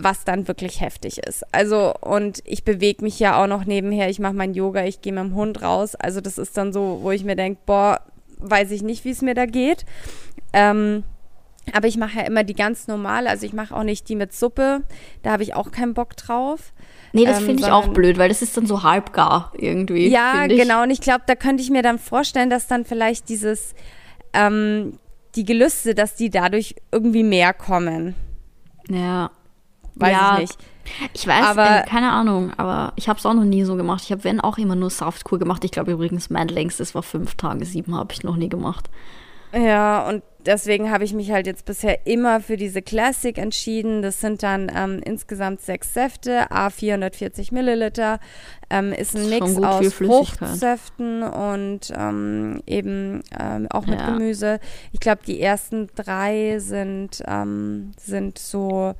Was 0.00 0.24
dann 0.24 0.48
wirklich 0.48 0.80
heftig 0.80 1.18
ist. 1.18 1.44
Also, 1.52 1.92
und 2.00 2.40
ich 2.46 2.64
bewege 2.64 3.04
mich 3.04 3.20
ja 3.20 3.42
auch 3.42 3.46
noch 3.46 3.66
nebenher. 3.66 4.08
Ich 4.08 4.20
mache 4.20 4.32
mein 4.32 4.54
Yoga, 4.54 4.86
ich 4.86 5.02
gehe 5.02 5.12
mit 5.12 5.22
dem 5.22 5.34
Hund 5.34 5.60
raus. 5.60 5.96
Also, 5.96 6.22
das 6.22 6.38
ist 6.38 6.56
dann 6.56 6.72
so, 6.72 7.00
wo 7.02 7.10
ich 7.10 7.24
mir 7.24 7.36
denke, 7.36 7.60
boah, 7.66 8.00
weiß 8.38 8.70
ich 8.70 8.82
nicht, 8.82 9.04
wie 9.04 9.10
es 9.10 9.20
mir 9.20 9.34
da 9.34 9.44
geht. 9.44 9.84
Ähm, 10.54 11.04
aber 11.74 11.88
ich 11.88 11.98
mache 11.98 12.20
ja 12.20 12.24
immer 12.24 12.42
die 12.42 12.54
ganz 12.54 12.86
normale. 12.86 13.28
Also, 13.28 13.44
ich 13.44 13.52
mache 13.52 13.76
auch 13.76 13.82
nicht 13.82 14.08
die 14.08 14.16
mit 14.16 14.32
Suppe. 14.32 14.80
Da 15.22 15.32
habe 15.32 15.42
ich 15.42 15.52
auch 15.52 15.70
keinen 15.70 15.92
Bock 15.92 16.16
drauf. 16.16 16.72
Nee, 17.12 17.24
das 17.24 17.40
ähm, 17.40 17.46
finde 17.46 17.62
ich 17.62 17.70
auch 17.70 17.88
blöd, 17.88 18.18
weil 18.18 18.28
das 18.28 18.42
ist 18.42 18.56
dann 18.56 18.66
so 18.66 18.82
halbgar 18.82 19.52
irgendwie. 19.56 20.08
Ja, 20.08 20.46
genau. 20.46 20.82
Und 20.82 20.90
ich 20.90 21.00
glaube, 21.00 21.22
da 21.26 21.34
könnte 21.34 21.62
ich 21.62 21.70
mir 21.70 21.82
dann 21.82 21.98
vorstellen, 21.98 22.50
dass 22.50 22.66
dann 22.66 22.84
vielleicht 22.84 23.28
dieses, 23.28 23.74
ähm, 24.32 24.98
die 25.34 25.44
Gelüste, 25.44 25.94
dass 25.94 26.14
die 26.14 26.30
dadurch 26.30 26.76
irgendwie 26.92 27.22
mehr 27.22 27.52
kommen. 27.52 28.14
Ja. 28.88 29.30
Weiß 29.96 30.12
ja, 30.12 30.34
ich 30.34 30.40
nicht. 30.40 30.58
Ich 31.12 31.26
weiß, 31.26 31.44
aber, 31.44 31.82
äh, 31.82 31.82
keine 31.84 32.10
Ahnung, 32.10 32.52
aber 32.56 32.92
ich 32.96 33.08
habe 33.08 33.18
es 33.18 33.26
auch 33.26 33.34
noch 33.34 33.44
nie 33.44 33.64
so 33.64 33.76
gemacht. 33.76 34.02
Ich 34.04 34.12
habe, 34.12 34.24
wenn, 34.24 34.40
auch 34.40 34.58
immer 34.58 34.76
nur 34.76 34.90
Saftkur 34.90 35.38
gemacht. 35.38 35.64
Ich 35.64 35.70
glaube 35.70 35.92
übrigens, 35.92 36.30
mein 36.30 36.48
längstes 36.48 36.94
war 36.94 37.02
fünf 37.02 37.34
Tage, 37.34 37.64
sieben 37.64 37.94
habe 37.94 38.12
ich 38.12 38.24
noch 38.24 38.36
nie 38.36 38.48
gemacht. 38.48 38.88
Ja, 39.52 40.08
und 40.08 40.22
deswegen 40.46 40.90
habe 40.90 41.04
ich 41.04 41.12
mich 41.12 41.30
halt 41.30 41.46
jetzt 41.46 41.64
bisher 41.64 42.06
immer 42.06 42.40
für 42.40 42.56
diese 42.56 42.82
Classic 42.82 43.36
entschieden. 43.36 44.02
Das 44.02 44.20
sind 44.20 44.42
dann 44.42 44.70
ähm, 44.74 45.00
insgesamt 45.04 45.60
sechs 45.60 45.94
Säfte, 45.94 46.50
a 46.50 46.70
440 46.70 47.52
Milliliter. 47.52 48.20
Ähm, 48.70 48.92
ist 48.92 49.16
ein 49.16 49.28
Mix 49.28 49.56
aus 49.56 49.92
Fruchtsäften 49.92 51.22
und 51.22 51.92
ähm, 51.96 52.62
eben 52.66 53.22
ähm, 53.38 53.66
auch 53.70 53.86
mit 53.86 54.00
ja. 54.00 54.10
Gemüse. 54.10 54.60
Ich 54.92 55.00
glaube, 55.00 55.22
die 55.26 55.40
ersten 55.40 55.88
drei 55.94 56.58
sind, 56.58 57.22
ähm, 57.26 57.92
sind 57.98 58.38
so 58.38 58.94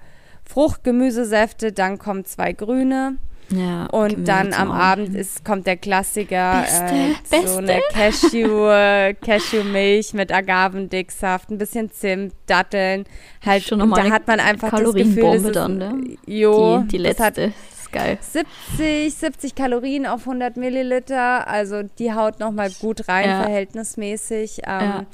Fruchtgemüsesäfte, 0.45 1.73
dann 1.73 1.99
kommen 1.99 2.25
zwei 2.25 2.53
grüne. 2.53 3.17
Ja, 3.53 3.87
und 3.87 4.29
dann 4.29 4.53
am 4.53 4.71
Abend 4.71 5.15
ist, 5.15 5.45
kommt 5.45 5.67
der 5.67 5.77
Klassiker, 5.77 6.63
beste, 6.63 6.95
äh, 6.95 7.15
beste. 7.31 7.49
so 7.49 7.59
eine 7.59 7.81
Cashew, 7.93 9.15
Cashewmilch 9.21 10.15
mit 10.15 10.33
Agavendicksaft, 10.33 11.51
ein 11.51 11.59
bisschen 11.59 11.91
Zimt, 11.91 12.33
Datteln. 12.47 13.05
Halt, 13.45 13.65
Schon 13.65 13.81
und 13.83 13.97
da 13.97 14.09
hat 14.11 14.27
man 14.27 14.39
einfach 14.39 14.71
das 14.71 14.95
Gefühl, 14.95 15.35
es 15.35 15.45
ist, 15.45 15.57
dann, 15.57 15.79
ne? 15.79 16.17
Jo, 16.27 16.79
die, 16.83 16.89
die 16.89 16.99
letzte. 16.99 17.25
Hat, 17.25 17.39
ist 17.39 17.91
geil. 17.91 18.19
70, 18.21 19.15
70 19.15 19.55
Kalorien 19.55 20.07
auf 20.07 20.21
100 20.21 20.57
Milliliter, 20.57 21.49
also 21.49 21.83
die 21.83 22.13
haut 22.13 22.39
nochmal 22.39 22.71
gut 22.81 23.09
rein, 23.09 23.29
ja. 23.29 23.43
verhältnismäßig. 23.43 24.59
Ähm, 24.65 24.81
ja 24.81 25.07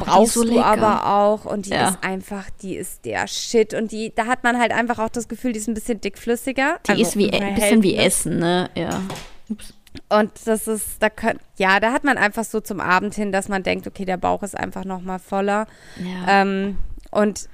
brauchst 0.00 0.34
so 0.34 0.44
du 0.44 0.60
aber 0.60 1.06
auch 1.06 1.44
und 1.44 1.66
die 1.66 1.70
ja. 1.70 1.90
ist 1.90 1.98
einfach, 2.02 2.48
die 2.62 2.76
ist 2.76 3.04
der 3.04 3.26
Shit 3.26 3.74
und 3.74 3.92
die, 3.92 4.12
da 4.14 4.26
hat 4.26 4.44
man 4.44 4.58
halt 4.58 4.72
einfach 4.72 4.98
auch 4.98 5.08
das 5.08 5.28
Gefühl, 5.28 5.52
die 5.52 5.58
ist 5.58 5.68
ein 5.68 5.74
bisschen 5.74 6.00
dickflüssiger. 6.00 6.78
Die 6.86 6.90
also 6.90 7.02
ist 7.02 7.16
wie 7.16 7.32
ein 7.32 7.54
bisschen 7.54 7.82
wie 7.82 7.96
Essen, 7.96 8.38
ne? 8.38 8.70
Ja. 8.74 9.00
Ups. 9.48 9.74
Und 10.08 10.30
das 10.44 10.68
ist, 10.68 11.02
da 11.02 11.10
könnt, 11.10 11.40
ja, 11.56 11.80
da 11.80 11.92
hat 11.92 12.04
man 12.04 12.18
einfach 12.18 12.44
so 12.44 12.60
zum 12.60 12.80
Abend 12.80 13.14
hin, 13.14 13.32
dass 13.32 13.48
man 13.48 13.62
denkt, 13.62 13.86
okay, 13.86 14.04
der 14.04 14.16
Bauch 14.16 14.42
ist 14.42 14.56
einfach 14.56 14.84
noch 14.84 15.00
mal 15.00 15.18
voller. 15.18 15.66
Ja. 15.96 16.42
Ähm, 16.42 16.78
und 17.10 17.48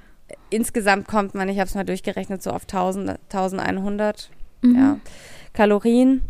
insgesamt 0.49 1.07
kommt 1.07 1.35
man, 1.35 1.49
ich 1.49 1.59
habe 1.59 1.67
es 1.67 1.75
mal 1.75 1.85
durchgerechnet, 1.85 2.43
so 2.43 2.51
auf 2.51 2.63
1000, 2.63 3.19
1100 3.31 4.29
mhm. 4.61 4.75
ja, 4.75 4.99
Kalorien. 5.53 6.21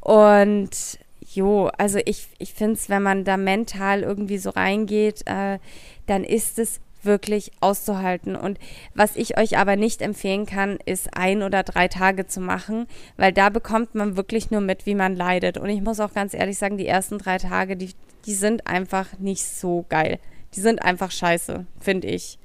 Und 0.00 0.98
Jo, 1.34 1.70
also 1.78 1.98
ich, 2.04 2.28
ich 2.38 2.54
finde 2.54 2.74
es, 2.74 2.88
wenn 2.88 3.02
man 3.02 3.24
da 3.24 3.36
mental 3.36 4.02
irgendwie 4.02 4.38
so 4.38 4.50
reingeht, 4.50 5.22
äh, 5.26 5.58
dann 6.06 6.22
ist 6.22 6.58
es 6.58 6.80
wirklich 7.02 7.50
auszuhalten. 7.60 8.36
Und 8.36 8.58
was 8.94 9.16
ich 9.16 9.36
euch 9.36 9.58
aber 9.58 9.76
nicht 9.76 10.00
empfehlen 10.00 10.46
kann, 10.46 10.78
ist 10.84 11.16
ein 11.16 11.42
oder 11.42 11.62
drei 11.62 11.88
Tage 11.88 12.26
zu 12.26 12.40
machen, 12.40 12.86
weil 13.16 13.32
da 13.32 13.48
bekommt 13.48 13.94
man 13.94 14.16
wirklich 14.16 14.50
nur 14.50 14.60
mit, 14.60 14.86
wie 14.86 14.94
man 14.94 15.16
leidet. 15.16 15.58
Und 15.58 15.68
ich 15.68 15.82
muss 15.82 16.00
auch 16.00 16.14
ganz 16.14 16.34
ehrlich 16.34 16.56
sagen, 16.56 16.78
die 16.78 16.86
ersten 16.86 17.18
drei 17.18 17.38
Tage, 17.38 17.76
die, 17.76 17.90
die 18.26 18.34
sind 18.34 18.66
einfach 18.66 19.18
nicht 19.18 19.44
so 19.44 19.84
geil. 19.88 20.18
Die 20.54 20.60
sind 20.60 20.82
einfach 20.82 21.10
scheiße, 21.10 21.66
finde 21.80 22.06
ich. 22.08 22.38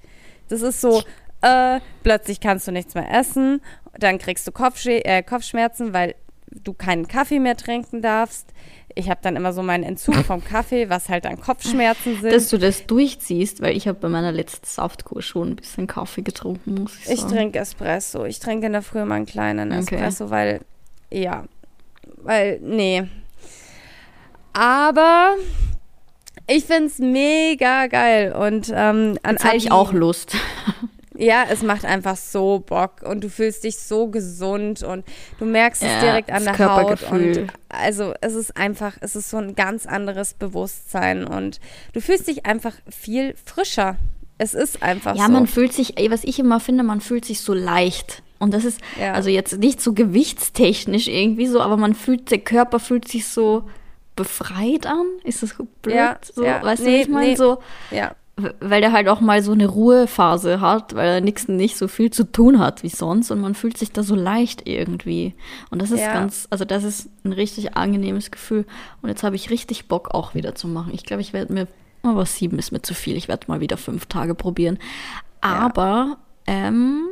Das 0.48 0.62
ist 0.62 0.82
so, 0.82 1.04
äh, 1.42 1.80
plötzlich 2.02 2.40
kannst 2.40 2.68
du 2.68 2.72
nichts 2.72 2.96
mehr 2.96 3.12
essen, 3.12 3.62
dann 4.00 4.18
kriegst 4.18 4.48
du 4.48 4.52
Kopfsch 4.52 4.88
äh, 4.88 5.22
Kopfschmerzen, 5.22 5.94
weil 5.94 6.16
du 6.52 6.74
keinen 6.74 7.08
Kaffee 7.08 7.40
mehr 7.40 7.56
trinken 7.56 8.02
darfst 8.02 8.52
ich 8.96 9.10
habe 9.10 9.20
dann 9.22 9.36
immer 9.36 9.54
so 9.54 9.62
meinen 9.62 9.84
Entzug 9.84 10.16
vom 10.26 10.44
Kaffee, 10.44 10.90
was 10.90 11.10
halt 11.10 11.26
dann 11.26 11.40
Kopfschmerzen 11.40 12.20
sind. 12.22 12.34
Dass 12.34 12.50
du 12.50 12.58
das 12.58 12.86
durchziehst, 12.86 13.62
weil 13.62 13.76
ich 13.76 13.88
habe 13.88 14.00
bei 14.00 14.10
meiner 14.10 14.32
letzten 14.32 14.66
Saftkur 14.66 15.22
schon 15.22 15.50
ein 15.50 15.56
bisschen 15.56 15.88
Kaffee 15.88 16.22
getrunken, 16.22 16.76
muss 16.76 16.96
ich 16.98 17.06
sagen. 17.06 17.18
Ich 17.18 17.26
trinke 17.26 17.60
Espresso. 17.60 18.26
Ich 18.26 18.40
trinke 18.40 18.68
in 18.68 18.74
der 18.74 18.82
Früh 18.82 19.04
mal 19.06 19.16
einen 19.16 19.26
kleinen 19.26 19.72
Espresso, 19.72 20.26
okay. 20.26 20.34
weil, 20.34 20.62
ja, 21.12 21.46
weil, 22.18 22.60
nee. 22.62 23.04
Aber 24.54 25.36
ich 26.48 26.66
finde 26.66 26.86
es 26.86 27.00
mega 27.00 27.88
geil 27.88 28.34
und 28.34 28.70
ähm, 28.70 29.18
an 29.24 29.36
Jetzt 29.36 29.46
habe 29.46 29.58
ich 29.58 29.72
auch 29.72 29.94
Lust. 29.94 30.36
Ja, 31.20 31.44
es 31.50 31.64
macht 31.64 31.84
einfach 31.84 32.16
so 32.16 32.60
Bock 32.60 33.02
und 33.04 33.22
du 33.22 33.30
fühlst 33.30 33.66
dich 33.66 33.78
so 33.78 34.08
gesund 34.08 34.84
und 34.84 35.04
du 35.38 35.46
merkst 35.46 35.82
ja, 35.82 35.90
es 35.90 36.02
direkt 36.02 36.32
an 36.32 36.46
der 36.46 36.58
Haut 36.58 37.04
und 37.12 37.48
also 37.68 38.14
es 38.22 38.36
ist 38.36 38.56
einfach, 38.56 38.96
es 39.02 39.18
ist 39.18 39.30
so 39.30 39.36
ein 39.36 39.54
ganz 39.54 39.86
anderes 39.86 40.34
Bewusstsein 40.34 41.26
und 41.26 41.60
du 41.92 42.00
fühlst 42.00 42.30
dich 42.30 42.46
einfach 42.46 42.74
viel 42.90 43.36
frischer. 43.44 43.98
Es 44.38 44.54
ist 44.54 44.82
einfach 44.82 45.18
ja, 45.18 45.26
so. 45.26 45.28
Ja, 45.28 45.28
man 45.28 45.48
fühlt 45.48 45.74
sich, 45.74 45.96
was 46.10 46.24
ich 46.24 46.40
immer 46.40 46.62
finde, 46.62 46.84
man 46.84 47.02
fühlt 47.02 47.26
sich 47.26 47.42
so 47.42 47.54
leicht. 47.54 48.24
Und 48.40 48.54
das 48.54 48.64
ist 48.64 48.80
ja. 48.98 49.12
also 49.12 49.30
jetzt 49.30 49.58
nicht 49.60 49.82
so 49.82 49.92
gewichtstechnisch 49.92 51.10
irgendwie 51.10 51.48
so, 51.48 51.60
aber 51.60 51.76
man 51.76 51.96
fühlt, 51.96 52.32
der 52.32 52.40
Körper 52.40 52.80
fühlt 52.80 53.06
sich 53.06 53.28
so 53.28 53.70
befreit 54.16 54.86
an. 54.86 55.06
Ist 55.26 55.44
das 55.44 55.54
blöd? 55.82 55.96
Ja, 55.96 56.18
so, 56.22 56.46
ja. 56.46 56.64
weißt 56.64 56.84
nee, 56.84 56.96
du, 56.96 57.02
ich 57.02 57.10
meine 57.10 57.28
nee. 57.28 57.36
so. 57.36 57.62
Ja 57.92 58.16
weil 58.60 58.82
der 58.82 58.92
halt 58.92 59.08
auch 59.08 59.22
mal 59.22 59.42
so 59.42 59.52
eine 59.52 59.68
Ruhephase 59.68 60.62
hat, 60.62 60.96
weil 60.96 61.08
er 61.08 61.22
nix, 61.22 61.48
nicht 61.48 61.78
so 61.78 61.88
viel 61.88 62.12
zu 62.12 62.24
tun 62.24 62.60
hat 62.60 62.84
wie 62.84 62.90
sonst 62.90 63.32
und 63.32 63.42
man 63.42 63.56
fühlt 63.56 63.78
sich 63.78 63.92
da 63.92 64.04
so 64.04 64.16
leicht 64.16 64.68
irgendwie. 64.68 65.36
Und 65.70 65.82
das 65.82 65.92
ist 65.92 66.02
ja. 66.02 66.14
ganz, 66.14 66.48
also 66.50 66.66
das 66.66 66.84
ist 66.84 67.10
ein 67.24 67.34
richtig 67.34 67.76
angenehmes 67.76 68.32
Gefühl. 68.32 68.66
Und 69.02 69.10
jetzt 69.10 69.24
habe 69.24 69.36
ich 69.36 69.50
richtig 69.50 69.88
Bock 69.88 70.14
auch 70.14 70.36
wieder 70.36 70.56
zu 70.56 70.68
machen. 70.68 70.94
Ich 70.94 71.06
glaube, 71.06 71.22
ich 71.22 71.34
werde 71.34 71.54
mir, 71.54 71.68
aber 72.04 72.26
sieben 72.26 72.60
ist 72.60 72.72
mir 72.72 72.82
zu 72.82 72.94
viel. 72.94 73.16
Ich 73.16 73.28
werde 73.28 73.46
mal 73.48 73.60
wieder 73.62 73.78
fünf 73.78 74.06
Tage 74.06 74.36
probieren. 74.36 74.80
Aber 75.42 76.18
Ähm, 76.50 77.08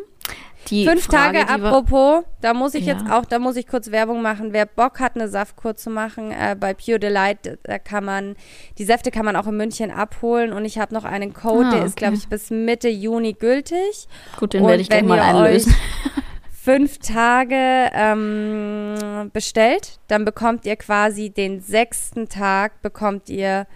die 0.69 0.85
Fünf 0.85 1.05
Frage, 1.05 1.45
Tage, 1.45 1.63
apropos, 1.63 2.23
da 2.41 2.53
muss 2.53 2.73
ich 2.73 2.85
ja. 2.85 2.93
jetzt 2.93 3.09
auch, 3.09 3.25
da 3.25 3.39
muss 3.39 3.55
ich 3.55 3.67
kurz 3.67 3.91
Werbung 3.91 4.21
machen. 4.21 4.53
Wer 4.53 4.65
Bock 4.65 4.99
hat, 4.99 5.15
eine 5.15 5.27
Saftkur 5.27 5.75
zu 5.75 5.89
machen, 5.89 6.31
äh, 6.31 6.55
bei 6.59 6.73
Pure 6.73 6.99
Delight, 6.99 7.59
da 7.63 7.79
kann 7.79 8.05
man, 8.05 8.35
die 8.77 8.83
Säfte 8.83 9.11
kann 9.11 9.25
man 9.25 9.35
auch 9.35 9.47
in 9.47 9.57
München 9.57 9.91
abholen 9.91 10.53
und 10.53 10.65
ich 10.65 10.77
habe 10.77 10.93
noch 10.93 11.05
einen 11.05 11.33
Code, 11.33 11.67
ah, 11.67 11.71
der 11.75 11.85
ist, 11.85 11.95
glaube 11.95 12.15
ich, 12.15 12.27
bis 12.27 12.49
Mitte 12.49 12.89
Juni 12.89 13.33
gültig. 13.33 14.07
Gut, 14.37 14.53
den 14.53 14.65
werde 14.65 14.81
ich 14.81 14.89
gleich 14.89 15.03
mal 15.03 15.19
einlösen. 15.19 15.73
fünf 16.51 16.97
Tage 16.97 17.89
ähm, 17.93 19.29
bestellt, 19.31 19.99
dann 20.09 20.25
bekommt 20.25 20.65
ihr 20.65 20.75
quasi 20.75 21.29
den 21.29 21.61
sechsten 21.61 22.27
Tag, 22.27 22.81
bekommt 22.81 23.29
ihr 23.29 23.67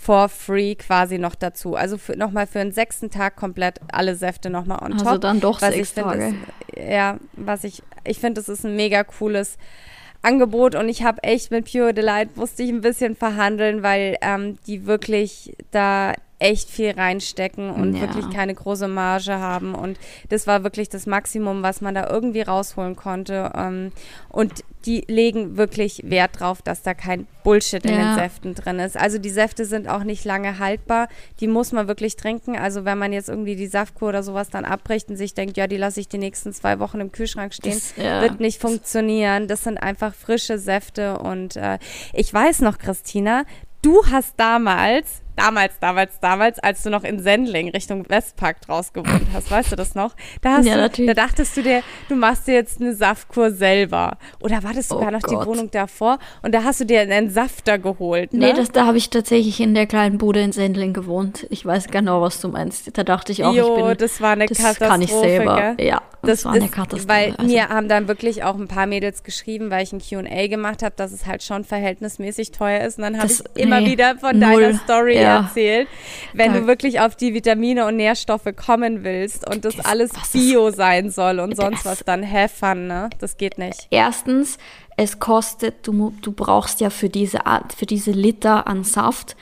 for 0.00 0.28
free 0.30 0.74
quasi 0.76 1.18
noch 1.18 1.34
dazu. 1.34 1.74
Also 1.76 1.98
nochmal 2.16 2.46
für 2.46 2.58
den 2.58 2.72
sechsten 2.72 3.10
Tag 3.10 3.36
komplett 3.36 3.80
alle 3.92 4.16
Säfte 4.16 4.48
nochmal 4.48 4.78
on 4.78 4.94
also 4.94 5.04
top. 5.04 5.08
Also 5.08 5.18
dann 5.18 5.40
doch 5.40 5.60
was 5.60 5.74
sechs 5.74 5.94
Tage. 5.94 6.28
Ist, 6.28 6.88
ja, 6.88 7.18
was 7.34 7.64
ich, 7.64 7.82
ich 8.04 8.18
finde, 8.18 8.40
das 8.40 8.48
ist 8.48 8.64
ein 8.64 8.76
mega 8.76 9.04
cooles 9.04 9.58
Angebot 10.22 10.74
und 10.74 10.88
ich 10.88 11.02
habe 11.02 11.22
echt 11.22 11.50
mit 11.50 11.70
Pure 11.70 11.92
Delight 11.92 12.36
musste 12.36 12.62
ich 12.62 12.70
ein 12.70 12.80
bisschen 12.80 13.14
verhandeln, 13.14 13.82
weil 13.82 14.16
ähm, 14.22 14.58
die 14.66 14.86
wirklich 14.86 15.54
da 15.70 16.14
echt 16.40 16.70
viel 16.70 16.90
reinstecken 16.90 17.70
und 17.70 17.94
ja. 17.94 18.00
wirklich 18.00 18.28
keine 18.30 18.54
große 18.54 18.88
Marge 18.88 19.34
haben. 19.34 19.74
Und 19.74 19.98
das 20.30 20.46
war 20.46 20.64
wirklich 20.64 20.88
das 20.88 21.06
Maximum, 21.06 21.62
was 21.62 21.80
man 21.82 21.94
da 21.94 22.08
irgendwie 22.08 22.40
rausholen 22.40 22.96
konnte. 22.96 23.52
Ähm, 23.54 23.92
und 24.30 24.64
die 24.86 25.04
legen 25.06 25.58
wirklich 25.58 26.02
Wert 26.04 26.40
drauf, 26.40 26.62
dass 26.62 26.82
da 26.82 26.94
kein 26.94 27.26
Bullshit 27.44 27.84
in 27.84 27.92
ja. 27.92 27.98
den 27.98 28.14
Säften 28.14 28.54
drin 28.54 28.78
ist. 28.78 28.96
Also 28.96 29.18
die 29.18 29.28
Säfte 29.28 29.66
sind 29.66 29.88
auch 29.88 30.02
nicht 30.02 30.24
lange 30.24 30.58
haltbar. 30.58 31.08
Die 31.40 31.46
muss 31.46 31.72
man 31.72 31.86
wirklich 31.88 32.16
trinken. 32.16 32.56
Also 32.56 32.86
wenn 32.86 32.96
man 32.96 33.12
jetzt 33.12 33.28
irgendwie 33.28 33.56
die 33.56 33.66
Saftkur 33.66 34.08
oder 34.08 34.22
sowas 34.22 34.48
dann 34.48 34.64
abbricht 34.64 35.10
und 35.10 35.16
sich 35.16 35.34
denkt, 35.34 35.58
ja, 35.58 35.66
die 35.66 35.76
lasse 35.76 36.00
ich 36.00 36.08
die 36.08 36.18
nächsten 36.18 36.54
zwei 36.54 36.78
Wochen 36.78 37.00
im 37.00 37.12
Kühlschrank 37.12 37.52
stehen, 37.52 37.74
das, 37.74 37.94
ja. 38.02 38.22
wird 38.22 38.40
nicht 38.40 38.60
funktionieren. 38.60 39.46
Das 39.46 39.64
sind 39.64 39.76
einfach 39.76 40.14
frische 40.14 40.58
Säfte. 40.58 41.18
Und 41.18 41.56
äh, 41.56 41.78
ich 42.14 42.32
weiß 42.32 42.60
noch, 42.60 42.78
Christina, 42.78 43.44
du 43.82 44.06
hast 44.06 44.34
damals 44.38 45.20
damals, 45.36 45.78
damals, 45.80 46.20
damals, 46.20 46.58
als 46.58 46.82
du 46.82 46.90
noch 46.90 47.04
in 47.04 47.20
Sendling 47.20 47.70
Richtung 47.70 48.08
Westpark 48.08 48.60
draus 48.62 48.92
gewohnt 48.92 49.26
hast, 49.32 49.50
weißt 49.50 49.72
du 49.72 49.76
das 49.76 49.94
noch? 49.94 50.14
Da, 50.42 50.58
hast 50.58 50.66
ja, 50.66 50.74
du, 50.74 50.80
natürlich. 50.80 51.14
da 51.14 51.26
dachtest 51.26 51.56
du 51.56 51.62
dir, 51.62 51.82
du 52.08 52.16
machst 52.16 52.46
dir 52.46 52.54
jetzt 52.54 52.80
eine 52.80 52.94
Saftkur 52.94 53.50
selber. 53.50 54.18
Oder 54.40 54.62
war 54.62 54.74
das 54.74 54.88
sogar 54.88 55.08
oh 55.08 55.12
noch 55.12 55.22
Gott. 55.22 55.42
die 55.42 55.46
Wohnung 55.48 55.70
davor? 55.70 56.18
Und 56.42 56.54
da 56.54 56.64
hast 56.64 56.80
du 56.80 56.84
dir 56.84 57.00
einen 57.00 57.30
Safter 57.30 57.78
geholt, 57.78 58.32
ne? 58.32 58.46
Nee, 58.46 58.52
das, 58.52 58.70
da 58.70 58.86
habe 58.86 58.98
ich 58.98 59.10
tatsächlich 59.10 59.60
in 59.60 59.74
der 59.74 59.86
kleinen 59.86 60.18
Bude 60.18 60.40
in 60.40 60.52
Sendling 60.52 60.92
gewohnt. 60.92 61.46
Ich 61.50 61.64
weiß 61.64 61.88
genau, 61.88 62.20
was 62.20 62.40
du 62.40 62.48
meinst. 62.48 62.96
Da 62.96 63.04
dachte 63.04 63.32
ich 63.32 63.44
auch, 63.44 63.54
jo, 63.54 63.76
ich 63.76 63.84
bin, 63.84 63.96
das 63.98 64.20
war 64.20 64.32
eine 64.32 64.46
das 64.46 64.58
Katastrophe. 64.58 64.90
kann 64.90 65.02
ich 65.02 65.10
selber. 65.10 65.74
Gell? 65.76 65.86
Ja, 65.86 66.02
das, 66.22 66.30
das 66.30 66.44
war 66.44 66.52
eine 66.52 66.68
Katastrophe. 66.68 67.08
Weil 67.08 67.34
also. 67.36 67.50
mir 67.50 67.68
haben 67.68 67.88
dann 67.88 68.08
wirklich 68.08 68.44
auch 68.44 68.56
ein 68.56 68.68
paar 68.68 68.86
Mädels 68.86 69.22
geschrieben, 69.22 69.70
weil 69.70 69.82
ich 69.84 69.92
ein 69.92 70.00
Q&A 70.00 70.48
gemacht 70.48 70.82
habe, 70.82 70.94
dass 70.96 71.12
es 71.12 71.26
halt 71.26 71.42
schon 71.42 71.64
verhältnismäßig 71.64 72.52
teuer 72.52 72.84
ist. 72.84 72.98
Und 72.98 73.04
dann 73.04 73.18
habe 73.18 73.30
ich 73.30 73.42
immer 73.54 73.80
nee, 73.80 73.92
wieder 73.92 74.16
von 74.16 74.38
null. 74.38 74.62
deiner 74.62 74.78
Story 74.78 75.16
ja 75.16 75.19
ja. 75.22 75.40
erzählt. 75.40 75.88
Wenn 76.32 76.52
da, 76.52 76.60
du 76.60 76.66
wirklich 76.66 77.00
auf 77.00 77.16
die 77.16 77.34
Vitamine 77.34 77.86
und 77.86 77.96
Nährstoffe 77.96 78.48
kommen 78.56 79.04
willst 79.04 79.48
und 79.48 79.64
das 79.64 79.80
alles 79.80 80.10
Bio 80.32 80.70
sein 80.70 81.10
soll 81.10 81.40
und 81.40 81.56
sonst 81.56 81.84
was, 81.84 82.00
dann 82.04 82.28
have 82.30 82.54
fun, 82.54 82.86
ne? 82.86 83.10
Das 83.18 83.36
geht 83.36 83.58
nicht. 83.58 83.86
Erstens, 83.90 84.58
es 84.96 85.18
kostet, 85.18 85.86
du, 85.86 86.12
du 86.22 86.32
brauchst 86.32 86.80
ja 86.80 86.90
für 86.90 87.08
diese 87.08 87.46
Art, 87.46 87.72
für 87.72 87.86
diese 87.86 88.10
Liter 88.10 88.66
an 88.66 88.84
Saft, 88.84 89.36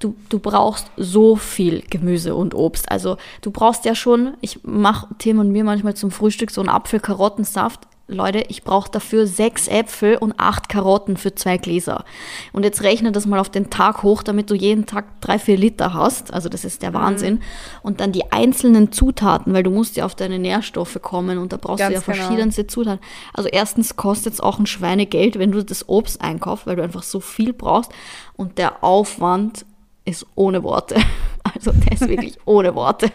Du, 0.00 0.16
du, 0.28 0.38
brauchst 0.38 0.90
so 0.96 1.36
viel 1.36 1.82
Gemüse 1.88 2.34
und 2.34 2.52
Obst. 2.52 2.90
Also 2.90 3.16
du 3.40 3.50
brauchst 3.50 3.86
ja 3.86 3.94
schon, 3.94 4.34
ich 4.42 4.62
mache 4.64 5.06
Tim 5.18 5.38
und 5.38 5.50
mir 5.50 5.64
manchmal 5.64 5.94
zum 5.94 6.10
Frühstück 6.10 6.50
so 6.50 6.60
einen 6.60 6.68
Apfel-Karottensaft. 6.68 7.86
Leute, 8.06 8.44
ich 8.48 8.64
brauche 8.64 8.90
dafür 8.90 9.26
sechs 9.26 9.66
Äpfel 9.66 10.16
und 10.16 10.34
acht 10.36 10.68
Karotten 10.68 11.16
für 11.16 11.34
zwei 11.34 11.56
Gläser. 11.56 12.04
Und 12.52 12.62
jetzt 12.62 12.82
rechne 12.82 13.12
das 13.12 13.24
mal 13.24 13.38
auf 13.38 13.48
den 13.48 13.70
Tag 13.70 14.02
hoch, 14.02 14.22
damit 14.22 14.50
du 14.50 14.54
jeden 14.54 14.84
Tag 14.84 15.22
drei, 15.22 15.38
vier 15.38 15.56
Liter 15.56 15.94
hast. 15.94 16.32
Also 16.32 16.50
das 16.50 16.66
ist 16.66 16.82
der 16.82 16.90
mhm. 16.90 16.94
Wahnsinn. 16.94 17.34
Mhm. 17.34 17.40
Und 17.82 18.00
dann 18.00 18.12
die 18.12 18.30
einzelnen 18.30 18.92
Zutaten, 18.92 19.54
weil 19.54 19.62
du 19.62 19.70
musst 19.70 19.96
ja 19.96 20.04
auf 20.04 20.14
deine 20.14 20.38
Nährstoffe 20.38 20.98
kommen 21.00 21.38
und 21.38 21.54
da 21.54 21.56
brauchst 21.56 21.78
Ganz 21.78 21.94
du 21.94 22.00
ja 22.00 22.00
genau. 22.04 22.26
verschiedenste 22.26 22.66
Zutaten. 22.66 23.00
Also 23.32 23.48
erstens 23.48 23.96
kostet 23.96 24.34
es 24.34 24.40
auch 24.40 24.58
ein 24.58 24.66
Schweinegeld, 24.66 25.38
wenn 25.38 25.52
du 25.52 25.64
das 25.64 25.88
Obst 25.88 26.20
einkaufst, 26.20 26.66
weil 26.66 26.76
du 26.76 26.82
einfach 26.82 27.02
so 27.02 27.20
viel 27.20 27.54
brauchst. 27.54 27.90
Und 28.36 28.58
der 28.58 28.84
Aufwand 28.84 29.64
ist 30.04 30.26
ohne 30.34 30.62
Worte. 30.62 30.96
Also 31.52 31.72
der 31.72 31.92
ist 31.92 32.08
wirklich 32.08 32.38
ohne 32.46 32.74
Worte. 32.74 33.10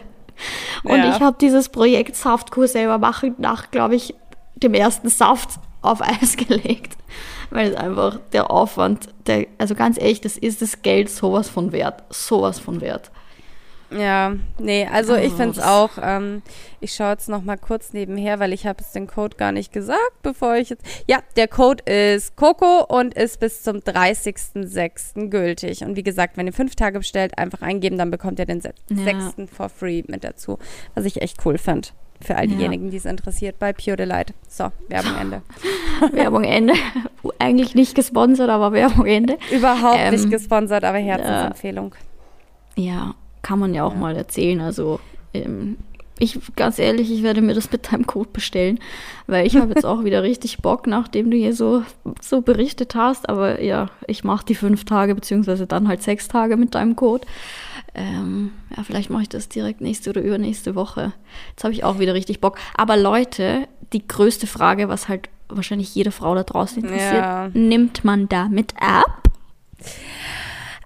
Und 0.84 0.96
ja. 0.96 1.14
ich 1.14 1.20
habe 1.20 1.36
dieses 1.38 1.68
Projekt 1.68 2.14
Saftkur 2.14 2.68
selber 2.68 2.96
machen 2.98 3.34
nach, 3.38 3.70
glaube 3.72 3.96
ich, 3.96 4.14
dem 4.62 4.74
ersten 4.74 5.08
Saft 5.08 5.58
auf 5.82 6.00
Eis 6.22 6.36
gelegt, 6.36 6.96
weil 7.50 7.70
es 7.70 7.76
einfach 7.76 8.20
der 8.32 8.50
Aufwand, 8.50 9.08
der, 9.26 9.46
also 9.58 9.74
ganz 9.74 9.98
ehrlich, 9.98 10.20
das 10.20 10.36
ist 10.36 10.62
das 10.62 10.82
Geld 10.82 11.10
sowas 11.10 11.48
von 11.48 11.72
wert, 11.72 12.04
sowas 12.10 12.58
von 12.58 12.80
wert. 12.80 13.10
Ja, 13.90 14.36
nee, 14.58 14.86
also 14.86 15.16
ich 15.16 15.32
finde 15.32 15.58
es 15.58 15.58
auch, 15.58 15.90
ähm, 16.00 16.42
ich 16.80 16.94
schaue 16.94 17.10
jetzt 17.10 17.28
noch 17.28 17.42
mal 17.42 17.56
kurz 17.56 17.92
nebenher, 17.92 18.38
weil 18.38 18.52
ich 18.52 18.66
habe 18.66 18.82
jetzt 18.82 18.94
den 18.94 19.08
Code 19.08 19.36
gar 19.36 19.50
nicht 19.50 19.72
gesagt, 19.72 20.22
bevor 20.22 20.56
ich 20.56 20.70
jetzt, 20.70 20.84
ja, 21.08 21.18
der 21.36 21.48
Code 21.48 21.82
ist 21.84 22.36
Coco 22.36 22.84
und 22.84 23.14
ist 23.14 23.40
bis 23.40 23.62
zum 23.62 23.78
30.06. 23.78 25.28
gültig. 25.28 25.82
Und 25.82 25.96
wie 25.96 26.04
gesagt, 26.04 26.36
wenn 26.36 26.46
ihr 26.46 26.52
fünf 26.52 26.76
Tage 26.76 27.00
bestellt, 27.00 27.36
einfach 27.36 27.62
eingeben, 27.62 27.98
dann 27.98 28.12
bekommt 28.12 28.38
ihr 28.38 28.46
den 28.46 28.60
6. 28.60 28.74
Ja. 28.88 29.32
for 29.52 29.68
free 29.68 30.04
mit 30.06 30.22
dazu, 30.22 30.58
was 30.94 31.04
ich 31.04 31.20
echt 31.20 31.44
cool 31.44 31.58
finde. 31.58 31.88
Für 32.22 32.36
all 32.36 32.46
diejenigen, 32.48 32.86
ja. 32.86 32.90
die 32.90 32.96
es 32.98 33.06
interessiert, 33.06 33.58
bei 33.58 33.72
Pure 33.72 33.96
Delight. 33.96 34.34
So, 34.46 34.70
Werbung 34.88 35.16
Ende. 35.18 35.42
Werbung 36.12 36.44
Ende. 36.44 36.74
Eigentlich 37.38 37.74
nicht 37.74 37.94
gesponsert, 37.94 38.50
aber 38.50 38.72
Werbung 38.72 39.06
Ende. 39.06 39.38
Überhaupt 39.50 39.98
ähm, 39.98 40.12
nicht 40.12 40.30
gesponsert, 40.30 40.84
aber 40.84 40.98
Herzensempfehlung. 40.98 41.94
Äh, 42.76 42.82
ja, 42.82 43.14
kann 43.42 43.58
man 43.58 43.72
ja 43.72 43.84
auch 43.84 43.94
ja. 43.94 43.98
mal 43.98 44.16
erzählen. 44.16 44.60
Also, 44.60 45.00
ähm, 45.32 45.78
ich, 46.18 46.38
ganz 46.54 46.78
ehrlich, 46.78 47.10
ich 47.10 47.22
werde 47.22 47.40
mir 47.40 47.54
das 47.54 47.72
mit 47.72 47.90
deinem 47.90 48.06
Code 48.06 48.28
bestellen, 48.32 48.78
weil 49.26 49.46
ich 49.46 49.56
habe 49.56 49.72
jetzt 49.72 49.86
auch 49.86 50.04
wieder 50.04 50.22
richtig 50.22 50.58
Bock, 50.58 50.86
nachdem 50.86 51.30
du 51.30 51.36
hier 51.36 51.54
so, 51.54 51.82
so 52.20 52.42
berichtet 52.42 52.94
hast. 52.94 53.28
Aber 53.30 53.62
ja, 53.62 53.88
ich 54.06 54.22
mache 54.22 54.44
die 54.44 54.54
fünf 54.54 54.84
Tage, 54.84 55.14
beziehungsweise 55.14 55.66
dann 55.66 55.88
halt 55.88 56.02
sechs 56.02 56.28
Tage 56.28 56.58
mit 56.58 56.74
deinem 56.74 56.94
Code. 56.94 57.26
Ähm, 57.94 58.52
ja, 58.76 58.82
vielleicht 58.84 59.10
mache 59.10 59.22
ich 59.22 59.28
das 59.28 59.48
direkt 59.48 59.80
nächste 59.80 60.10
oder 60.10 60.20
übernächste 60.20 60.74
Woche. 60.74 61.12
Jetzt 61.50 61.64
habe 61.64 61.74
ich 61.74 61.84
auch 61.84 61.98
wieder 61.98 62.14
richtig 62.14 62.40
Bock. 62.40 62.58
Aber 62.76 62.96
Leute, 62.96 63.66
die 63.92 64.06
größte 64.06 64.46
Frage, 64.46 64.88
was 64.88 65.08
halt 65.08 65.28
wahrscheinlich 65.48 65.94
jede 65.94 66.12
Frau 66.12 66.34
da 66.34 66.44
draußen 66.44 66.82
interessiert, 66.82 67.24
ja. 67.24 67.50
nimmt 67.52 68.04
man 68.04 68.28
damit 68.28 68.74
ab? 68.80 69.28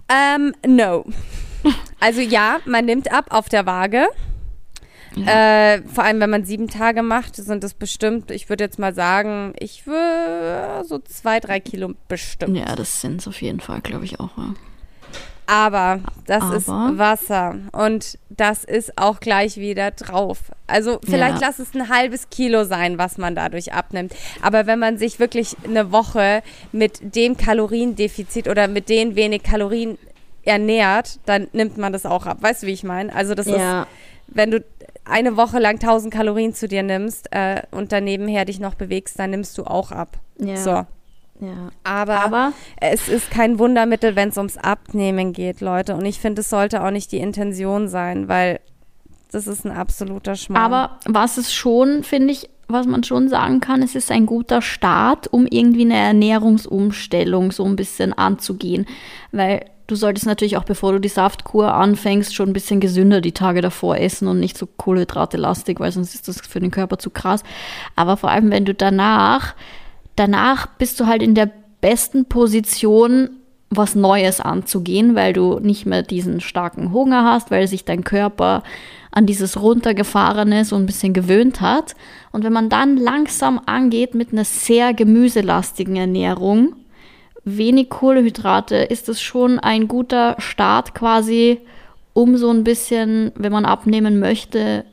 Ähm, 0.09 0.53
no. 0.65 1.05
Also 1.99 2.21
ja, 2.21 2.59
man 2.65 2.85
nimmt 2.85 3.11
ab 3.11 3.27
auf 3.29 3.49
der 3.49 3.65
Waage. 3.65 4.05
Ja. 5.15 5.75
Äh, 5.75 5.81
vor 5.83 6.03
allem, 6.03 6.19
wenn 6.19 6.29
man 6.29 6.43
sieben 6.43 6.67
Tage 6.67 7.01
macht, 7.01 7.35
sind 7.35 7.63
das 7.63 7.73
bestimmt, 7.73 8.31
ich 8.31 8.49
würde 8.49 8.65
jetzt 8.65 8.79
mal 8.79 8.93
sagen, 8.93 9.53
ich 9.57 9.87
würde 9.87 10.83
so 10.85 10.99
zwei, 10.99 11.39
drei 11.39 11.59
Kilo 11.59 11.93
bestimmt. 12.07 12.57
Ja, 12.57 12.75
das 12.75 13.01
sind 13.01 13.21
es 13.21 13.27
auf 13.27 13.41
jeden 13.41 13.61
Fall, 13.61 13.81
glaube 13.81 14.05
ich 14.05 14.19
auch. 14.19 14.37
Ja. 14.37 14.53
Aber 15.47 15.99
das 16.25 16.43
Aber. 16.43 16.55
ist 16.55 16.67
Wasser 16.67 17.55
und 17.71 18.17
das 18.29 18.63
ist 18.63 18.97
auch 18.97 19.19
gleich 19.19 19.57
wieder 19.57 19.91
drauf. 19.91 20.39
Also 20.67 20.99
vielleicht 21.03 21.41
ja. 21.41 21.47
lass 21.47 21.59
es 21.59 21.73
ein 21.75 21.89
halbes 21.89 22.29
Kilo 22.29 22.63
sein, 22.63 22.97
was 22.97 23.17
man 23.17 23.35
dadurch 23.35 23.73
abnimmt. 23.73 24.13
Aber 24.41 24.65
wenn 24.65 24.79
man 24.79 24.97
sich 24.97 25.19
wirklich 25.19 25.55
eine 25.63 25.91
Woche 25.91 26.41
mit 26.71 27.15
dem 27.15 27.37
Kaloriendefizit 27.37 28.47
oder 28.47 28.67
mit 28.67 28.89
den 28.89 29.15
wenig 29.15 29.43
Kalorien 29.43 29.97
ernährt, 30.43 31.19
dann 31.25 31.47
nimmt 31.53 31.77
man 31.77 31.93
das 31.93 32.05
auch 32.05 32.25
ab. 32.25 32.37
Weißt 32.41 32.63
du, 32.63 32.67
wie 32.67 32.73
ich 32.73 32.83
meine? 32.83 33.13
Also 33.13 33.35
das 33.35 33.45
ja. 33.45 33.83
ist, 33.83 33.87
wenn 34.27 34.51
du 34.51 34.63
eine 35.03 35.37
Woche 35.37 35.59
lang 35.59 35.75
1000 35.75 36.13
Kalorien 36.13 36.53
zu 36.53 36.67
dir 36.67 36.83
nimmst 36.83 37.27
äh, 37.31 37.61
und 37.71 37.91
dann 37.91 38.03
nebenher 38.03 38.45
dich 38.45 38.59
noch 38.59 38.73
bewegst, 38.73 39.19
dann 39.19 39.29
nimmst 39.29 39.57
du 39.57 39.63
auch 39.65 39.91
ab. 39.91 40.17
Ja. 40.39 40.57
So. 40.57 40.85
Ja. 41.39 41.71
Aber, 41.83 42.23
Aber, 42.23 42.53
es 42.79 43.09
ist 43.09 43.29
kein 43.29 43.59
Wundermittel, 43.59 44.15
wenn 44.15 44.29
es 44.29 44.37
ums 44.37 44.57
Abnehmen 44.57 45.33
geht, 45.33 45.61
Leute. 45.61 45.95
Und 45.95 46.05
ich 46.05 46.19
finde, 46.19 46.41
es 46.41 46.49
sollte 46.49 46.83
auch 46.83 46.91
nicht 46.91 47.11
die 47.11 47.19
Intention 47.19 47.87
sein, 47.87 48.27
weil 48.27 48.59
das 49.31 49.47
ist 49.47 49.65
ein 49.65 49.71
absoluter 49.71 50.35
Schmarrn. 50.35 50.73
Aber 50.73 50.99
was 51.05 51.37
es 51.37 51.53
schon, 51.53 52.03
finde 52.03 52.31
ich, 52.31 52.49
was 52.67 52.87
man 52.87 53.03
schon 53.03 53.27
sagen 53.27 53.59
kann, 53.59 53.81
es 53.81 53.95
ist 53.95 54.11
ein 54.11 54.25
guter 54.25 54.61
Start, 54.61 55.31
um 55.31 55.45
irgendwie 55.45 55.81
eine 55.81 55.97
Ernährungsumstellung 55.97 57.51
so 57.51 57.65
ein 57.65 57.75
bisschen 57.75 58.13
anzugehen. 58.13 58.87
Weil 59.31 59.65
du 59.87 59.95
solltest 59.95 60.25
natürlich 60.25 60.57
auch, 60.57 60.63
bevor 60.63 60.93
du 60.93 60.99
die 60.99 61.09
Saftkur 61.09 61.73
anfängst, 61.73 62.33
schon 62.33 62.49
ein 62.49 62.53
bisschen 62.53 62.79
gesünder 62.79 63.21
die 63.21 63.33
Tage 63.33 63.61
davor 63.61 63.97
essen 63.97 64.27
und 64.27 64.39
nicht 64.39 64.57
so 64.57 64.65
Kohlenhydrate 64.65 65.37
lastig, 65.37 65.79
weil 65.79 65.91
sonst 65.91 66.15
ist 66.15 66.27
das 66.27 66.39
für 66.39 66.59
den 66.59 66.71
Körper 66.71 66.97
zu 66.97 67.09
krass. 67.09 67.43
Aber 67.95 68.17
vor 68.17 68.31
allem, 68.31 68.51
wenn 68.51 68.65
du 68.65 68.73
danach 68.73 69.53
danach 70.15 70.67
bist 70.67 70.99
du 70.99 71.07
halt 71.07 71.21
in 71.21 71.35
der 71.35 71.49
besten 71.81 72.25
Position, 72.25 73.29
was 73.69 73.95
Neues 73.95 74.39
anzugehen, 74.39 75.15
weil 75.15 75.33
du 75.33 75.59
nicht 75.59 75.85
mehr 75.85 76.03
diesen 76.03 76.39
starken 76.39 76.91
Hunger 76.93 77.23
hast, 77.23 77.51
weil 77.51 77.67
sich 77.67 77.83
dein 77.83 78.03
Körper 78.03 78.63
an 79.11 79.25
dieses 79.25 79.61
runtergefahrene 79.61 80.65
so 80.65 80.75
ein 80.75 80.85
bisschen 80.85 81.13
gewöhnt 81.13 81.61
hat. 81.61 81.95
Und 82.31 82.43
wenn 82.43 82.53
man 82.53 82.69
dann 82.69 82.97
langsam 82.97 83.59
angeht 83.65 84.13
mit 84.13 84.31
einer 84.31 84.45
sehr 84.45 84.93
gemüselastigen 84.93 85.95
Ernährung, 85.95 86.75
wenig 87.43 87.89
Kohlehydrate, 87.89 88.75
ist 88.75 89.07
es 89.07 89.21
schon 89.21 89.59
ein 89.59 89.87
guter 89.87 90.35
Start 90.39 90.93
quasi, 90.95 91.59
um 92.13 92.37
so 92.37 92.49
ein 92.49 92.63
bisschen, 92.63 93.31
wenn 93.35 93.51
man 93.51 93.65
abnehmen 93.65 94.19
möchte, 94.19 94.85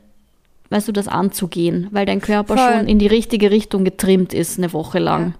weißt 0.73 0.87
du, 0.87 0.91
das 0.91 1.07
anzugehen, 1.07 1.87
weil 1.91 2.05
dein 2.05 2.19
Körper 2.19 2.57
Voll. 2.57 2.73
schon 2.73 2.87
in 2.87 2.99
die 2.99 3.07
richtige 3.07 3.51
Richtung 3.51 3.85
getrimmt 3.85 4.33
ist, 4.33 4.57
eine 4.57 4.73
Woche 4.73 4.99
lang. 4.99 5.27
Ja. 5.27 5.33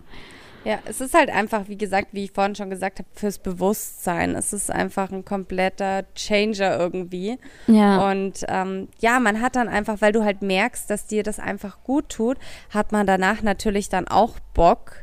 Ja, 0.66 0.80
es 0.86 1.02
ist 1.02 1.14
halt 1.14 1.30
einfach, 1.30 1.68
wie 1.68 1.78
gesagt, 1.78 2.10
wie 2.14 2.24
ich 2.24 2.32
vorhin 2.32 2.56
schon 2.56 2.70
gesagt 2.70 3.00
habe, 3.00 3.10
fürs 3.14 3.38
Bewusstsein. 3.38 4.34
Es 4.36 4.54
ist 4.54 4.72
einfach 4.72 5.12
ein 5.12 5.26
kompletter 5.26 6.06
Changer 6.16 6.80
irgendwie. 6.80 7.38
Ja. 7.68 8.10
Und 8.10 8.46
ähm, 8.48 8.88
ja, 9.00 9.20
man 9.20 9.42
hat 9.42 9.58
dann 9.58 9.68
einfach, 9.68 10.00
weil 10.00 10.14
du 10.14 10.24
halt 10.24 10.42
merkst, 10.42 10.90
dass 10.90 11.06
dir 11.06 11.24
das 11.24 11.40
einfach 11.40 11.84
gut 11.84 12.08
tut, 12.08 12.38
hat 12.70 12.94
man 12.94 13.06
danach 13.06 13.42
natürlich 13.42 13.90
dann 13.90 14.08
auch 14.08 14.40
Bock, 14.54 15.03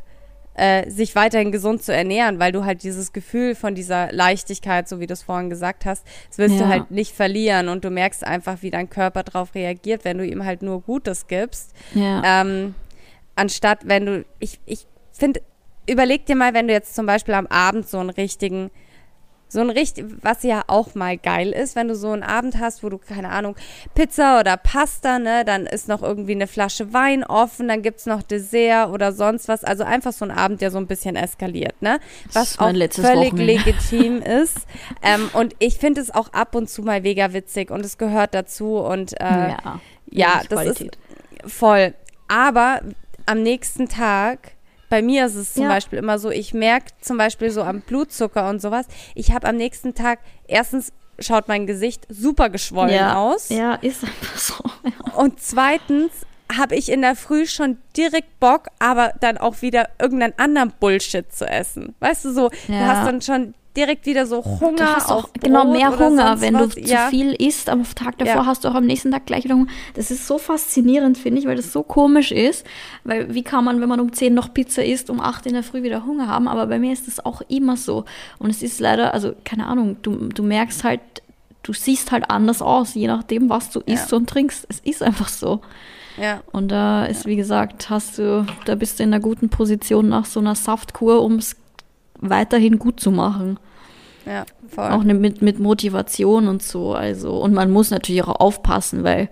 äh, 0.60 0.90
sich 0.90 1.14
weiterhin 1.16 1.52
gesund 1.52 1.82
zu 1.82 1.94
ernähren, 1.94 2.38
weil 2.38 2.52
du 2.52 2.66
halt 2.66 2.82
dieses 2.82 3.14
Gefühl 3.14 3.54
von 3.54 3.74
dieser 3.74 4.12
Leichtigkeit, 4.12 4.90
so 4.90 5.00
wie 5.00 5.06
du 5.06 5.14
es 5.14 5.22
vorhin 5.22 5.48
gesagt 5.48 5.86
hast, 5.86 6.06
das 6.28 6.36
willst 6.36 6.56
ja. 6.56 6.62
du 6.62 6.68
halt 6.68 6.90
nicht 6.90 7.14
verlieren 7.14 7.70
und 7.70 7.82
du 7.82 7.88
merkst 7.88 8.26
einfach, 8.26 8.58
wie 8.60 8.70
dein 8.70 8.90
Körper 8.90 9.22
darauf 9.22 9.54
reagiert, 9.54 10.04
wenn 10.04 10.18
du 10.18 10.26
ihm 10.26 10.44
halt 10.44 10.60
nur 10.60 10.82
Gutes 10.82 11.28
gibst. 11.28 11.72
Ja. 11.94 12.42
Ähm, 12.42 12.74
anstatt 13.36 13.88
wenn 13.88 14.04
du, 14.04 14.24
ich, 14.38 14.60
ich 14.66 14.86
finde, 15.12 15.40
überleg 15.88 16.26
dir 16.26 16.36
mal, 16.36 16.52
wenn 16.52 16.68
du 16.68 16.74
jetzt 16.74 16.94
zum 16.94 17.06
Beispiel 17.06 17.32
am 17.32 17.46
Abend 17.46 17.88
so 17.88 17.98
einen 17.98 18.10
richtigen, 18.10 18.70
so 19.50 19.60
ein 19.60 19.68
richtig, 19.70 20.04
was 20.22 20.44
ja 20.44 20.62
auch 20.68 20.94
mal 20.94 21.18
geil 21.18 21.50
ist, 21.50 21.74
wenn 21.74 21.88
du 21.88 21.96
so 21.96 22.12
einen 22.12 22.22
Abend 22.22 22.58
hast, 22.60 22.84
wo 22.84 22.88
du, 22.88 22.98
keine 22.98 23.30
Ahnung, 23.30 23.56
Pizza 23.96 24.38
oder 24.38 24.56
Pasta, 24.56 25.18
ne, 25.18 25.44
dann 25.44 25.66
ist 25.66 25.88
noch 25.88 26.02
irgendwie 26.02 26.32
eine 26.32 26.46
Flasche 26.46 26.92
Wein 26.92 27.24
offen, 27.24 27.66
dann 27.66 27.82
gibt 27.82 27.98
es 27.98 28.06
noch 28.06 28.22
Dessert 28.22 28.90
oder 28.90 29.12
sonst 29.12 29.48
was. 29.48 29.64
Also 29.64 29.82
einfach 29.82 30.12
so 30.12 30.24
ein 30.24 30.30
Abend, 30.30 30.60
der 30.60 30.70
so 30.70 30.78
ein 30.78 30.86
bisschen 30.86 31.16
eskaliert, 31.16 31.82
ne? 31.82 31.98
Was 32.32 32.60
auch 32.60 32.66
völlig 32.68 33.32
Wochenende. 33.32 33.44
legitim 33.44 34.22
ist. 34.22 34.58
Ähm, 35.02 35.28
und 35.32 35.56
ich 35.58 35.78
finde 35.78 36.00
es 36.00 36.14
auch 36.14 36.32
ab 36.32 36.54
und 36.54 36.70
zu 36.70 36.82
mal 36.82 37.00
mega 37.00 37.32
witzig 37.32 37.72
und 37.72 37.84
es 37.84 37.98
gehört 37.98 38.34
dazu 38.34 38.76
und 38.76 39.20
äh, 39.20 39.24
ja, 39.24 39.80
ja 40.10 40.28
das 40.48 40.60
Qualität. 40.60 40.98
ist 41.42 41.52
voll. 41.52 41.94
Aber 42.28 42.82
am 43.26 43.42
nächsten 43.42 43.88
Tag 43.88 44.52
bei 44.90 45.00
mir 45.00 45.24
ist 45.24 45.36
es 45.36 45.54
zum 45.54 45.62
ja. 45.62 45.68
Beispiel 45.70 45.98
immer 45.98 46.18
so, 46.18 46.30
ich 46.30 46.52
merke 46.52 46.92
zum 47.00 47.16
Beispiel 47.16 47.50
so 47.50 47.62
am 47.62 47.80
Blutzucker 47.80 48.50
und 48.50 48.60
sowas, 48.60 48.86
ich 49.14 49.32
habe 49.32 49.48
am 49.48 49.56
nächsten 49.56 49.94
Tag 49.94 50.18
erstens 50.46 50.92
schaut 51.20 51.48
mein 51.48 51.66
Gesicht 51.66 52.06
super 52.08 52.50
geschwollen 52.50 52.94
ja. 52.94 53.16
aus. 53.16 53.48
Ja, 53.50 53.74
ist 53.74 54.04
einfach 54.04 54.36
so. 54.36 54.54
Ja. 54.84 55.14
Und 55.14 55.40
zweitens 55.40 56.12
habe 56.56 56.74
ich 56.74 56.90
in 56.90 57.02
der 57.02 57.14
Früh 57.14 57.46
schon 57.46 57.78
direkt 57.96 58.40
Bock, 58.40 58.68
aber 58.78 59.12
dann 59.20 59.38
auch 59.38 59.62
wieder 59.62 59.88
irgendeinen 60.00 60.34
anderen 60.38 60.72
Bullshit 60.80 61.32
zu 61.32 61.46
essen. 61.46 61.94
Weißt 62.00 62.24
du 62.24 62.32
so, 62.32 62.50
ja. 62.68 62.80
du 62.80 62.86
hast 62.86 63.06
dann 63.06 63.22
schon 63.22 63.54
direkt 63.76 64.06
wieder 64.06 64.26
so 64.26 64.44
Hunger 64.44 64.76
du 64.76 64.84
hast 64.84 65.10
auch 65.10 65.30
genau 65.32 65.70
mehr 65.70 65.96
Hunger, 65.98 66.40
wenn 66.40 66.54
was. 66.54 66.74
du 66.74 66.80
ja. 66.80 67.04
zu 67.04 67.10
viel 67.10 67.32
isst. 67.34 67.68
Am 67.68 67.84
Tag 67.94 68.18
davor 68.18 68.42
ja. 68.42 68.46
hast 68.46 68.64
du 68.64 68.68
auch 68.68 68.74
am 68.74 68.84
nächsten 68.84 69.10
Tag 69.12 69.26
gleich 69.26 69.44
wieder 69.44 69.54
Hunger. 69.54 69.70
Das 69.94 70.10
ist 70.10 70.26
so 70.26 70.38
faszinierend, 70.38 71.18
finde 71.18 71.40
ich, 71.40 71.46
weil 71.46 71.56
das 71.56 71.72
so 71.72 71.82
komisch 71.82 72.32
ist. 72.32 72.66
Weil 73.04 73.32
wie 73.34 73.42
kann 73.42 73.64
man, 73.64 73.80
wenn 73.80 73.88
man 73.88 74.00
um 74.00 74.12
10 74.12 74.34
noch 74.34 74.52
Pizza 74.52 74.84
isst, 74.84 75.08
um 75.10 75.20
8 75.20 75.46
in 75.46 75.54
der 75.54 75.62
Früh 75.62 75.82
wieder 75.82 76.04
Hunger 76.04 76.26
haben? 76.26 76.48
Aber 76.48 76.66
bei 76.66 76.78
mir 76.78 76.92
ist 76.92 77.06
das 77.06 77.24
auch 77.24 77.42
immer 77.48 77.76
so. 77.76 78.04
Und 78.38 78.50
es 78.50 78.62
ist 78.62 78.80
leider, 78.80 79.14
also 79.14 79.34
keine 79.44 79.66
Ahnung, 79.66 79.96
du, 80.02 80.28
du 80.28 80.42
merkst 80.42 80.82
halt, 80.82 81.00
du 81.62 81.72
siehst 81.72 82.10
halt 82.10 82.30
anders 82.30 82.62
aus, 82.62 82.94
je 82.94 83.06
nachdem, 83.06 83.48
was 83.50 83.70
du 83.70 83.80
isst 83.80 84.10
ja. 84.10 84.16
und 84.16 84.28
trinkst. 84.28 84.66
Es 84.68 84.80
ist 84.80 85.02
einfach 85.02 85.28
so. 85.28 85.60
Ja. 86.20 86.42
Und 86.52 86.68
da 86.68 87.04
ist, 87.04 87.26
wie 87.26 87.36
gesagt, 87.36 87.88
hast 87.88 88.18
du, 88.18 88.46
da 88.64 88.74
bist 88.74 88.98
du 88.98 89.04
in 89.04 89.14
einer 89.14 89.22
guten 89.22 89.48
Position 89.48 90.08
nach 90.08 90.26
so 90.26 90.40
einer 90.40 90.54
Saftkur, 90.54 91.22
um 91.22 91.36
es 91.36 91.56
weiterhin 92.20 92.78
gut 92.78 93.00
zu 93.00 93.10
machen. 93.10 93.58
Ja, 94.26 94.44
voll. 94.68 94.90
Auch 94.90 95.02
mit, 95.02 95.42
mit 95.42 95.58
Motivation 95.58 96.48
und 96.48 96.62
so. 96.62 96.94
Also, 96.94 97.36
und 97.36 97.54
man 97.54 97.70
muss 97.70 97.90
natürlich 97.90 98.22
auch 98.22 98.40
aufpassen, 98.40 99.02
weil 99.04 99.30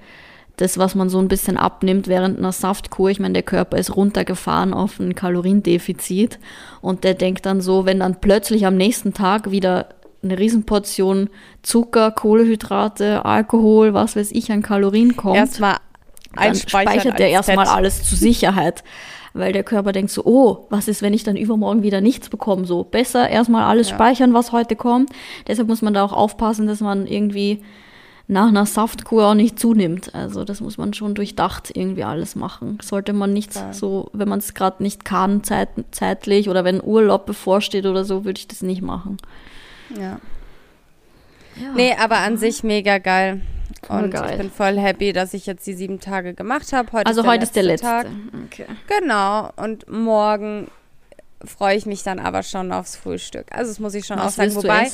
das, 0.57 0.77
was 0.77 0.95
man 0.95 1.09
so 1.09 1.19
ein 1.19 1.29
bisschen 1.29 1.57
abnimmt 1.57 2.09
während 2.09 2.39
einer 2.39 2.53
Saftkur, 2.53 3.11
ich 3.11 3.21
meine, 3.21 3.35
der 3.35 3.43
Körper 3.43 3.77
ist 3.77 3.95
runtergefahren 3.95 4.75
auf 4.75 4.99
ein 4.99 5.15
Kaloriendefizit 5.15 6.39
und 6.81 7.05
der 7.05 7.15
denkt 7.15 7.47
dann 7.47 7.61
so, 7.61 7.87
wenn 7.87 8.01
dann 8.01 8.21
plötzlich 8.21 8.67
am 8.67 8.77
nächsten 8.77 9.15
Tag 9.15 9.51
wieder 9.53 9.91
eine 10.23 10.37
Riesenportion 10.37 11.31
Zucker, 11.63 12.11
Kohlehydrate, 12.11 13.25
Alkohol, 13.25 13.95
was 13.95 14.17
weiß 14.17 14.33
ich, 14.33 14.51
an 14.51 14.63
Kalorien 14.63 15.17
kommt, 15.17 15.37
erstmal 15.37 15.77
dann 16.35 16.55
speichert 16.55 17.21
er 17.21 17.29
erstmal 17.29 17.67
alles 17.67 18.03
zur 18.03 18.19
Sicherheit 18.19 18.83
weil 19.35 19.53
der 19.53 19.65
Körper 19.65 19.93
denkt 19.93 20.11
so, 20.11 20.25
oh, 20.25 20.67
was 20.71 20.89
ist, 20.89 21.03
wenn 21.03 21.15
ich 21.15 21.25
dann 21.25 21.37
übermorgen 21.37 21.83
wieder 21.83 22.01
nichts 22.01 22.29
bekomme? 22.29 22.67
So 22.67 22.85
besser 22.85 23.29
erstmal 23.29 23.65
alles 23.65 23.91
ja. 23.91 23.97
speichern, 23.97 24.35
was 24.35 24.53
heute 24.53 24.77
kommt. 24.77 25.11
Deshalb 25.47 25.69
muss 25.69 25.83
man 25.83 25.95
da 25.95 26.05
auch 26.05 26.13
aufpassen, 26.13 26.67
dass 26.67 26.81
man 26.81 27.07
irgendwie 27.07 27.63
nach 28.31 28.49
einer 28.49 28.67
Saftkur 28.67 29.27
auch 29.27 29.35
nicht 29.35 29.59
zunimmt. 29.59 30.15
Also 30.15 30.45
das 30.45 30.61
muss 30.61 30.77
man 30.77 30.93
schon 30.93 31.15
durchdacht 31.15 31.71
irgendwie 31.75 32.05
alles 32.05 32.37
machen. 32.37 32.79
Sollte 32.83 33.15
man 33.15 33.33
nicht 33.33 33.55
ja. 33.55 33.73
so, 33.73 34.11
wenn 34.13 34.29
man 34.29 34.39
es 34.39 34.53
gerade 34.53 34.83
nicht 34.83 35.07
kann, 35.07 35.43
zeit, 35.43 35.71
zeitlich 35.91 36.51
oder 36.51 36.63
wenn 36.63 36.83
Urlaub 36.83 37.25
bevorsteht 37.25 37.87
oder 37.87 38.05
so, 38.05 38.27
würde 38.27 38.39
ich 38.39 38.47
das 38.47 38.63
nicht 38.63 38.83
machen. 38.83 39.17
Ja. 39.97 40.21
ja. 41.57 41.73
Nee, 41.75 41.95
aber 41.99 42.19
an 42.19 42.37
sich 42.37 42.63
mega 42.63 42.99
geil. 42.99 43.41
Und 43.89 44.11
geil. 44.11 44.31
ich 44.33 44.39
bin 44.39 44.51
voll 44.51 44.79
happy, 44.79 45.13
dass 45.13 45.35
ich 45.35 45.47
jetzt 45.47 45.67
die 45.67 45.75
sieben 45.75 46.01
Tage 46.01 46.35
gemacht 46.35 46.73
habe. 46.73 46.93
Heute 46.93 47.07
also 47.07 47.23
ist 47.23 47.27
heute 47.27 47.43
ist 47.45 47.57
der 47.57 47.63
letzte 47.63 47.87
Tag. 47.87 48.07
Okay. 48.47 48.67
Genau. 48.87 49.51
Und 49.57 49.89
morgen 49.89 50.69
freue 51.45 51.77
ich 51.77 51.87
mich 51.87 52.03
dann 52.03 52.19
aber 52.19 52.43
schon 52.43 52.73
aufs 52.73 52.97
Frühstück. 52.97 53.47
Also 53.51 53.71
das 53.71 53.79
muss 53.79 53.95
ich 53.95 54.07
schon 54.07 54.19
Was 54.19 54.39
auch 54.39 54.51
sagen. 54.51 54.55
Wobei, 54.57 54.91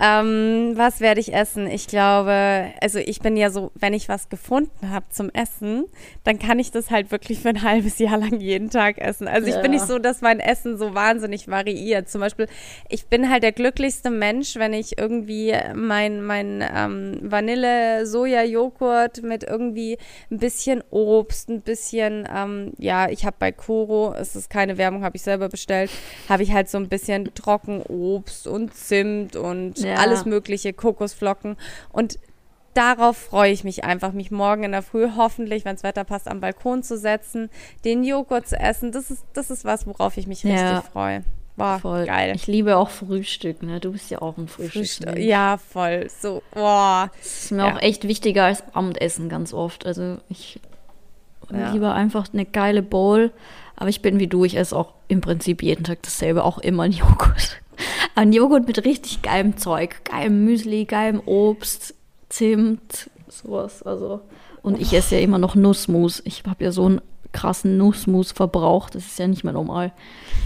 Ähm, 0.00 0.72
was 0.74 1.00
werde 1.00 1.20
ich 1.20 1.32
essen? 1.32 1.68
Ich 1.68 1.86
glaube, 1.86 2.72
also 2.80 2.98
ich 2.98 3.20
bin 3.20 3.36
ja 3.36 3.50
so, 3.50 3.70
wenn 3.76 3.92
ich 3.92 4.08
was 4.08 4.28
gefunden 4.28 4.90
habe 4.90 5.06
zum 5.10 5.30
Essen, 5.30 5.84
dann 6.24 6.40
kann 6.40 6.58
ich 6.58 6.72
das 6.72 6.90
halt 6.90 7.12
wirklich 7.12 7.38
für 7.38 7.50
ein 7.50 7.62
halbes 7.62 8.00
Jahr 8.00 8.18
lang 8.18 8.40
jeden 8.40 8.70
Tag 8.70 8.98
essen. 8.98 9.28
Also 9.28 9.46
ich 9.46 9.54
ja. 9.54 9.62
bin 9.62 9.70
nicht 9.70 9.86
so, 9.86 10.00
dass 10.00 10.20
mein 10.20 10.40
Essen 10.40 10.78
so 10.78 10.94
wahnsinnig 10.94 11.46
variiert. 11.46 12.08
Zum 12.08 12.20
Beispiel, 12.20 12.48
ich 12.88 13.06
bin 13.06 13.30
halt 13.30 13.44
der 13.44 13.52
glücklichste 13.52 14.10
Mensch, 14.10 14.56
wenn 14.56 14.72
ich 14.72 14.98
irgendwie 14.98 15.54
mein, 15.74 16.22
mein 16.22 16.64
ähm, 16.74 17.20
Vanille-Soja-Joghurt 17.22 19.22
mit 19.22 19.44
irgendwie 19.44 19.98
ein 20.28 20.38
bisschen 20.38 20.82
Obst, 20.90 21.48
ein 21.48 21.60
bisschen, 21.60 22.28
ähm, 22.34 22.72
ja, 22.78 23.08
ich 23.10 23.24
habe 23.24 23.36
bei 23.38 23.52
Koro, 23.52 24.12
es 24.14 24.34
ist 24.34 24.50
keine 24.50 24.76
Werbung, 24.76 25.04
habe 25.04 25.16
ich 25.16 25.22
selber 25.22 25.48
bestellt, 25.48 25.92
habe 26.28 26.42
ich 26.42 26.52
halt 26.52 26.68
so 26.68 26.78
ein 26.78 26.88
bisschen 26.88 27.32
Trockenobst 27.32 28.48
und 28.48 28.74
Zimt 28.74 29.36
und 29.36 29.83
ja. 29.86 29.96
alles 29.96 30.24
mögliche, 30.24 30.72
Kokosflocken. 30.72 31.56
Und 31.92 32.18
darauf 32.74 33.16
freue 33.16 33.52
ich 33.52 33.64
mich 33.64 33.84
einfach, 33.84 34.12
mich 34.12 34.30
morgen 34.30 34.64
in 34.64 34.72
der 34.72 34.82
Früh 34.82 35.08
hoffentlich, 35.16 35.64
wenn 35.64 35.76
das 35.76 35.82
Wetter 35.82 36.04
passt, 36.04 36.28
am 36.28 36.40
Balkon 36.40 36.82
zu 36.82 36.98
setzen, 36.98 37.50
den 37.84 38.04
Joghurt 38.04 38.48
zu 38.48 38.58
essen. 38.58 38.92
Das 38.92 39.10
ist, 39.10 39.24
das 39.32 39.50
ist 39.50 39.64
was, 39.64 39.86
worauf 39.86 40.16
ich 40.16 40.26
mich 40.26 40.44
richtig 40.44 40.60
ja. 40.60 40.80
freue. 40.80 41.24
War 41.56 41.78
voll. 41.78 42.04
geil. 42.04 42.32
Ich 42.34 42.48
liebe 42.48 42.76
auch 42.76 42.90
Frühstück, 42.90 43.62
ne? 43.62 43.78
Du 43.78 43.92
bist 43.92 44.10
ja 44.10 44.20
auch 44.20 44.36
ein 44.38 44.48
Frühstück. 44.48 45.16
Ja, 45.18 45.56
voll. 45.56 46.08
So, 46.20 46.42
boah. 46.52 47.10
Das 47.16 47.44
ist 47.44 47.52
mir 47.52 47.66
ja. 47.66 47.74
auch 47.74 47.80
echt 47.80 48.08
wichtiger 48.08 48.46
als 48.46 48.64
Abendessen 48.74 49.28
ganz 49.28 49.54
oft. 49.54 49.86
Also 49.86 50.18
ich 50.28 50.58
ja. 51.52 51.70
lieber 51.70 51.94
einfach 51.94 52.26
eine 52.32 52.44
geile 52.44 52.82
Bowl. 52.82 53.30
Aber 53.76 53.88
ich 53.88 54.02
bin 54.02 54.18
wie 54.18 54.26
du, 54.26 54.44
ich 54.44 54.56
esse 54.56 54.76
auch 54.76 54.94
im 55.08 55.20
Prinzip 55.20 55.62
jeden 55.62 55.84
Tag 55.84 56.02
dasselbe, 56.02 56.44
auch 56.44 56.58
immer 56.58 56.84
ein 56.84 56.92
Joghurt. 56.92 57.60
Ein 58.14 58.32
Joghurt 58.32 58.66
mit 58.66 58.84
richtig 58.84 59.22
geilem 59.22 59.56
Zeug. 59.56 60.04
Geilem 60.04 60.44
Müsli, 60.44 60.84
geilem 60.84 61.20
Obst, 61.26 61.94
Zimt, 62.28 63.10
sowas. 63.28 63.82
Also. 63.82 64.20
Und 64.62 64.80
ich 64.80 64.92
esse 64.92 65.16
ja 65.16 65.20
immer 65.20 65.38
noch 65.38 65.54
Nussmus. 65.54 66.22
Ich 66.24 66.42
habe 66.46 66.64
ja 66.64 66.72
so 66.72 66.86
einen 66.86 67.00
krassen 67.32 67.76
Nussmus 67.76 68.32
verbraucht. 68.32 68.94
Das 68.94 69.04
ist 69.04 69.18
ja 69.18 69.26
nicht 69.26 69.44
mehr 69.44 69.52
normal. 69.52 69.92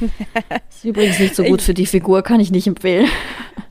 ist 0.71 0.85
übrigens 0.85 1.19
nicht 1.19 1.37
so 1.37 1.45
gut 1.45 1.63
für 1.63 1.75
die 1.75 1.87
Figur, 1.87 2.23
kann 2.23 2.41
ich 2.41 2.51
nicht 2.51 2.67
empfehlen. 2.67 3.09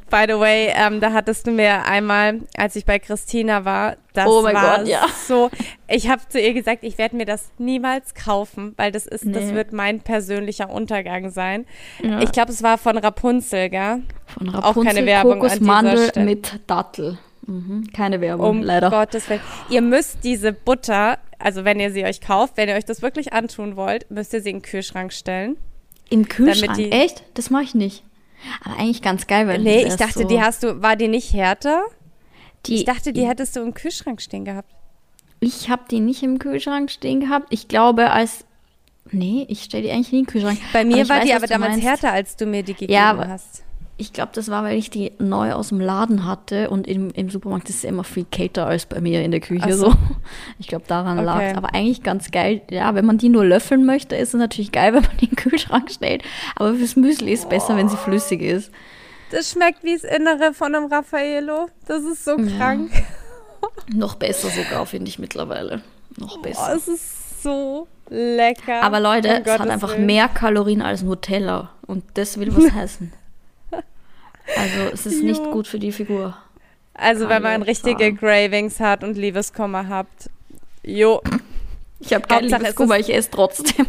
By 0.09 0.25
the 0.27 0.39
way, 0.39 0.71
ähm, 0.73 1.01
da 1.01 1.11
hattest 1.11 1.47
du 1.47 1.51
mir 1.51 1.85
einmal, 1.85 2.41
als 2.55 2.75
ich 2.75 2.85
bei 2.85 2.97
Christina 2.97 3.65
war, 3.65 3.97
das 4.13 4.27
oh 4.27 4.41
mein 4.41 4.55
war 4.55 4.79
Gott, 4.79 4.87
ja. 4.87 5.05
so. 5.27 5.49
Ich 5.87 6.09
habe 6.09 6.21
zu 6.29 6.39
ihr 6.39 6.53
gesagt, 6.53 6.83
ich 6.83 6.97
werde 6.97 7.15
mir 7.15 7.25
das 7.25 7.49
niemals 7.57 8.13
kaufen, 8.13 8.73
weil 8.77 8.91
das 8.91 9.05
ist, 9.05 9.25
nee. 9.25 9.33
das 9.33 9.53
wird 9.53 9.73
mein 9.73 9.99
persönlicher 9.99 10.69
Untergang 10.69 11.29
sein. 11.29 11.65
Ja. 12.01 12.21
Ich 12.21 12.31
glaube, 12.31 12.51
es 12.51 12.63
war 12.63 12.77
von 12.77 12.97
Rapunzel, 12.97 13.69
gell? 13.69 14.03
Von 14.25 14.49
Rapunzel, 14.49 14.81
Auch 14.81 14.85
keine 14.85 15.05
Werbung 15.05 15.39
Kokosmandel 15.39 16.11
mit 16.23 16.59
Dattel. 16.67 17.17
Mhm. 17.45 17.87
Keine 17.93 18.21
Werbung, 18.21 18.49
um 18.49 18.63
leider. 18.63 18.89
Gottes 18.89 19.29
Willen. 19.29 19.41
Ihr 19.69 19.81
müsst 19.81 20.23
diese 20.23 20.53
Butter, 20.53 21.17
also 21.39 21.65
wenn 21.65 21.79
ihr 21.79 21.91
sie 21.91 22.05
euch 22.05 22.21
kauft, 22.21 22.57
wenn 22.57 22.69
ihr 22.69 22.75
euch 22.75 22.85
das 22.85 23.01
wirklich 23.01 23.33
antun 23.33 23.75
wollt, 23.75 24.09
müsst 24.09 24.33
ihr 24.33 24.41
sie 24.41 24.49
in 24.49 24.57
den 24.57 24.61
Kühlschrank 24.63 25.13
stellen. 25.13 25.57
Im 26.09 26.27
Kühlschrank? 26.27 26.77
Echt? 26.91 27.23
Das 27.33 27.49
mache 27.49 27.63
ich 27.63 27.75
nicht. 27.75 28.03
Aber 28.63 28.77
eigentlich 28.77 29.01
ganz 29.01 29.27
geil, 29.27 29.47
weil 29.47 29.59
Nee, 29.59 29.83
ich 29.85 29.95
dachte, 29.95 30.19
so, 30.19 30.27
die 30.27 30.41
hast 30.41 30.63
du, 30.63 30.81
war 30.81 30.95
die 30.95 31.07
nicht 31.07 31.33
härter? 31.33 31.83
die, 32.65 32.75
Ich 32.75 32.85
dachte, 32.85 33.13
die 33.13 33.25
hättest 33.27 33.55
du 33.55 33.61
im 33.61 33.73
Kühlschrank 33.73 34.21
stehen 34.21 34.45
gehabt. 34.45 34.69
Ich 35.39 35.69
habe 35.69 35.83
die 35.89 35.99
nicht 35.99 36.23
im 36.23 36.39
Kühlschrank 36.39 36.89
stehen 36.91 37.19
gehabt. 37.19 37.47
Ich 37.51 37.67
glaube, 37.67 38.11
als. 38.11 38.45
Nee, 39.11 39.45
ich 39.47 39.63
stelle 39.63 39.83
die 39.83 39.91
eigentlich 39.91 40.11
nie 40.11 40.19
in 40.19 40.25
den 40.25 40.31
Kühlschrank. 40.31 40.59
Bei 40.73 40.83
mir 40.83 41.07
war 41.07 41.17
weiß, 41.19 41.25
die 41.25 41.33
aber 41.33 41.47
damals 41.47 41.73
meinst. 41.73 41.87
härter, 41.87 42.11
als 42.11 42.35
du 42.35 42.45
mir 42.45 42.63
die 42.63 42.73
gegeben 42.73 42.91
Ja, 42.91 43.15
hast. 43.27 43.63
Ich 43.99 44.13
glaube, 44.13 44.29
das 44.35 44.49
war, 44.51 44.63
weil 44.63 44.77
ich 44.77 44.91
die 44.91 45.11
neu 45.17 45.53
aus 45.53 45.69
dem 45.69 45.79
Laden 45.81 46.25
hatte 46.27 46.69
und 46.69 46.87
im, 46.87 47.09
im 47.11 47.31
Supermarkt 47.31 47.67
ist 47.69 47.77
es 47.77 47.83
immer 47.83 48.03
viel 48.03 48.25
kälter 48.25 48.67
als 48.67 48.85
bei 48.85 49.01
mir 49.01 49.23
in 49.23 49.31
der 49.31 49.39
Küche 49.39 49.73
so. 49.73 49.89
so. 49.89 49.97
Ich 50.59 50.67
glaube, 50.67 50.85
daran 50.87 51.17
Okay. 51.17 51.25
lag 51.25 51.57
Aber 51.57 51.73
eigentlich 51.73 52.03
ganz 52.03 52.29
geil. 52.29 52.61
Ja, 52.69 52.93
wenn 52.93 53.05
man 53.07 53.17
die 53.17 53.29
nur 53.29 53.43
löffeln 53.43 53.85
möchte, 53.85 54.15
ist 54.15 54.35
es 54.35 54.39
natürlich 54.39 54.71
geil, 54.71 54.93
wenn 54.93 55.01
man 55.01 55.17
den 55.17 55.35
Kühlschrank 55.35 55.89
stellt. 55.89 56.21
Aber 56.55 56.75
fürs 56.75 56.95
Müsli 56.95 57.31
ist 57.33 57.43
es 57.45 57.49
besser, 57.49 57.75
wenn 57.75 57.89
sie 57.89 57.97
flüssig 57.97 58.41
ist. 58.41 58.71
Das 59.31 59.49
schmeckt 59.51 59.83
wie 59.83 59.93
das 59.93 60.03
Innere 60.03 60.53
von 60.53 60.75
einem 60.75 60.85
Raffaello. 60.93 61.67
Das 61.87 62.03
ist 62.03 62.23
so 62.23 62.37
krank. 62.37 62.91
Noch 63.93 64.15
besser 64.15 64.49
sogar, 64.49 64.85
finde 64.85 65.09
ich 65.09 65.17
mittlerweile. 65.19 65.81
Noch 66.17 66.37
Oh, 66.37 66.41
besser. 66.41 66.73
es 66.75 66.87
ist 66.87 67.41
so 67.43 67.87
lecker. 68.09 68.83
Aber 68.83 68.99
Leute, 68.99 69.27
Um 69.29 69.33
es 69.33 69.39
hat 69.51 69.57
Gottes 69.59 69.71
einfach 69.73 69.93
Willen. 69.95 70.05
mehr 70.05 70.27
Kalorien 70.29 70.81
als 70.81 71.01
Nutella. 71.03 71.71
Und 71.87 72.03
das 72.13 72.39
will 72.39 72.55
was 72.55 72.71
heißen. 72.71 73.11
Also 74.55 74.79
es 74.93 75.05
ist 75.05 75.23
nicht 75.23 75.43
Jo. 75.43 75.51
gut 75.51 75.67
für 75.67 75.79
die 75.79 75.91
Figur. 75.91 76.37
Also, 76.93 77.29
wenn 77.29 77.43
man 77.43 77.61
richtige 77.61 78.05
sagen. 78.05 78.17
Cravings 78.17 78.79
hat 78.79 79.03
und 79.03 79.17
Liebeskummer 79.17 79.87
habt. 79.87 80.29
Jo, 80.83 81.21
Ich 81.99 82.13
habe 82.13 82.25
kein 82.27 82.37
Hauptsache, 82.43 82.61
es 82.61 82.67
Liebeskummer, 82.69 82.99
ich 82.99 83.13
esse 83.13 83.29
trotzdem. 83.29 83.85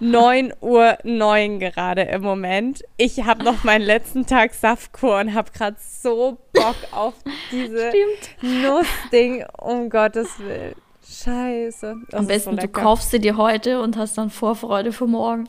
9 0.00 0.54
Uhr 0.60 0.96
9 1.04 1.58
gerade 1.58 2.02
im 2.02 2.22
Moment. 2.22 2.82
Ich 2.96 3.24
habe 3.24 3.44
noch 3.44 3.64
meinen 3.64 3.82
letzten 3.82 4.24
Tag 4.24 4.54
Saftkur 4.54 5.18
und 5.20 5.34
habe 5.34 5.50
gerade 5.52 5.76
so 5.78 6.38
Bock 6.54 6.76
auf 6.92 7.14
diese 7.50 7.92
Nussding, 8.40 9.44
um 9.58 9.90
Gottes 9.90 10.38
Willen. 10.38 10.74
Scheiße. 11.06 11.94
Das 12.10 12.18
Am 12.20 12.26
besten, 12.26 12.50
so 12.52 12.56
du 12.56 12.68
kaufst 12.68 13.10
sie 13.10 13.20
dir 13.20 13.36
heute 13.36 13.80
und 13.82 13.96
hast 13.96 14.16
dann 14.16 14.30
Vorfreude 14.30 14.92
für 14.92 15.06
morgen. 15.06 15.48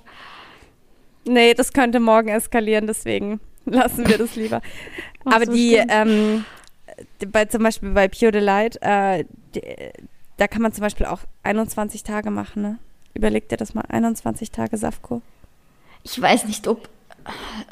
Nee, 1.26 1.54
das 1.54 1.74
könnte 1.74 2.00
morgen 2.00 2.30
eskalieren, 2.30 2.88
deswegen 2.88 3.40
lassen 3.72 4.08
wir 4.08 4.18
das 4.18 4.36
lieber. 4.36 4.62
Ach 5.26 5.36
Aber 5.36 5.46
so, 5.46 5.54
die, 5.54 5.76
ähm, 5.76 6.46
bei, 7.28 7.46
zum 7.46 7.64
Beispiel 7.64 7.92
bei 7.92 8.08
Pure 8.08 8.32
Delight, 8.32 8.78
äh, 8.82 9.26
die, 9.56 9.62
da 10.38 10.48
kann 10.48 10.62
man 10.62 10.72
zum 10.72 10.82
Beispiel 10.82 11.06
auch 11.06 11.22
21 11.44 12.04
Tage 12.04 12.32
machen, 12.32 12.62
ne? 12.62 12.80
Überleg 13.14 13.50
dir 13.50 13.58
das 13.58 13.74
mal, 13.74 13.84
21 13.90 14.52
Tage 14.52 14.78
Saftkur. 14.78 15.22
Ich 16.04 16.22
weiß 16.22 16.46
nicht, 16.46 16.68
ob. 16.68 16.88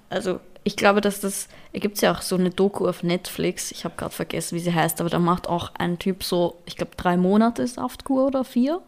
Also, 0.09 0.39
ich 0.63 0.75
glaube, 0.75 1.01
dass 1.01 1.21
das. 1.21 1.47
Da 1.73 1.79
gibt 1.79 1.95
es 1.95 2.01
ja 2.01 2.11
auch 2.11 2.21
so 2.21 2.35
eine 2.35 2.49
Doku 2.49 2.87
auf 2.87 3.03
Netflix. 3.03 3.71
Ich 3.71 3.85
habe 3.85 3.95
gerade 3.95 4.13
vergessen, 4.13 4.55
wie 4.55 4.59
sie 4.59 4.73
heißt, 4.73 4.99
aber 4.99 5.09
da 5.09 5.19
macht 5.19 5.47
auch 5.47 5.71
ein 5.75 5.99
Typ 5.99 6.23
so, 6.23 6.57
ich 6.65 6.75
glaube, 6.75 6.93
drei 6.97 7.17
Monate 7.17 7.65
Saftkur 7.67 8.25
oder 8.25 8.43
vier. 8.43 8.81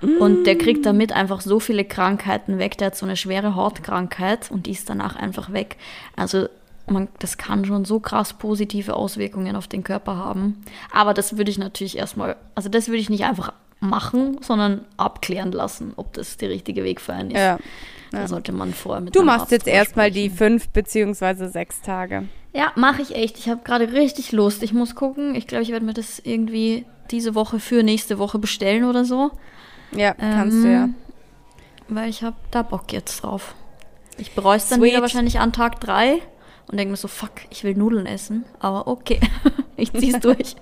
Und 0.00 0.44
der 0.44 0.56
kriegt 0.56 0.86
damit 0.86 1.12
einfach 1.12 1.40
so 1.40 1.58
viele 1.58 1.84
Krankheiten 1.84 2.58
weg. 2.58 2.78
Der 2.78 2.88
hat 2.88 2.96
so 2.96 3.04
eine 3.04 3.16
schwere 3.16 3.54
Hautkrankheit 3.54 4.50
und 4.50 4.66
die 4.66 4.72
ist 4.72 4.88
danach 4.88 5.16
einfach 5.16 5.52
weg. 5.52 5.76
Also, 6.16 6.48
man, 6.86 7.08
das 7.18 7.36
kann 7.36 7.64
schon 7.64 7.84
so 7.84 8.00
krass 8.00 8.32
positive 8.32 8.94
Auswirkungen 8.94 9.56
auf 9.56 9.66
den 9.66 9.84
Körper 9.84 10.16
haben. 10.16 10.62
Aber 10.92 11.14
das 11.14 11.36
würde 11.36 11.50
ich 11.50 11.58
natürlich 11.58 11.98
erstmal, 11.98 12.36
also 12.54 12.68
das 12.68 12.88
würde 12.88 12.98
ich 12.98 13.10
nicht 13.10 13.24
einfach 13.24 13.52
machen, 13.80 14.38
sondern 14.40 14.84
abklären 14.96 15.52
lassen, 15.52 15.92
ob 15.96 16.12
das 16.14 16.36
der 16.36 16.50
richtige 16.50 16.84
Weg 16.84 17.00
für 17.00 17.12
einen 17.12 17.30
ist. 17.30 17.38
Ja. 17.38 17.58
Da 18.10 18.26
sollte 18.26 18.52
man 18.52 18.72
vorher 18.72 19.02
mit 19.02 19.14
Du 19.14 19.22
machst 19.22 19.42
Arzt 19.42 19.52
jetzt 19.52 19.66
erstmal 19.66 20.10
die 20.10 20.30
fünf 20.30 20.68
beziehungsweise 20.70 21.48
sechs 21.48 21.82
Tage. 21.82 22.24
Ja, 22.54 22.72
mache 22.74 23.02
ich 23.02 23.14
echt. 23.14 23.38
Ich 23.38 23.48
habe 23.48 23.60
gerade 23.62 23.92
richtig 23.92 24.32
Lust. 24.32 24.62
Ich 24.62 24.72
muss 24.72 24.94
gucken. 24.94 25.34
Ich 25.34 25.46
glaube, 25.46 25.62
ich 25.62 25.70
werde 25.70 25.84
mir 25.84 25.92
das 25.92 26.18
irgendwie 26.18 26.86
diese 27.10 27.34
Woche 27.34 27.60
für 27.60 27.82
nächste 27.82 28.18
Woche 28.18 28.38
bestellen 28.38 28.84
oder 28.84 29.04
so. 29.04 29.30
Ja, 29.92 30.14
kannst 30.14 30.62
du 30.64 30.68
ja. 30.70 30.84
Ähm, 30.84 30.94
Weil 31.88 32.08
ich 32.10 32.22
habe 32.22 32.36
da 32.50 32.62
Bock 32.62 32.92
jetzt 32.92 33.22
drauf. 33.22 33.54
Ich 34.18 34.32
bereue 34.32 34.56
es 34.56 34.68
dann 34.68 34.80
Sweet. 34.80 34.92
wieder 34.92 35.02
wahrscheinlich 35.02 35.38
an 35.38 35.52
Tag 35.52 35.80
drei 35.80 36.18
und 36.66 36.76
denke 36.78 36.90
mir 36.90 36.96
so, 36.96 37.08
fuck, 37.08 37.30
ich 37.50 37.64
will 37.64 37.74
Nudeln 37.74 38.06
essen. 38.06 38.44
Aber 38.60 38.86
okay, 38.88 39.20
ich 39.76 39.92
zieh's 39.92 40.18
durch. 40.20 40.56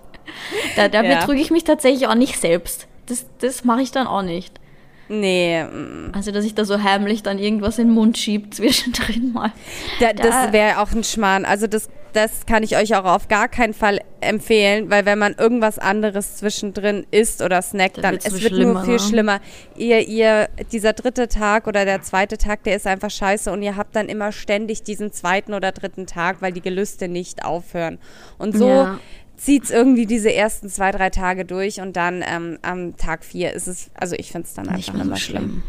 Da, 0.76 0.88
da 0.88 1.02
Ja. 1.04 1.18
betrüge 1.20 1.40
ich 1.40 1.50
mich 1.50 1.64
tatsächlich 1.64 2.06
auch 2.06 2.14
nicht 2.14 2.38
selbst. 2.38 2.86
Das, 3.06 3.26
das 3.38 3.64
mache 3.64 3.82
ich 3.82 3.90
dann 3.92 4.06
auch 4.06 4.22
nicht. 4.22 4.60
Nee, 5.08 5.62
mm. 5.64 6.10
Also, 6.12 6.32
dass 6.32 6.44
ich 6.44 6.54
da 6.56 6.64
so 6.64 6.82
heimlich 6.82 7.22
dann 7.22 7.38
irgendwas 7.38 7.78
in 7.78 7.86
den 7.88 7.94
Mund 7.94 8.18
schieb 8.18 8.52
zwischendrin 8.54 9.32
mal. 9.32 9.52
da, 10.00 10.12
Da- 10.12 10.22
das 10.22 10.52
wäre 10.52 10.80
auch 10.80 10.90
ein 10.92 11.04
Schmarrn. 11.04 11.44
Also 11.44 11.66
das, 11.68 11.88
das 12.16 12.46
kann 12.46 12.62
ich 12.62 12.76
euch 12.76 12.94
auch 12.96 13.04
auf 13.04 13.28
gar 13.28 13.48
keinen 13.48 13.74
Fall 13.74 14.00
empfehlen, 14.20 14.90
weil 14.90 15.04
wenn 15.06 15.18
man 15.18 15.34
irgendwas 15.34 15.78
anderes 15.78 16.36
zwischendrin 16.36 17.06
isst 17.10 17.42
oder 17.42 17.62
snackt, 17.62 17.98
Dann 17.98 18.02
dann 18.02 18.16
es 18.16 18.24
so 18.24 18.40
wird 18.42 18.52
schlimmer, 18.54 18.72
nur 18.74 18.82
viel 18.84 18.94
ne? 18.94 18.98
schlimmer. 19.00 19.40
Ihr, 19.76 20.00
ihr, 20.08 20.48
dieser 20.72 20.92
dritte 20.94 21.28
Tag 21.28 21.66
oder 21.66 21.84
der 21.84 22.02
zweite 22.02 22.38
Tag, 22.38 22.64
der 22.64 22.76
ist 22.76 22.86
einfach 22.86 23.10
scheiße 23.10 23.52
und 23.52 23.62
ihr 23.62 23.76
habt 23.76 23.94
dann 23.94 24.08
immer 24.08 24.32
ständig 24.32 24.82
diesen 24.82 25.12
zweiten 25.12 25.54
oder 25.54 25.70
dritten 25.72 26.06
Tag, 26.06 26.42
weil 26.42 26.52
die 26.52 26.62
Gelüste 26.62 27.08
nicht 27.08 27.44
aufhören. 27.44 27.98
Und 28.38 28.56
so 28.56 28.68
Ja. 28.68 28.98
zieht's 29.36 29.70
irgendwie 29.70 30.06
diese 30.06 30.32
ersten 30.32 30.68
zwei, 30.68 30.90
drei 30.92 31.10
Tage 31.10 31.44
durch 31.44 31.80
und 31.80 31.94
dann 31.96 32.24
ähm, 32.26 32.58
am 32.62 32.96
Tag 32.96 33.24
vier 33.24 33.52
ist 33.52 33.66
es, 33.68 33.90
also 33.94 34.16
ich 34.18 34.32
finde 34.32 34.46
es 34.48 34.54
dann 34.54 34.66
Nicht 34.66 34.88
einfach 34.88 34.94
so 34.94 35.06
immer 35.08 35.16
schlimm. 35.16 35.42
schlimm. 35.42 35.62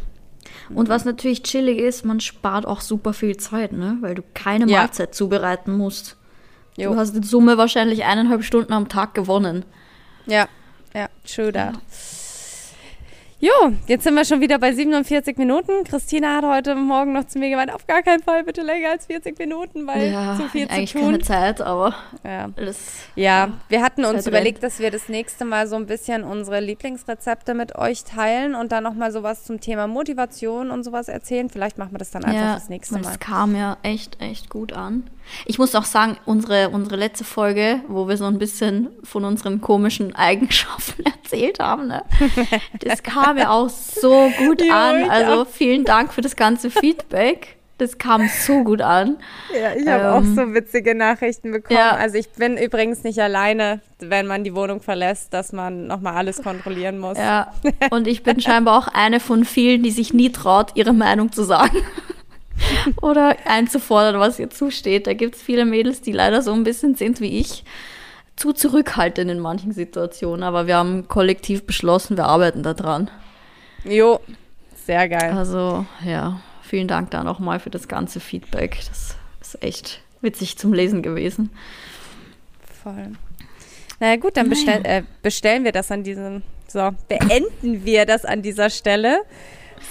Und 0.77 0.89
was 0.89 1.05
natürlich 1.05 1.43
chillig 1.43 1.77
ist, 1.79 2.03
man 2.05 2.19
spart 2.19 2.65
auch 2.65 2.81
super 2.81 3.13
viel 3.13 3.37
Zeit, 3.37 3.71
ne? 3.73 3.97
Weil 4.01 4.15
du 4.15 4.23
keine 4.33 4.65
Ja. 4.69 4.79
Mahlzeit 4.81 5.13
zubereiten 5.15 5.71
musst. 5.77 6.17
Jo. 6.77 6.91
Du 6.93 6.97
hast 6.99 7.15
in 7.15 7.23
Summe 7.23 7.57
wahrscheinlich 7.57 8.05
eineinhalb 8.05 8.43
Stunden 8.43 8.71
am 8.71 8.87
Tag 8.87 9.13
gewonnen. 9.13 9.65
Ja, 10.27 10.47
ja, 10.93 11.07
true 11.25 11.51
that. 11.51 11.73
Jo, 13.39 13.51
jetzt 13.85 14.03
sind 14.03 14.15
wir 14.15 14.25
schon 14.25 14.41
wieder 14.41 14.57
bei 14.57 14.73
47 14.73 15.37
Minuten. 15.37 15.83
Christina 15.83 16.37
hat 16.37 16.43
heute 16.43 16.73
Morgen 16.73 17.13
noch 17.13 17.25
zu 17.27 17.37
mir 17.37 17.51
gemeint, 17.51 17.71
auf 17.71 17.85
gar 17.85 18.01
keinen 18.01 18.23
Fall 18.23 18.43
bitte 18.43 18.63
länger 18.63 18.89
als 18.89 19.05
40 19.05 19.37
Minuten, 19.37 19.85
weil 19.85 20.11
zu 20.37 20.49
viel 20.49 20.67
eigentlich 20.67 20.91
zu 20.93 20.97
keine 20.97 21.19
tun. 21.19 21.23
Zeit, 21.23 21.61
aber 21.61 21.93
Ja. 22.23 22.47
das. 22.55 22.77
ja, 23.15 23.49
wir 23.69 23.83
hatten 23.83 24.05
uns 24.05 24.23
Zeit 24.23 24.27
überlegt, 24.33 24.63
dass 24.63 24.79
wir 24.79 24.89
das 24.89 25.07
nächste 25.07 25.45
Mal 25.45 25.67
so 25.67 25.75
ein 25.75 25.85
bisschen 25.85 26.23
unsere 26.23 26.59
Lieblingsrezepte 26.61 27.53
mit 27.53 27.75
euch 27.75 28.03
teilen 28.05 28.55
und 28.55 28.71
dann 28.71 28.83
nochmal 28.83 29.11
sowas 29.11 29.43
zum 29.43 29.61
Thema 29.61 29.85
Motivation 29.85 30.71
und 30.71 30.83
sowas 30.83 31.07
erzählen. 31.07 31.47
Vielleicht 31.51 31.77
machen 31.77 31.91
wir 31.91 31.99
das 31.99 32.09
dann 32.09 32.25
einfach 32.25 32.55
das 32.55 32.69
nächste 32.69 32.95
Mal. 32.95 33.03
Das 33.03 33.19
kam 33.19 33.55
ja 33.55 33.77
echt, 33.83 34.19
echt 34.19 34.49
gut 34.49 34.73
an. 34.73 35.07
Ich 35.45 35.57
muss 35.59 35.75
auch 35.75 35.85
sagen, 35.85 36.17
unsere, 36.25 36.69
unsere 36.69 36.95
letzte 36.95 37.23
Folge, 37.23 37.81
wo 37.87 38.07
wir 38.07 38.17
so 38.17 38.25
ein 38.25 38.37
bisschen 38.39 38.89
von 39.03 39.25
unseren 39.25 39.61
komischen 39.61 40.15
Eigenschaften 40.15 41.03
erzählt 41.23 41.59
haben, 41.59 41.87
ne? 41.87 42.03
das 42.79 43.03
kam 43.03 43.37
ja 43.37 43.49
auch 43.49 43.69
so 43.69 44.31
gut 44.37 44.61
Jo, 44.61 44.73
an. 44.73 45.09
Also 45.09 45.41
auch. 45.43 45.47
vielen 45.47 45.83
Dank 45.85 46.13
für 46.13 46.21
das 46.21 46.35
ganze 46.35 46.69
Feedback. 46.69 47.55
Das 47.79 47.99
kam 47.99 48.27
so 48.27 48.63
gut 48.63 48.81
an. 48.81 49.17
Ja, 49.53 49.75
ich 49.79 49.87
habe 49.87 50.11
auch 50.13 50.21
Ähm, 50.21 50.35
so 50.35 50.53
witzige 50.55 50.95
Nachrichten 50.95 51.51
bekommen. 51.51 51.77
ja. 51.77 51.91
Also 51.95 52.17
ich 52.17 52.27
bin 52.31 52.57
übrigens 52.57 53.03
nicht 53.03 53.19
alleine, 53.19 53.81
wenn 53.99 54.25
man 54.25 54.43
die 54.43 54.55
Wohnung 54.55 54.81
verlässt, 54.81 55.31
dass 55.31 55.53
man 55.53 55.85
nochmal 55.85 56.15
alles 56.15 56.41
kontrollieren 56.41 56.97
muss. 56.97 57.19
Ja, 57.19 57.51
und 57.91 58.07
ich 58.07 58.23
bin 58.23 58.41
scheinbar 58.41 58.79
auch 58.79 58.87
eine 58.87 59.19
von 59.19 59.45
vielen, 59.45 59.83
die 59.83 59.91
sich 59.91 60.11
nie 60.11 60.31
traut, 60.31 60.71
ihre 60.73 60.91
Meinung 60.93 61.31
zu 61.31 61.43
sagen. 61.43 61.77
Oder 63.01 63.35
einzufordern, 63.45 64.19
was 64.19 64.39
ihr 64.39 64.49
zusteht. 64.49 65.07
Da 65.07 65.13
gibt 65.13 65.35
es 65.35 65.41
viele 65.41 65.65
Mädels, 65.65 66.01
die 66.01 66.11
leider 66.11 66.41
so 66.41 66.53
ein 66.53 66.63
bisschen 66.63 66.95
sind 66.95 67.21
wie 67.21 67.39
ich. 67.39 67.63
Zu 68.35 68.53
zurückhaltend 68.53 69.31
in 69.31 69.39
manchen 69.39 69.71
Situationen. 69.71 70.43
Aber 70.43 70.67
wir 70.67 70.77
haben 70.77 71.07
kollektiv 71.07 71.65
beschlossen, 71.65 72.17
wir 72.17 72.25
arbeiten 72.25 72.63
da 72.63 72.73
dran. 72.73 73.09
Jo, 73.83 74.19
sehr 74.85 75.09
geil. 75.09 75.33
Also, 75.33 75.85
ja, 76.05 76.39
vielen 76.61 76.87
Dank 76.87 77.11
da 77.11 77.23
nochmal 77.23 77.59
für 77.59 77.69
das 77.69 77.87
ganze 77.87 78.19
Feedback. 78.19 78.77
Das 78.87 79.15
ist 79.41 79.63
echt 79.63 80.01
witzig 80.21 80.57
zum 80.57 80.73
Lesen 80.73 81.01
gewesen. 81.01 81.49
Voll. 82.83 83.11
Naja 83.99 84.15
gut, 84.17 84.37
dann 84.37 84.49
bestell, 84.49 84.81
äh, 84.83 85.03
bestellen 85.21 85.63
wir 85.63 85.71
das 85.71 85.91
an 85.91 86.03
diesem. 86.03 86.43
So, 86.67 86.91
beenden 87.07 87.85
wir 87.85 88.05
das 88.05 88.25
an 88.25 88.41
dieser 88.41 88.69
Stelle. 88.69 89.21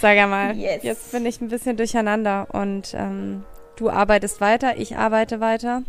Sag 0.01 0.17
mal, 0.29 0.55
Yes. 0.55 0.83
jetzt 0.83 1.11
bin 1.11 1.25
ich 1.25 1.41
ein 1.41 1.47
bisschen 1.49 1.77
durcheinander 1.77 2.47
und 2.51 2.93
ähm, 2.93 3.43
du 3.77 3.89
arbeitest 3.89 4.41
weiter, 4.41 4.77
ich 4.77 4.95
arbeite 4.97 5.39
weiter. 5.39 5.81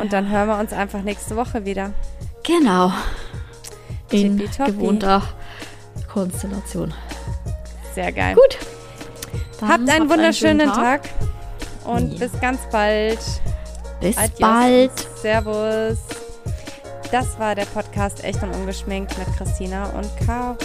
Und 0.00 0.12
dann 0.12 0.30
hören 0.30 0.48
wir 0.48 0.58
uns 0.58 0.72
einfach 0.72 1.02
nächste 1.02 1.34
Woche 1.36 1.64
wieder. 1.64 1.92
Genau. 2.44 2.92
In 4.10 4.38
gewohnter 4.38 5.22
Konstellation. 6.12 6.94
Sehr 7.94 8.12
geil. 8.12 8.34
Gut. 8.34 8.58
Dann 9.60 9.68
Habt 9.70 9.90
einen 9.90 10.08
wunderschönen 10.08 10.60
schönen 10.68 10.72
Tag. 10.72 11.00
und 11.84 12.12
Ja. 12.12 12.26
bis 12.26 12.40
ganz 12.40 12.60
bald. 12.70 13.18
Bis 14.00 14.16
Adios. 14.16 14.38
bald. 14.38 14.92
Servus. 15.20 15.98
Das 17.10 17.38
war 17.38 17.54
der 17.54 17.64
Podcast 17.66 18.22
Echt 18.22 18.42
und 18.42 18.54
Ungeschminkt 18.54 19.16
mit 19.18 19.26
Christina 19.36 19.86
und 19.90 20.08
Caro. 20.26 20.56